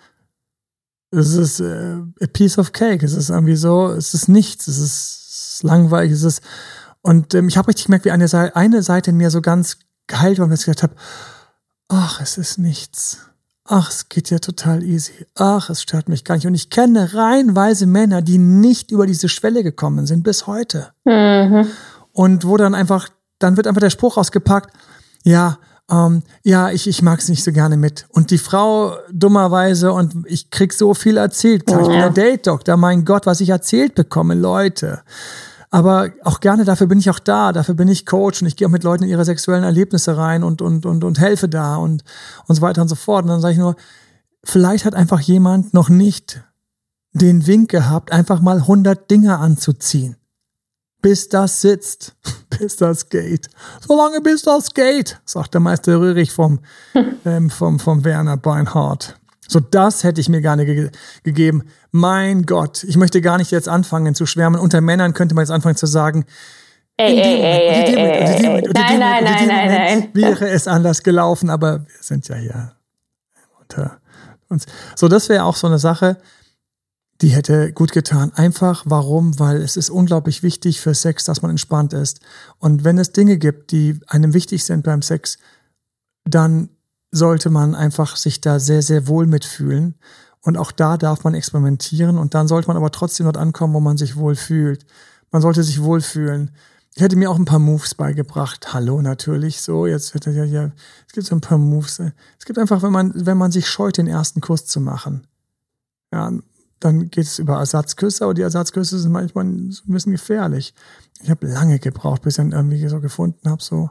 es 1.10 1.34
ist 1.34 1.60
äh, 1.60 1.96
a 2.20 2.26
piece 2.32 2.58
of 2.58 2.72
cake, 2.72 3.04
es 3.04 3.14
ist 3.14 3.30
irgendwie 3.30 3.56
so, 3.56 3.88
es 3.88 4.14
ist 4.14 4.28
nichts, 4.28 4.66
es 4.66 4.78
ist, 4.78 5.62
langweilig, 5.62 6.12
es 6.12 6.24
ist. 6.24 6.42
Und 7.02 7.34
ähm, 7.34 7.48
ich 7.48 7.56
habe 7.56 7.68
richtig 7.68 7.86
gemerkt, 7.86 8.04
wie 8.04 8.10
eine 8.10 8.28
Seite, 8.28 8.56
eine 8.56 8.82
Seite 8.82 9.10
in 9.10 9.16
mir 9.16 9.30
so 9.30 9.40
ganz 9.40 9.78
geheilt 10.06 10.38
war 10.38 10.46
und 10.46 10.52
ich 10.52 10.60
gesagt 10.60 10.82
habe, 10.82 10.94
ach, 11.88 12.20
es 12.20 12.38
ist 12.38 12.58
nichts 12.58 13.18
ach, 13.64 13.90
es 13.90 14.08
geht 14.08 14.30
ja 14.30 14.38
total 14.38 14.82
easy, 14.82 15.26
ach, 15.34 15.70
es 15.70 15.82
stört 15.82 16.08
mich 16.08 16.24
gar 16.24 16.34
nicht. 16.34 16.46
Und 16.46 16.54
ich 16.54 16.70
kenne 16.70 17.14
reihenweise 17.14 17.86
Männer, 17.86 18.22
die 18.22 18.38
nicht 18.38 18.90
über 18.90 19.06
diese 19.06 19.28
Schwelle 19.28 19.62
gekommen 19.62 20.06
sind 20.06 20.22
bis 20.22 20.46
heute. 20.46 20.92
Mhm. 21.04 21.66
Und 22.12 22.46
wo 22.46 22.56
dann 22.56 22.74
einfach, 22.74 23.08
dann 23.38 23.56
wird 23.56 23.66
einfach 23.66 23.80
der 23.80 23.90
Spruch 23.90 24.16
ausgepackt, 24.16 24.76
ja, 25.24 25.58
ähm, 25.90 26.22
ja, 26.42 26.70
ich, 26.70 26.86
ich 26.86 27.02
mag 27.02 27.18
es 27.18 27.28
nicht 27.28 27.44
so 27.44 27.52
gerne 27.52 27.76
mit. 27.76 28.06
Und 28.10 28.30
die 28.30 28.38
Frau 28.38 28.96
dummerweise, 29.10 29.92
und 29.92 30.24
ich 30.26 30.50
krieg 30.50 30.72
so 30.72 30.94
viel 30.94 31.16
erzählt, 31.16 31.66
klar, 31.66 31.82
ich 31.82 31.88
bin 31.88 31.98
der 31.98 32.10
Date-Doktor, 32.10 32.76
mein 32.76 33.04
Gott, 33.04 33.26
was 33.26 33.40
ich 33.40 33.50
erzählt 33.50 33.94
bekomme, 33.94 34.34
Leute. 34.34 35.02
Aber 35.74 36.12
auch 36.22 36.38
gerne, 36.38 36.64
dafür 36.64 36.86
bin 36.86 37.00
ich 37.00 37.10
auch 37.10 37.18
da, 37.18 37.50
dafür 37.50 37.74
bin 37.74 37.88
ich 37.88 38.06
Coach 38.06 38.40
und 38.40 38.46
ich 38.46 38.54
gehe 38.54 38.68
auch 38.68 38.70
mit 38.70 38.84
Leuten 38.84 39.02
in 39.02 39.10
ihre 39.10 39.24
sexuellen 39.24 39.64
Erlebnisse 39.64 40.16
rein 40.16 40.44
und, 40.44 40.62
und, 40.62 40.86
und, 40.86 41.02
und 41.02 41.18
helfe 41.18 41.48
da 41.48 41.74
und, 41.78 42.04
und 42.46 42.54
so 42.54 42.62
weiter 42.62 42.80
und 42.80 42.86
so 42.86 42.94
fort. 42.94 43.24
Und 43.24 43.30
dann 43.30 43.40
sage 43.40 43.54
ich 43.54 43.58
nur, 43.58 43.74
vielleicht 44.44 44.84
hat 44.84 44.94
einfach 44.94 45.18
jemand 45.18 45.74
noch 45.74 45.88
nicht 45.88 46.44
den 47.10 47.48
Wink 47.48 47.72
gehabt, 47.72 48.12
einfach 48.12 48.40
mal 48.40 48.58
100 48.58 49.10
Dinge 49.10 49.38
anzuziehen. 49.38 50.14
Bis 51.02 51.28
das 51.28 51.60
sitzt, 51.60 52.14
bis 52.56 52.76
das 52.76 53.08
geht. 53.08 53.48
Solange 53.84 54.20
bis 54.20 54.42
das 54.42 54.74
geht, 54.74 55.20
sagt 55.24 55.54
der 55.54 55.60
Meister 55.60 55.98
Röhrig 55.98 56.30
vom, 56.30 56.60
ähm, 57.24 57.50
vom, 57.50 57.80
vom 57.80 58.04
Werner 58.04 58.36
Beinhardt. 58.36 59.18
So, 59.48 59.60
das 59.60 60.04
hätte 60.04 60.20
ich 60.20 60.28
mir 60.28 60.40
gerne 60.40 60.64
ge 60.64 60.90
gegeben. 61.22 61.64
Mein 61.90 62.44
Gott, 62.44 62.84
ich 62.84 62.96
möchte 62.96 63.20
gar 63.20 63.38
nicht 63.38 63.50
jetzt 63.50 63.68
anfangen 63.68 64.14
zu 64.14 64.26
schwärmen. 64.26 64.60
Unter 64.60 64.80
Männern 64.80 65.14
könnte 65.14 65.34
man 65.34 65.42
jetzt 65.42 65.50
anfangen 65.50 65.76
zu 65.76 65.86
sagen, 65.86 66.24
Ey, 66.96 67.18
ey, 67.18 67.40
ey, 67.42 68.62
nein, 68.72 69.00
nein, 69.00 69.24
nein, 69.24 69.48
nein, 69.48 69.68
nein. 69.68 70.08
Wäre 70.12 70.48
es 70.48 70.68
anders 70.68 71.02
gelaufen, 71.02 71.50
aber 71.50 71.80
wir 71.80 71.96
sind 72.00 72.28
ja 72.28 72.36
hier 72.36 72.76
unter 73.60 73.98
uns. 74.48 74.66
So, 74.94 75.08
das 75.08 75.28
wäre 75.28 75.42
auch 75.42 75.56
so 75.56 75.66
eine 75.66 75.80
Sache, 75.80 76.18
die 77.20 77.30
hätte 77.30 77.72
gut 77.72 77.90
getan. 77.90 78.32
Einfach, 78.34 78.84
warum? 78.86 79.40
Weil 79.40 79.56
es 79.56 79.76
ist 79.76 79.90
unglaublich 79.90 80.44
wichtig 80.44 80.80
für 80.80 80.94
Sex, 80.94 81.24
dass 81.24 81.42
man 81.42 81.50
entspannt 81.50 81.92
ist. 81.92 82.20
Und 82.58 82.84
wenn 82.84 82.98
es 82.98 83.10
Dinge 83.10 83.38
gibt, 83.38 83.72
die 83.72 83.98
einem 84.06 84.32
wichtig 84.32 84.64
sind 84.64 84.84
beim 84.84 85.02
Sex, 85.02 85.38
dann 86.24 86.68
sollte 87.14 87.48
man 87.48 87.74
einfach 87.74 88.16
sich 88.16 88.40
da 88.40 88.58
sehr, 88.58 88.82
sehr 88.82 89.06
wohl 89.06 89.26
mitfühlen. 89.26 89.94
Und 90.42 90.58
auch 90.58 90.72
da 90.72 90.96
darf 90.98 91.24
man 91.24 91.34
experimentieren 91.34 92.18
und 92.18 92.34
dann 92.34 92.48
sollte 92.48 92.68
man 92.68 92.76
aber 92.76 92.90
trotzdem 92.90 93.24
dort 93.24 93.38
ankommen, 93.38 93.72
wo 93.72 93.80
man 93.80 93.96
sich 93.96 94.16
wohl 94.16 94.34
fühlt. 94.34 94.84
Man 95.30 95.40
sollte 95.40 95.62
sich 95.62 95.82
wohlfühlen. 95.82 96.50
Ich 96.94 97.02
hätte 97.02 97.16
mir 97.16 97.30
auch 97.30 97.38
ein 97.38 97.46
paar 97.46 97.58
Moves 97.58 97.94
beigebracht. 97.94 98.74
Hallo, 98.74 99.00
natürlich. 99.00 99.62
So, 99.62 99.86
jetzt 99.86 100.12
wird 100.12 100.26
ja, 100.26 100.44
ja, 100.44 100.70
es 101.06 101.12
gibt 101.12 101.26
so 101.26 101.34
ein 101.34 101.40
paar 101.40 101.56
Moves. 101.56 101.98
Es 101.98 102.44
gibt 102.44 102.58
einfach, 102.58 102.82
wenn 102.82 102.92
man, 102.92 103.12
wenn 103.14 103.38
man 103.38 103.52
sich 103.52 103.68
scheut, 103.68 103.96
den 103.96 104.06
ersten 104.06 104.40
Kuss 104.40 104.66
zu 104.66 104.80
machen. 104.80 105.26
Ja, 106.12 106.30
dann 106.78 107.10
geht 107.10 107.24
es 107.24 107.38
über 107.38 107.56
Ersatzküsse, 107.58 108.24
aber 108.24 108.34
die 108.34 108.42
Ersatzküsse 108.42 108.98
sind 108.98 109.12
manchmal 109.12 109.46
ein 109.46 109.74
bisschen 109.86 110.12
gefährlich. 110.12 110.74
Ich 111.22 111.30
habe 111.30 111.46
lange 111.46 111.78
gebraucht, 111.78 112.22
bis 112.22 112.34
ich 112.34 112.36
dann 112.36 112.52
irgendwie 112.52 112.86
so 112.86 113.00
gefunden 113.00 113.48
habe, 113.48 113.62
so, 113.62 113.90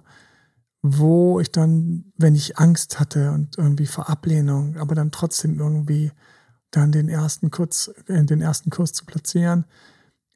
wo 0.83 1.39
ich 1.39 1.49
dann, 1.49 2.11
wenn 2.17 2.35
ich 2.35 2.59
Angst 2.59 2.99
hatte 2.99 3.31
und 3.31 3.57
irgendwie 3.57 3.87
vor 3.87 4.09
Ablehnung, 4.09 4.75
aber 4.77 4.95
dann 4.95 5.11
trotzdem 5.11 5.57
irgendwie 5.57 6.11
dann 6.71 6.91
den 6.91 7.07
ersten 7.07 7.51
Kurs, 7.51 7.87
äh, 8.07 8.23
den 8.25 8.41
ersten 8.41 8.69
Kurs 8.69 8.91
zu 8.91 9.05
platzieren. 9.05 9.65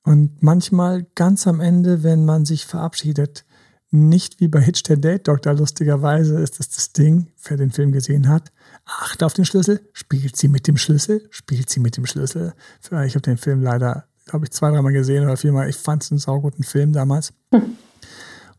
Und 0.03 0.41
manchmal 0.41 1.05
ganz 1.15 1.47
am 1.47 1.59
Ende, 1.59 2.01
wenn 2.01 2.23
man 2.23 2.45
sich 2.45 2.65
verabschiedet, 2.65 3.45
nicht 3.91 4.39
wie 4.39 4.47
bei 4.47 4.61
Hitch 4.61 4.83
der 4.83 4.97
Date 4.97 5.27
Doktor, 5.27 5.53
lustigerweise 5.53 6.39
ist 6.39 6.59
das 6.59 6.69
das 6.69 6.93
Ding, 6.93 7.27
wer 7.43 7.57
den 7.57 7.71
Film 7.71 7.91
gesehen 7.91 8.29
hat. 8.29 8.51
Achte 8.85 9.25
auf 9.25 9.33
den 9.33 9.45
Schlüssel, 9.45 9.81
spielt 9.91 10.37
sie 10.37 10.47
mit 10.47 10.67
dem 10.67 10.77
Schlüssel, 10.77 11.27
spielt 11.29 11.69
sie 11.69 11.81
mit 11.81 11.97
dem 11.97 12.05
Schlüssel. 12.05 12.53
Ich 12.83 13.15
habe 13.15 13.21
den 13.21 13.37
Film 13.37 13.61
leider, 13.61 14.05
glaube 14.25 14.45
ich, 14.45 14.51
zwei, 14.51 14.71
dreimal 14.71 14.93
gesehen 14.93 15.25
oder 15.25 15.35
viermal. 15.35 15.69
Ich 15.69 15.77
fand 15.77 16.03
es 16.03 16.11
einen 16.11 16.19
sauguten 16.19 16.63
Film 16.63 16.93
damals. 16.93 17.33
Hm. 17.53 17.77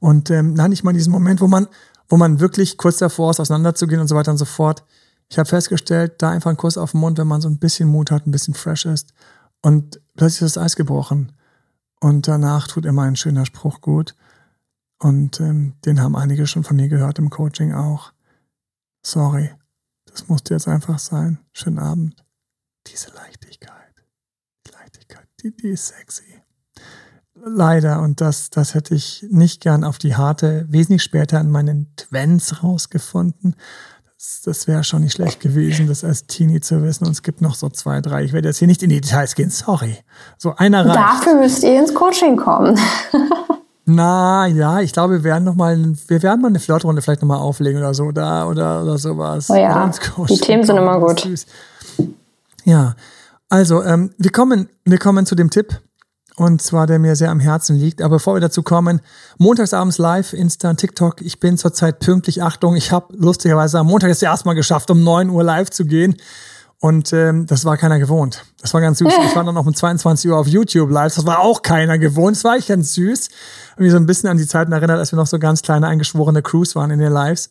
Und 0.00 0.30
ähm, 0.30 0.54
nein, 0.54 0.72
ich 0.72 0.84
meine 0.84 0.98
diesen 0.98 1.12
Moment, 1.12 1.40
wo 1.40 1.48
man, 1.48 1.66
wo 2.08 2.16
man 2.16 2.40
wirklich 2.40 2.76
kurz 2.76 2.98
davor 2.98 3.30
ist, 3.30 3.40
auseinanderzugehen 3.40 4.00
und 4.00 4.08
so 4.08 4.14
weiter 4.14 4.30
und 4.30 4.38
so 4.38 4.44
fort. 4.44 4.84
Ich 5.28 5.38
habe 5.38 5.48
festgestellt, 5.48 6.14
da 6.18 6.30
einfach 6.30 6.50
ein 6.50 6.56
Kuss 6.56 6.78
auf 6.78 6.92
den 6.92 7.00
Mund, 7.00 7.18
wenn 7.18 7.26
man 7.26 7.40
so 7.40 7.48
ein 7.48 7.58
bisschen 7.58 7.88
Mut 7.88 8.10
hat, 8.10 8.26
ein 8.26 8.30
bisschen 8.30 8.54
fresh 8.54 8.86
ist. 8.86 9.12
Und 9.60 10.00
plötzlich 10.16 10.42
ist 10.42 10.56
das 10.56 10.62
Eis 10.62 10.76
gebrochen. 10.76 11.32
Und 12.00 12.28
danach 12.28 12.68
tut 12.68 12.86
immer 12.86 13.02
ein 13.02 13.16
schöner 13.16 13.44
Spruch 13.44 13.80
gut. 13.80 14.14
Und 14.98 15.40
ähm, 15.40 15.74
den 15.84 16.00
haben 16.00 16.16
einige 16.16 16.46
schon 16.46 16.64
von 16.64 16.76
mir 16.76 16.88
gehört 16.88 17.18
im 17.18 17.30
Coaching 17.30 17.72
auch. 17.72 18.12
Sorry, 19.04 19.50
das 20.06 20.28
musste 20.28 20.54
jetzt 20.54 20.68
einfach 20.68 20.98
sein. 20.98 21.38
Schönen 21.52 21.78
Abend. 21.78 22.24
Diese 22.86 23.12
Leichtigkeit, 23.12 23.94
die 24.66 24.72
Leichtigkeit, 24.72 25.28
die, 25.42 25.54
die 25.54 25.68
ist 25.68 25.88
sexy. 25.88 26.42
Leider, 27.44 28.00
und 28.00 28.20
das, 28.20 28.50
das 28.50 28.74
hätte 28.74 28.94
ich 28.94 29.26
nicht 29.30 29.60
gern 29.60 29.84
auf 29.84 29.98
die 29.98 30.16
harte, 30.16 30.66
wesentlich 30.68 31.02
später 31.02 31.40
in 31.40 31.50
meinen 31.50 31.92
Twens 31.96 32.62
rausgefunden. 32.62 33.56
Das, 34.16 34.42
das 34.44 34.66
wäre 34.66 34.82
schon 34.82 35.02
nicht 35.02 35.14
schlecht 35.14 35.40
gewesen, 35.40 35.86
das 35.86 36.04
als 36.04 36.26
Teenie 36.26 36.60
zu 36.60 36.82
wissen. 36.82 37.04
Und 37.04 37.12
es 37.12 37.22
gibt 37.22 37.40
noch 37.40 37.54
so 37.54 37.68
zwei, 37.68 38.00
drei. 38.00 38.24
Ich 38.24 38.32
werde 38.32 38.48
jetzt 38.48 38.58
hier 38.58 38.66
nicht 38.66 38.82
in 38.82 38.90
die 38.90 39.00
Details 39.00 39.34
gehen, 39.34 39.50
sorry. 39.50 39.96
So 40.36 40.56
einer 40.56 40.84
reicht. 40.84 40.96
Dafür 40.96 41.34
müsst 41.40 41.62
ihr 41.62 41.78
ins 41.78 41.94
Coaching 41.94 42.36
kommen. 42.36 42.78
Na 43.90 44.46
ja, 44.46 44.80
ich 44.80 44.92
glaube, 44.92 45.14
wir 45.14 45.24
werden 45.24 45.44
noch 45.44 45.54
mal, 45.54 45.78
wir 46.08 46.22
werden 46.22 46.42
mal 46.42 46.48
eine 46.48 46.58
Flirtrunde 46.58 47.00
vielleicht 47.00 47.22
noch 47.22 47.28
mal 47.28 47.38
auflegen 47.38 47.78
oder 47.78 47.94
so, 47.94 48.12
da 48.12 48.46
oder 48.46 48.82
oder 48.82 48.98
sowas. 48.98 49.48
Oh 49.48 49.54
ja, 49.54 49.90
die 50.28 50.36
Themen 50.36 50.62
sind 50.62 50.76
immer 50.76 51.00
gut. 51.00 51.26
Ja, 52.64 52.94
also 53.48 53.82
ähm, 53.82 54.10
wir 54.18 54.30
kommen, 54.30 54.68
wir 54.84 54.98
kommen 54.98 55.24
zu 55.24 55.34
dem 55.34 55.48
Tipp 55.48 55.80
und 56.38 56.62
zwar 56.62 56.86
der 56.86 56.98
mir 56.98 57.16
sehr 57.16 57.30
am 57.30 57.40
Herzen 57.40 57.76
liegt. 57.76 58.00
Aber 58.00 58.16
bevor 58.16 58.34
wir 58.34 58.40
dazu 58.40 58.62
kommen, 58.62 59.00
montagsabends 59.38 59.98
live, 59.98 60.32
Insta, 60.32 60.72
TikTok. 60.74 61.20
Ich 61.20 61.40
bin 61.40 61.58
zurzeit 61.58 61.98
pünktlich. 61.98 62.42
Achtung, 62.42 62.76
ich 62.76 62.92
habe 62.92 63.14
lustigerweise 63.16 63.80
am 63.80 63.88
Montag 63.88 64.08
das 64.08 64.22
erste 64.22 64.46
Mal 64.46 64.54
geschafft, 64.54 64.90
um 64.90 65.02
9 65.02 65.30
Uhr 65.30 65.42
live 65.42 65.70
zu 65.70 65.84
gehen. 65.84 66.16
Und 66.80 67.12
ähm, 67.12 67.46
das 67.46 67.64
war 67.64 67.76
keiner 67.76 67.98
gewohnt. 67.98 68.44
Das 68.62 68.72
war 68.72 68.80
ganz 68.80 68.98
süß. 68.98 69.12
Ich 69.26 69.34
war 69.34 69.42
dann 69.42 69.56
noch 69.56 69.66
um 69.66 69.74
22 69.74 70.30
Uhr 70.30 70.38
auf 70.38 70.46
YouTube 70.46 70.90
live. 70.90 71.12
Das 71.12 71.26
war 71.26 71.40
auch 71.40 71.62
keiner 71.62 71.98
gewohnt. 71.98 72.36
Das 72.36 72.44
war 72.44 72.56
ich 72.56 72.68
ganz 72.68 72.94
süß. 72.94 73.28
Und 73.76 73.82
mich 73.82 73.90
so 73.90 73.96
ein 73.96 74.06
bisschen 74.06 74.28
an 74.28 74.36
die 74.36 74.46
Zeiten 74.46 74.70
erinnert, 74.70 74.98
als 74.98 75.10
wir 75.12 75.16
noch 75.16 75.26
so 75.26 75.40
ganz 75.40 75.62
kleine 75.62 75.88
eingeschworene 75.88 76.42
Crews 76.42 76.76
waren 76.76 76.92
in 76.92 77.00
den 77.00 77.12
Lives. 77.12 77.50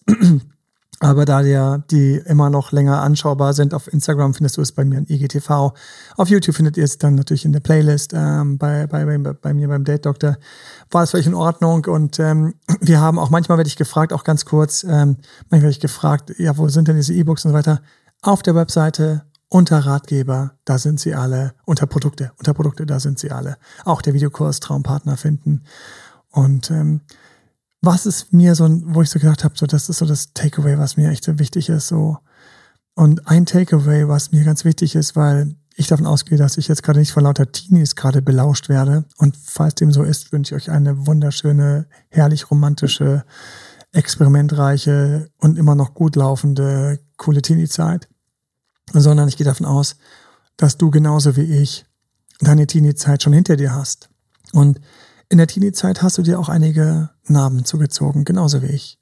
Aber 0.99 1.25
da 1.25 1.43
die, 1.43 1.83
die 1.91 2.15
immer 2.25 2.49
noch 2.49 2.71
länger 2.71 3.01
anschaubar 3.01 3.53
sind, 3.53 3.75
auf 3.75 3.91
Instagram 3.91 4.33
findest 4.33 4.57
du 4.57 4.61
es 4.61 4.71
bei 4.71 4.83
mir 4.83 4.97
in 4.97 5.05
IGTV. 5.07 5.73
Auf 6.15 6.29
YouTube 6.29 6.55
findet 6.55 6.75
ihr 6.75 6.85
es 6.85 6.97
dann 6.97 7.13
natürlich 7.13 7.45
in 7.45 7.51
der 7.51 7.59
Playlist 7.59 8.13
ähm, 8.15 8.57
bei, 8.57 8.87
bei, 8.87 9.05
bei, 9.05 9.17
bei 9.17 9.53
mir 9.53 9.67
beim 9.67 9.83
Date 9.83 10.07
Doctor. 10.07 10.37
War 10.89 11.03
es 11.03 11.11
völlig 11.11 11.27
in 11.27 11.35
Ordnung 11.35 11.85
und 11.85 12.19
ähm, 12.19 12.55
wir 12.81 12.99
haben 12.99 13.19
auch 13.19 13.29
manchmal 13.29 13.59
werde 13.59 13.67
ich 13.67 13.75
gefragt, 13.75 14.11
auch 14.11 14.23
ganz 14.23 14.45
kurz, 14.45 14.83
ähm, 14.83 15.17
manchmal 15.49 15.61
werde 15.61 15.71
ich 15.71 15.79
gefragt, 15.79 16.33
ja, 16.39 16.57
wo 16.57 16.67
sind 16.67 16.87
denn 16.87 16.95
diese 16.95 17.13
E-Books 17.13 17.45
und 17.45 17.51
so 17.51 17.57
weiter? 17.57 17.81
Auf 18.23 18.41
der 18.41 18.55
Webseite 18.55 19.23
unter 19.49 19.79
Ratgeber, 19.79 20.53
da 20.65 20.77
sind 20.77 20.99
sie 20.99 21.13
alle. 21.13 21.53
Unter 21.63 21.85
Produkte, 21.85 22.31
unter 22.37 22.53
Produkte, 22.53 22.85
da 22.85 22.99
sind 22.99 23.19
sie 23.19 23.31
alle. 23.31 23.57
Auch 23.85 24.01
der 24.01 24.13
Videokurs 24.13 24.59
Traumpartner 24.59 25.15
finden. 25.15 25.63
Und 26.31 26.69
ähm, 26.71 27.01
was 27.82 28.05
ist 28.05 28.34
mir 28.34 28.55
so, 28.55 28.67
wo 28.86 29.01
ich 29.01 29.09
so 29.09 29.19
gedacht 29.19 29.43
habe, 29.43 29.57
so 29.57 29.65
das 29.65 29.89
ist 29.89 29.99
so 29.99 30.05
das 30.05 30.34
Takeaway, 30.34 30.78
was 30.78 30.97
mir 30.97 31.09
echt 31.09 31.23
so 31.23 31.39
wichtig 31.39 31.69
ist. 31.69 31.88
So 31.88 32.17
und 32.95 33.28
ein 33.28 33.45
Takeaway, 33.45 34.07
was 34.07 34.32
mir 34.32 34.43
ganz 34.43 34.65
wichtig 34.65 34.95
ist, 34.95 35.15
weil 35.15 35.55
ich 35.75 35.88
davon 35.88 36.07
ausgehe, 36.07 36.38
dass 36.38 36.57
ich 36.57 36.67
jetzt 36.67 36.82
gerade 36.82 36.99
nicht 36.99 37.11
von 37.11 37.23
lauter 37.23 37.51
Teenies 37.51 37.95
gerade 37.95 38.23
belauscht 38.23 38.67
werde. 38.67 39.05
Und 39.17 39.38
falls 39.38 39.75
dem 39.75 39.91
so 39.91 40.01
ist, 40.01 40.32
wünsche 40.32 40.55
ich 40.55 40.63
euch 40.63 40.71
eine 40.71 41.05
wunderschöne, 41.05 41.88
herrlich 42.09 42.49
romantische, 42.49 43.23
experimentreiche 43.91 45.30
und 45.38 45.57
immer 45.59 45.75
noch 45.75 45.93
gut 45.93 46.15
laufende, 46.15 46.99
coole 47.17 47.43
Teenie-Zeit 47.43 48.07
sondern 48.93 49.28
ich 49.28 49.38
gehe 49.38 49.45
davon 49.45 49.65
aus, 49.65 49.95
dass 50.55 50.78
du 50.78 50.89
genauso 50.89 51.36
wie 51.36 51.61
ich 51.61 51.86
deine 52.39 52.67
Teenie-Zeit 52.67 53.23
schon 53.23 53.34
hinter 53.34 53.55
dir 53.55 53.73
hast. 53.73 54.09
Und 54.53 54.80
in 55.30 55.38
der 55.38 55.47
Teenie-Zeit 55.47 56.01
hast 56.01 56.17
du 56.17 56.21
dir 56.21 56.39
auch 56.39 56.49
einige 56.49 57.09
Narben 57.30 57.65
zugezogen, 57.65 58.25
genauso 58.25 58.61
wie 58.61 58.67
ich. 58.67 58.99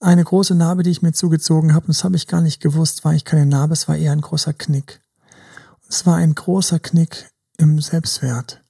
Eine 0.00 0.24
große 0.24 0.54
Narbe, 0.54 0.82
die 0.82 0.90
ich 0.90 1.02
mir 1.02 1.12
zugezogen 1.12 1.74
habe, 1.74 1.86
und 1.86 1.96
das 1.96 2.04
habe 2.04 2.16
ich 2.16 2.26
gar 2.26 2.40
nicht 2.40 2.60
gewusst, 2.60 3.04
war 3.04 3.14
ich 3.14 3.24
keine 3.24 3.46
Narbe, 3.46 3.72
es 3.72 3.88
war 3.88 3.96
eher 3.96 4.12
ein 4.12 4.20
großer 4.20 4.52
Knick. 4.52 5.00
Es 5.88 6.06
war 6.06 6.16
ein 6.16 6.34
großer 6.34 6.78
Knick 6.78 7.30
im 7.56 7.80
Selbstwert, 7.80 8.64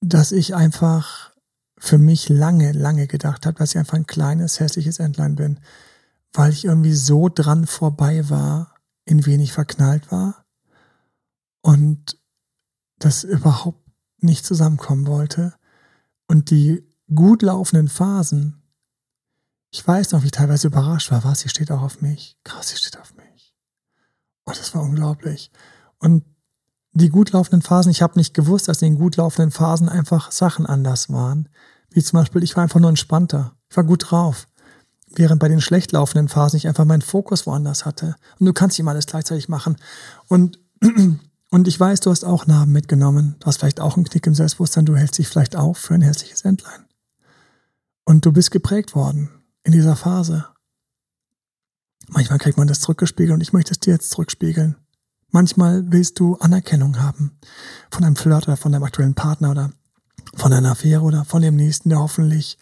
dass 0.00 0.32
ich 0.32 0.54
einfach 0.54 1.32
für 1.78 1.98
mich 1.98 2.28
lange, 2.28 2.72
lange 2.72 3.06
gedacht 3.06 3.46
habe, 3.46 3.58
dass 3.58 3.70
ich 3.70 3.78
einfach 3.78 3.94
ein 3.94 4.06
kleines, 4.06 4.60
hässliches 4.60 4.98
Entlein 4.98 5.36
bin, 5.36 5.60
weil 6.32 6.52
ich 6.52 6.64
irgendwie 6.64 6.94
so 6.94 7.28
dran 7.28 7.66
vorbei 7.66 8.28
war, 8.28 8.74
in 9.04 9.26
wen 9.26 9.40
ich 9.40 9.52
verknallt 9.52 10.10
war 10.12 10.44
und 11.62 12.18
das 12.98 13.24
überhaupt 13.24 13.82
nicht 14.18 14.44
zusammenkommen 14.44 15.06
wollte. 15.06 15.54
Und 16.28 16.50
die 16.50 16.86
gut 17.14 17.42
laufenden 17.42 17.88
Phasen, 17.88 18.62
ich 19.70 19.86
weiß 19.86 20.12
noch, 20.12 20.22
wie 20.22 20.26
ich 20.26 20.32
teilweise 20.32 20.66
überrascht 20.66 21.10
war, 21.10 21.22
was, 21.24 21.40
sie 21.40 21.48
steht 21.48 21.70
auch 21.70 21.82
auf 21.82 22.00
mich. 22.00 22.36
Krass, 22.42 22.68
sie 22.68 22.76
steht 22.76 22.98
auf 22.98 23.14
mich. 23.14 23.54
Oh, 24.46 24.52
das 24.52 24.74
war 24.74 24.82
unglaublich. 24.82 25.52
Und 25.98 26.24
die 26.92 27.08
gut 27.08 27.30
laufenden 27.30 27.62
Phasen, 27.62 27.90
ich 27.90 28.02
habe 28.02 28.18
nicht 28.18 28.34
gewusst, 28.34 28.66
dass 28.66 28.82
in 28.82 28.94
den 28.94 28.98
gut 28.98 29.16
laufenden 29.16 29.52
Phasen 29.52 29.88
einfach 29.88 30.32
Sachen 30.32 30.66
anders 30.66 31.08
waren. 31.08 31.48
Wie 31.90 32.02
zum 32.02 32.18
Beispiel, 32.18 32.42
ich 32.42 32.56
war 32.56 32.64
einfach 32.64 32.80
nur 32.80 32.90
entspannter. 32.90 33.54
Ich 33.68 33.76
war 33.76 33.84
gut 33.84 34.10
drauf 34.10 34.48
während 35.14 35.40
bei 35.40 35.48
den 35.48 35.60
schlecht 35.60 35.92
laufenden 35.92 36.28
Phasen 36.28 36.56
ich 36.56 36.68
einfach 36.68 36.84
meinen 36.84 37.02
Fokus 37.02 37.46
woanders 37.46 37.84
hatte. 37.84 38.16
Und 38.38 38.46
du 38.46 38.52
kannst 38.52 38.74
nicht 38.74 38.80
immer 38.80 38.92
alles 38.92 39.06
gleichzeitig 39.06 39.48
machen. 39.48 39.76
Und, 40.28 40.58
und 41.50 41.68
ich 41.68 41.78
weiß, 41.78 42.00
du 42.00 42.10
hast 42.10 42.24
auch 42.24 42.46
Narben 42.46 42.72
mitgenommen. 42.72 43.36
Du 43.40 43.46
hast 43.46 43.58
vielleicht 43.58 43.80
auch 43.80 43.96
einen 43.96 44.04
Knick 44.04 44.26
im 44.26 44.34
Selbstbewusstsein. 44.34 44.86
Du 44.86 44.96
hältst 44.96 45.18
dich 45.18 45.28
vielleicht 45.28 45.56
auf 45.56 45.78
für 45.78 45.94
ein 45.94 46.02
hässliches 46.02 46.42
Entlein. 46.42 46.84
Und 48.10 48.26
du 48.26 48.32
bist 48.32 48.50
geprägt 48.50 48.96
worden 48.96 49.28
in 49.62 49.70
dieser 49.70 49.94
Phase. 49.94 50.44
Manchmal 52.08 52.40
kriegt 52.40 52.58
man 52.58 52.66
das 52.66 52.80
zurückgespiegelt 52.80 53.34
und 53.34 53.40
ich 53.40 53.52
möchte 53.52 53.70
es 53.70 53.78
dir 53.78 53.92
jetzt 53.92 54.10
zurückspiegeln. 54.10 54.74
Manchmal 55.28 55.84
willst 55.92 56.18
du 56.18 56.34
Anerkennung 56.38 57.00
haben 57.00 57.38
von 57.88 58.02
einem 58.02 58.16
Flirt 58.16 58.48
oder 58.48 58.56
von 58.56 58.72
deinem 58.72 58.82
aktuellen 58.82 59.14
Partner 59.14 59.52
oder 59.52 59.72
von 60.34 60.52
einer 60.52 60.72
Affäre 60.72 61.02
oder 61.02 61.24
von 61.24 61.40
dem 61.40 61.54
Nächsten, 61.54 61.88
der 61.88 62.00
hoffentlich 62.00 62.58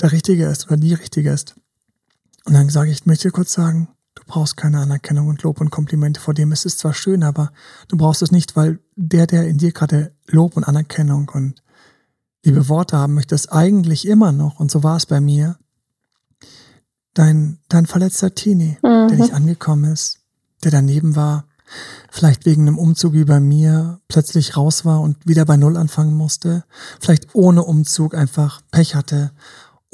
der 0.00 0.10
Richtige 0.10 0.46
ist 0.46 0.66
oder 0.66 0.76
die 0.76 0.94
Richtige 0.94 1.30
ist. 1.30 1.54
Und 2.44 2.54
dann 2.54 2.68
sage 2.68 2.90
ich, 2.90 2.96
ich 2.96 3.06
möchte 3.06 3.28
dir 3.28 3.32
kurz 3.32 3.52
sagen, 3.52 3.90
du 4.16 4.24
brauchst 4.26 4.56
keine 4.56 4.80
Anerkennung 4.80 5.28
und 5.28 5.40
Lob 5.44 5.60
und 5.60 5.70
Komplimente 5.70 6.20
vor 6.20 6.34
dem. 6.34 6.50
Es 6.50 6.64
ist 6.64 6.80
zwar 6.80 6.94
schön, 6.94 7.22
aber 7.22 7.52
du 7.86 7.96
brauchst 7.96 8.22
es 8.22 8.32
nicht, 8.32 8.56
weil 8.56 8.80
der, 8.96 9.28
der 9.28 9.46
in 9.46 9.58
dir 9.58 9.70
gerade 9.70 10.16
Lob 10.26 10.56
und 10.56 10.64
Anerkennung 10.64 11.28
und 11.32 11.62
liebe 12.44 12.68
Worte 12.68 12.96
haben 12.96 13.14
möchte, 13.14 13.34
ist 13.34 13.52
eigentlich 13.52 14.06
immer 14.06 14.32
noch, 14.32 14.60
und 14.60 14.70
so 14.70 14.82
war 14.82 14.96
es 14.96 15.06
bei 15.06 15.20
mir, 15.20 15.56
dein, 17.14 17.58
dein 17.68 17.86
verletzter 17.86 18.34
Teenie, 18.34 18.78
mhm. 18.82 19.08
der 19.08 19.18
nicht 19.18 19.32
angekommen 19.32 19.92
ist, 19.92 20.20
der 20.62 20.70
daneben 20.70 21.16
war, 21.16 21.46
vielleicht 22.10 22.44
wegen 22.44 22.62
einem 22.62 22.78
Umzug 22.78 23.14
wie 23.14 23.24
bei 23.24 23.40
mir 23.40 24.00
plötzlich 24.08 24.56
raus 24.56 24.84
war 24.84 25.00
und 25.00 25.26
wieder 25.26 25.44
bei 25.44 25.56
Null 25.56 25.76
anfangen 25.76 26.14
musste, 26.14 26.64
vielleicht 27.00 27.34
ohne 27.34 27.64
Umzug 27.64 28.14
einfach 28.14 28.60
Pech 28.70 28.94
hatte 28.94 29.32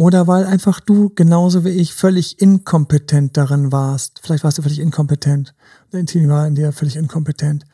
oder 0.01 0.27
weil 0.27 0.47
einfach 0.47 0.81
du 0.81 1.11
genauso 1.11 1.65
wie 1.65 1.71
ich 1.71 1.95
völlig 1.95 2.41
inkompetent 2.41 3.37
darin 3.37 3.71
warst. 3.71 4.21
Vielleicht 4.23 4.45
warst 4.45 4.57
du 4.57 4.63
völlig 4.63 4.79
inkompetent. 4.79 5.55
Dein 5.91 6.07
Team 6.07 6.27
war 6.31 6.47
in 6.47 6.55
dir 6.55 6.73
völlig 6.73 6.97
inkompetent. 6.97 7.67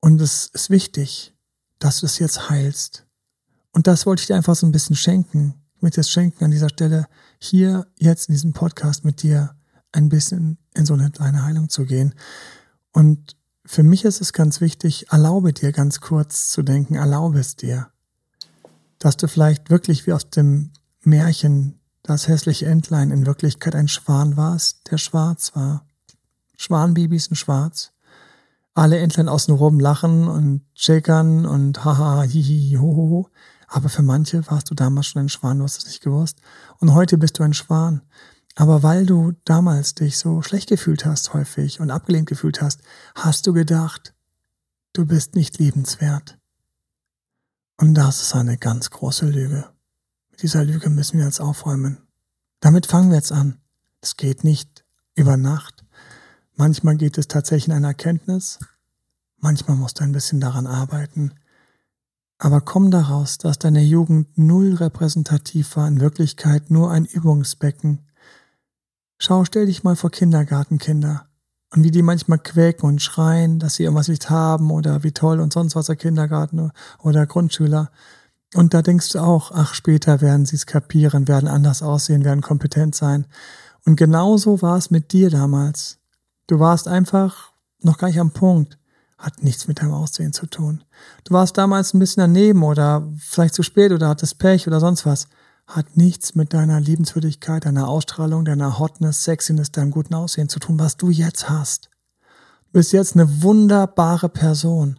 Und 0.00 0.22
es 0.22 0.46
ist 0.54 0.70
wichtig, 0.70 1.34
dass 1.78 2.00
du 2.00 2.06
es 2.06 2.18
jetzt 2.18 2.48
heilst. 2.48 3.04
Und 3.72 3.86
das 3.86 4.06
wollte 4.06 4.20
ich 4.20 4.26
dir 4.26 4.36
einfach 4.36 4.56
so 4.56 4.66
ein 4.66 4.72
bisschen 4.72 4.96
schenken. 4.96 5.54
Ich 5.76 5.82
möchte 5.82 6.00
es 6.00 6.10
schenken 6.10 6.44
an 6.44 6.50
dieser 6.50 6.68
Stelle, 6.68 7.06
hier 7.38 7.86
jetzt 7.96 8.28
in 8.28 8.34
diesem 8.34 8.52
Podcast 8.52 9.04
mit 9.04 9.22
dir 9.22 9.54
ein 9.92 10.08
bisschen 10.08 10.58
in 10.74 10.86
so 10.86 10.94
eine 10.94 11.10
kleine 11.10 11.44
Heilung 11.44 11.68
zu 11.68 11.84
gehen. 11.84 12.14
Und 12.92 13.36
für 13.64 13.82
mich 13.82 14.04
ist 14.04 14.20
es 14.20 14.32
ganz 14.32 14.60
wichtig, 14.60 15.06
erlaube 15.10 15.52
dir 15.52 15.72
ganz 15.72 16.00
kurz 16.00 16.50
zu 16.50 16.62
denken, 16.62 16.94
erlaube 16.94 17.38
es 17.38 17.56
dir, 17.56 17.90
dass 18.98 19.16
du 19.16 19.28
vielleicht 19.28 19.70
wirklich 19.70 20.06
wie 20.06 20.12
aus 20.12 20.28
dem 20.28 20.72
Märchen 21.02 21.80
das 22.02 22.28
hässliche 22.28 22.66
Entlein 22.66 23.10
in 23.10 23.26
Wirklichkeit 23.26 23.74
ein 23.74 23.88
Schwan 23.88 24.36
warst, 24.36 24.90
der 24.90 24.98
schwarz 24.98 25.54
war. 25.54 25.86
Schwanbabys 26.56 27.28
in 27.28 27.36
schwarz. 27.36 27.92
Alle 28.74 28.98
Entlein 28.98 29.28
außenrum 29.28 29.80
lachen 29.80 30.28
und 30.28 30.62
shakern 30.74 31.46
und 31.46 31.84
haha, 31.84 32.22
hihi, 32.22 32.76
hohoho. 32.76 33.28
Aber 33.72 33.88
für 33.88 34.02
manche 34.02 34.44
warst 34.50 34.68
du 34.68 34.74
damals 34.74 35.06
schon 35.06 35.22
ein 35.22 35.28
Schwan, 35.28 35.58
du 35.58 35.64
hast 35.64 35.78
es 35.78 35.86
nicht 35.86 36.02
gewusst. 36.02 36.40
Und 36.80 36.92
heute 36.92 37.16
bist 37.18 37.38
du 37.38 37.44
ein 37.44 37.54
Schwan. 37.54 38.02
Aber 38.56 38.82
weil 38.82 39.06
du 39.06 39.32
damals 39.44 39.94
dich 39.94 40.18
so 40.18 40.42
schlecht 40.42 40.68
gefühlt 40.68 41.06
hast 41.06 41.34
häufig 41.34 41.78
und 41.78 41.92
abgelehnt 41.92 42.28
gefühlt 42.28 42.60
hast, 42.60 42.82
hast 43.14 43.46
du 43.46 43.52
gedacht, 43.52 44.12
du 44.92 45.06
bist 45.06 45.36
nicht 45.36 45.58
liebenswert. 45.58 46.36
Und 47.76 47.94
das 47.94 48.20
ist 48.22 48.34
eine 48.34 48.58
ganz 48.58 48.90
große 48.90 49.26
Lüge. 49.26 49.70
Mit 50.32 50.42
dieser 50.42 50.64
Lüge 50.64 50.90
müssen 50.90 51.18
wir 51.18 51.24
jetzt 51.24 51.40
aufräumen. 51.40 51.98
Damit 52.58 52.86
fangen 52.86 53.10
wir 53.10 53.16
jetzt 53.16 53.32
an. 53.32 53.60
Es 54.00 54.16
geht 54.16 54.42
nicht 54.42 54.84
über 55.14 55.36
Nacht. 55.36 55.84
Manchmal 56.56 56.96
geht 56.96 57.18
es 57.18 57.28
tatsächlich 57.28 57.68
in 57.68 57.74
eine 57.74 57.86
Erkenntnis. 57.86 58.58
Manchmal 59.38 59.76
musst 59.76 60.00
du 60.00 60.04
ein 60.04 60.12
bisschen 60.12 60.40
daran 60.40 60.66
arbeiten. 60.66 61.34
Aber 62.42 62.62
komm 62.62 62.90
daraus, 62.90 63.36
dass 63.36 63.58
deine 63.58 63.82
Jugend 63.82 64.38
null 64.38 64.72
repräsentativ 64.72 65.76
war, 65.76 65.86
in 65.86 66.00
Wirklichkeit 66.00 66.70
nur 66.70 66.90
ein 66.90 67.04
Übungsbecken. 67.04 67.98
Schau, 69.18 69.44
stell 69.44 69.66
dich 69.66 69.84
mal 69.84 69.94
vor 69.94 70.10
Kindergartenkinder 70.10 71.26
und 71.74 71.84
wie 71.84 71.90
die 71.90 72.00
manchmal 72.00 72.38
quäken 72.38 72.88
und 72.88 73.02
schreien, 73.02 73.58
dass 73.58 73.74
sie 73.74 73.82
irgendwas 73.82 74.08
nicht 74.08 74.30
haben 74.30 74.70
oder 74.70 75.02
wie 75.02 75.12
toll 75.12 75.38
und 75.38 75.52
sonst 75.52 75.76
was 75.76 75.86
der 75.86 75.96
Kindergarten 75.96 76.72
oder 76.98 77.26
Grundschüler. 77.26 77.90
Und 78.54 78.72
da 78.72 78.80
denkst 78.80 79.10
du 79.10 79.18
auch, 79.18 79.52
ach, 79.52 79.74
später 79.74 80.22
werden 80.22 80.46
sie 80.46 80.56
es 80.56 80.64
kapieren, 80.64 81.28
werden 81.28 81.46
anders 81.46 81.82
aussehen, 81.82 82.24
werden 82.24 82.40
kompetent 82.40 82.94
sein. 82.94 83.26
Und 83.84 83.96
genauso 83.96 84.62
war 84.62 84.78
es 84.78 84.90
mit 84.90 85.12
dir 85.12 85.28
damals. 85.28 85.98
Du 86.46 86.58
warst 86.58 86.88
einfach 86.88 87.52
noch 87.82 87.98
gar 87.98 88.08
nicht 88.08 88.18
am 88.18 88.30
Punkt. 88.30 88.79
Hat 89.20 89.42
nichts 89.42 89.68
mit 89.68 89.82
deinem 89.82 89.92
Aussehen 89.92 90.32
zu 90.32 90.46
tun. 90.46 90.82
Du 91.24 91.34
warst 91.34 91.58
damals 91.58 91.92
ein 91.92 91.98
bisschen 91.98 92.22
daneben 92.22 92.62
oder 92.62 93.06
vielleicht 93.18 93.52
zu 93.52 93.62
spät 93.62 93.92
oder 93.92 94.08
hattest 94.08 94.38
Pech 94.38 94.66
oder 94.66 94.80
sonst 94.80 95.04
was. 95.04 95.28
Hat 95.66 95.94
nichts 95.94 96.34
mit 96.34 96.54
deiner 96.54 96.80
Liebenswürdigkeit, 96.80 97.66
deiner 97.66 97.86
Ausstrahlung, 97.86 98.46
deiner 98.46 98.78
Hotness, 98.78 99.22
Sexiness, 99.22 99.72
deinem 99.72 99.90
guten 99.90 100.14
Aussehen 100.14 100.48
zu 100.48 100.58
tun, 100.58 100.78
was 100.78 100.96
du 100.96 101.10
jetzt 101.10 101.50
hast. 101.50 101.90
Du 102.68 102.78
bist 102.78 102.94
jetzt 102.94 103.14
eine 103.14 103.42
wunderbare 103.42 104.30
Person. 104.30 104.98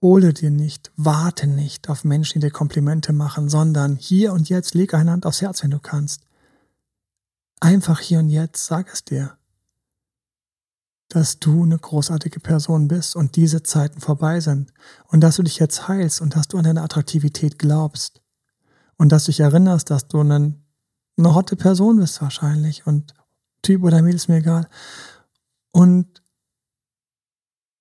Hole 0.00 0.32
dir 0.32 0.50
nicht, 0.50 0.90
warte 0.96 1.46
nicht 1.46 1.90
auf 1.90 2.02
Menschen, 2.02 2.40
die 2.40 2.46
dir 2.46 2.52
Komplimente 2.52 3.12
machen, 3.12 3.50
sondern 3.50 3.96
hier 3.96 4.32
und 4.32 4.48
jetzt 4.48 4.74
leg 4.74 4.94
eine 4.94 5.10
Hand 5.10 5.26
aufs 5.26 5.42
Herz, 5.42 5.62
wenn 5.62 5.70
du 5.70 5.80
kannst. 5.80 6.22
Einfach 7.60 8.00
hier 8.00 8.20
und 8.20 8.30
jetzt 8.30 8.64
sag 8.64 8.90
es 8.90 9.04
dir 9.04 9.36
dass 11.08 11.38
du 11.38 11.62
eine 11.62 11.78
großartige 11.78 12.40
Person 12.40 12.88
bist 12.88 13.14
und 13.14 13.36
diese 13.36 13.62
Zeiten 13.62 14.00
vorbei 14.00 14.40
sind 14.40 14.72
und 15.06 15.20
dass 15.20 15.36
du 15.36 15.42
dich 15.42 15.58
jetzt 15.58 15.88
heilst 15.88 16.20
und 16.20 16.34
dass 16.34 16.48
du 16.48 16.58
an 16.58 16.64
deine 16.64 16.82
Attraktivität 16.82 17.58
glaubst 17.58 18.22
und 18.96 19.12
dass 19.12 19.24
du 19.24 19.30
dich 19.30 19.40
erinnerst, 19.40 19.90
dass 19.90 20.08
du 20.08 20.20
eine, 20.20 20.54
eine 21.16 21.34
hotte 21.34 21.56
Person 21.56 21.98
bist 21.98 22.20
wahrscheinlich 22.20 22.86
und 22.86 23.14
Typ 23.62 23.82
oder 23.82 24.02
Mädel 24.02 24.16
ist 24.16 24.28
mir 24.28 24.38
egal 24.38 24.68
und 25.70 26.22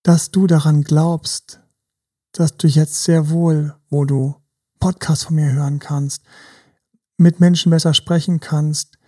dass 0.03 0.29
du 0.29 0.45
daran 0.45 0.83
glaubst, 0.83 1.61
dass 2.31 2.57
du 2.57 2.67
jetzt 2.67 3.03
sehr 3.03 3.29
wohl, 3.29 3.75
wo 3.89 4.05
du 4.05 4.35
Podcasts 4.79 5.25
von 5.25 5.35
mir 5.35 5.51
hören 5.51 5.79
kannst, 5.79 6.21
mit 7.17 7.39
Menschen 7.39 7.71
besser 7.71 7.93
sprechen 7.93 8.39
kannst, 8.39 8.99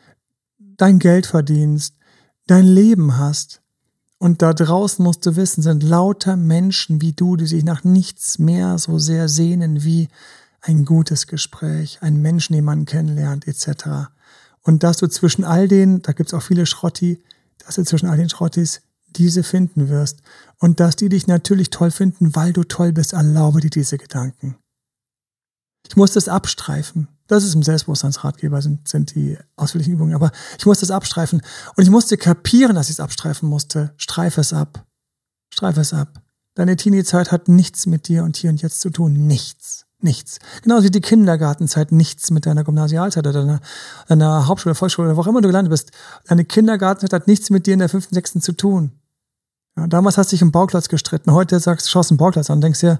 dein 0.58 0.98
Geld 0.98 1.28
verdienst, 1.28 1.98
dein 2.48 2.66
Leben 2.66 3.18
hast, 3.18 3.62
und 4.20 4.42
da 4.42 4.54
draußen 4.54 5.04
musst 5.04 5.26
du 5.26 5.36
wissen, 5.36 5.62
sind 5.62 5.84
lauter 5.84 6.38
Menschen 6.38 7.02
wie 7.02 7.14
du, 7.14 7.36
die 7.36 7.46
sich 7.46 7.64
nach 7.64 7.84
nichts 7.84 8.40
mehr 8.40 8.78
so 8.78 8.98
sehr 8.98 9.30
sehnen 9.30 9.84
wie 9.84 10.10
ein 10.62 10.86
gutes 10.86 11.28
Gespräch, 11.28 12.00
einen 12.02 12.22
Menschen, 12.22 12.54
den 12.54 12.66
man 12.66 12.86
kennenlernt, 12.86 13.48
etc. 13.48 14.10
Und 14.64 14.84
dass 14.84 14.98
du 14.98 15.08
zwischen 15.08 15.44
all 15.44 15.68
denen, 15.68 16.02
da 16.02 16.14
gibt's 16.14 16.34
auch 16.34 16.42
viele 16.42 16.66
Schrotti, 16.66 17.22
dass 17.60 17.76
du 17.76 17.84
zwischen 17.84 18.10
all 18.10 18.18
den 18.18 18.30
Schrottis 18.30 18.82
diese 19.16 19.44
finden 19.44 19.90
wirst 19.90 20.22
und 20.60 20.80
dass 20.80 20.96
die 20.96 21.10
dich 21.10 21.28
natürlich 21.28 21.70
toll 21.70 21.92
finden, 21.92 22.36
weil 22.36 22.54
du 22.54 22.64
toll 22.64 22.92
bist, 22.92 23.14
erlaube 23.14 23.62
dir 23.62 23.70
diese 23.70 23.98
Gedanken. 23.98 24.58
Ich 25.88 25.96
muss 25.96 26.14
das 26.14 26.28
abstreifen. 26.28 27.08
Das 27.28 27.44
ist 27.44 27.54
im 27.54 27.64
Selbstbewusstseinsratgeber, 27.64 28.62
sind, 28.62 28.88
sind 28.88 29.14
die 29.16 29.38
ausführlichen 29.56 29.94
Übungen. 29.94 30.16
Aber 30.16 30.32
ich 30.58 30.66
musste 30.66 30.86
es 30.86 30.92
abstreifen. 30.92 31.42
Und 31.76 31.84
ich 31.84 31.90
musste 31.90 32.18
kapieren, 32.18 32.76
dass 32.76 32.88
ich 32.88 32.96
es 32.96 33.00
abstreifen 33.00 33.50
musste. 33.50 33.94
Streife 33.98 34.42
es 34.42 34.54
ab. 34.54 34.86
Streife 35.54 35.82
es 35.82 35.94
ab. 35.94 36.22
Deine 36.56 36.76
Teenie-Zeit 36.76 37.32
hat 37.32 37.50
nichts 37.50 37.86
mit 37.86 38.08
dir 38.08 38.24
und 38.24 38.38
hier 38.38 38.50
und 38.50 38.62
jetzt 38.62 38.82
zu 38.82 38.90
tun. 38.90 39.28
Nichts. 39.28 39.86
Nichts. 40.00 40.38
Genauso 40.62 40.84
wie 40.84 40.92
die 40.92 41.02
Kindergartenzeit 41.02 41.92
nichts 41.92 42.30
mit 42.30 42.46
deiner 42.46 42.64
Gymnasialzeit 42.64 43.26
oder 43.26 43.42
deiner, 43.42 43.60
deiner 44.08 44.48
Hauptschule, 44.48 44.76
Volksschule, 44.76 45.18
wo 45.18 45.22
auch 45.22 45.28
immer 45.28 45.42
du 45.42 45.50
gelandet 45.50 45.72
bist. 45.72 45.92
Deine 46.28 46.46
Kindergartenzeit 46.46 47.14
hat 47.14 47.28
nichts 47.28 47.50
mit 47.50 47.66
dir 47.66 47.74
in 47.74 47.80
der 47.80 47.90
fünften, 47.90 48.14
sechsten 48.14 48.42
zu 48.42 48.54
tun. 48.54 48.92
Ja, 49.76 49.88
damals 49.88 50.18
hast 50.18 50.32
du 50.32 50.36
dich 50.36 50.42
im 50.42 50.52
Bauklatz 50.52 50.88
gestritten. 50.88 51.34
Heute 51.34 51.60
sagst 51.60 51.88
du, 51.88 51.92
schaust 51.92 52.12
einen 52.12 52.20
Bauklatz 52.20 52.50
an 52.50 52.58
und 52.58 52.62
denkst 52.62 52.80
dir, 52.80 53.00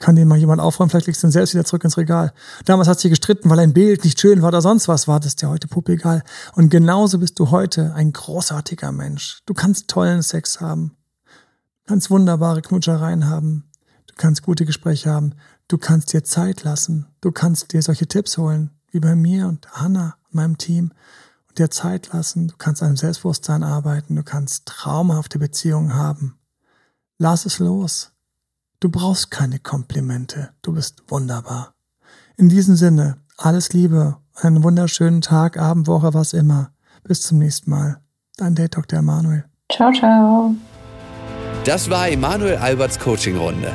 kann 0.00 0.16
den 0.16 0.26
mal 0.26 0.38
jemand 0.38 0.60
aufräumen, 0.60 0.90
vielleicht 0.90 1.06
legst 1.06 1.22
du 1.22 1.28
ihn 1.28 1.30
selbst 1.30 1.54
wieder 1.54 1.64
zurück 1.64 1.84
ins 1.84 1.98
Regal. 1.98 2.32
Damals 2.64 2.88
hat 2.88 2.98
sie 2.98 3.10
gestritten, 3.10 3.50
weil 3.50 3.60
ein 3.60 3.74
Bild 3.74 4.02
nicht 4.02 4.18
schön 4.18 4.40
war 4.42 4.48
oder 4.48 4.62
sonst 4.62 4.88
was 4.88 5.06
war, 5.06 5.20
das 5.20 5.28
ist 5.28 5.42
dir 5.42 5.50
heute 5.50 5.68
puppe 5.68 5.92
egal. 5.92 6.24
Und 6.54 6.70
genauso 6.70 7.18
bist 7.18 7.38
du 7.38 7.50
heute 7.50 7.92
ein 7.94 8.12
großartiger 8.12 8.92
Mensch. 8.92 9.42
Du 9.44 9.52
kannst 9.52 9.88
tollen 9.88 10.22
Sex 10.22 10.60
haben. 10.60 10.96
Du 11.26 11.92
kannst 11.92 12.10
wunderbare 12.10 12.62
Knutschereien 12.62 13.28
haben. 13.28 13.70
Du 14.06 14.14
kannst 14.16 14.42
gute 14.42 14.64
Gespräche 14.64 15.10
haben. 15.10 15.34
Du 15.68 15.76
kannst 15.76 16.12
dir 16.14 16.24
Zeit 16.24 16.64
lassen. 16.64 17.06
Du 17.20 17.30
kannst 17.30 17.72
dir 17.72 17.82
solche 17.82 18.08
Tipps 18.08 18.38
holen, 18.38 18.70
wie 18.90 19.00
bei 19.00 19.14
mir 19.14 19.48
und 19.48 19.70
Hanna 19.70 20.16
und 20.24 20.34
meinem 20.34 20.56
Team 20.56 20.92
und 21.48 21.58
dir 21.58 21.70
Zeit 21.70 22.10
lassen. 22.12 22.48
Du 22.48 22.54
kannst 22.56 22.82
an 22.82 22.96
Selbstbewusstsein 22.96 23.62
arbeiten. 23.62 24.16
Du 24.16 24.22
kannst 24.22 24.64
traumhafte 24.64 25.38
Beziehungen 25.38 25.94
haben. 25.94 26.38
Lass 27.18 27.44
es 27.44 27.58
los. 27.58 28.09
Du 28.80 28.88
brauchst 28.88 29.30
keine 29.30 29.58
Komplimente. 29.58 30.50
Du 30.62 30.72
bist 30.72 31.02
wunderbar. 31.08 31.74
In 32.38 32.48
diesem 32.48 32.76
Sinne, 32.76 33.18
alles 33.36 33.74
Liebe, 33.74 34.16
einen 34.34 34.64
wunderschönen 34.64 35.20
Tag, 35.20 35.58
Abend, 35.58 35.86
Woche, 35.86 36.14
was 36.14 36.32
immer. 36.32 36.70
Bis 37.04 37.20
zum 37.20 37.36
nächsten 37.38 37.70
Mal. 37.70 38.00
Dein 38.38 38.54
Date 38.54 38.78
Dr. 38.78 39.00
Emanuel. 39.00 39.44
Ciao, 39.70 39.92
ciao. 39.92 40.54
Das 41.64 41.90
war 41.90 42.08
Emanuel 42.08 42.56
Alberts 42.56 42.98
Coaching-Runde. 42.98 43.70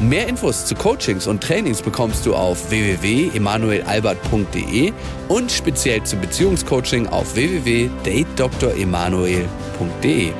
Mehr 0.00 0.28
Infos 0.28 0.66
zu 0.66 0.76
Coachings 0.76 1.26
und 1.26 1.42
Trainings 1.42 1.82
bekommst 1.82 2.24
du 2.24 2.36
auf 2.36 2.70
www.emanuelalbert.de 2.70 4.92
und 5.28 5.50
speziell 5.50 6.04
zum 6.04 6.20
Beziehungscoaching 6.20 7.08
auf 7.08 7.34
www.datedremanuel.de. 7.34 10.32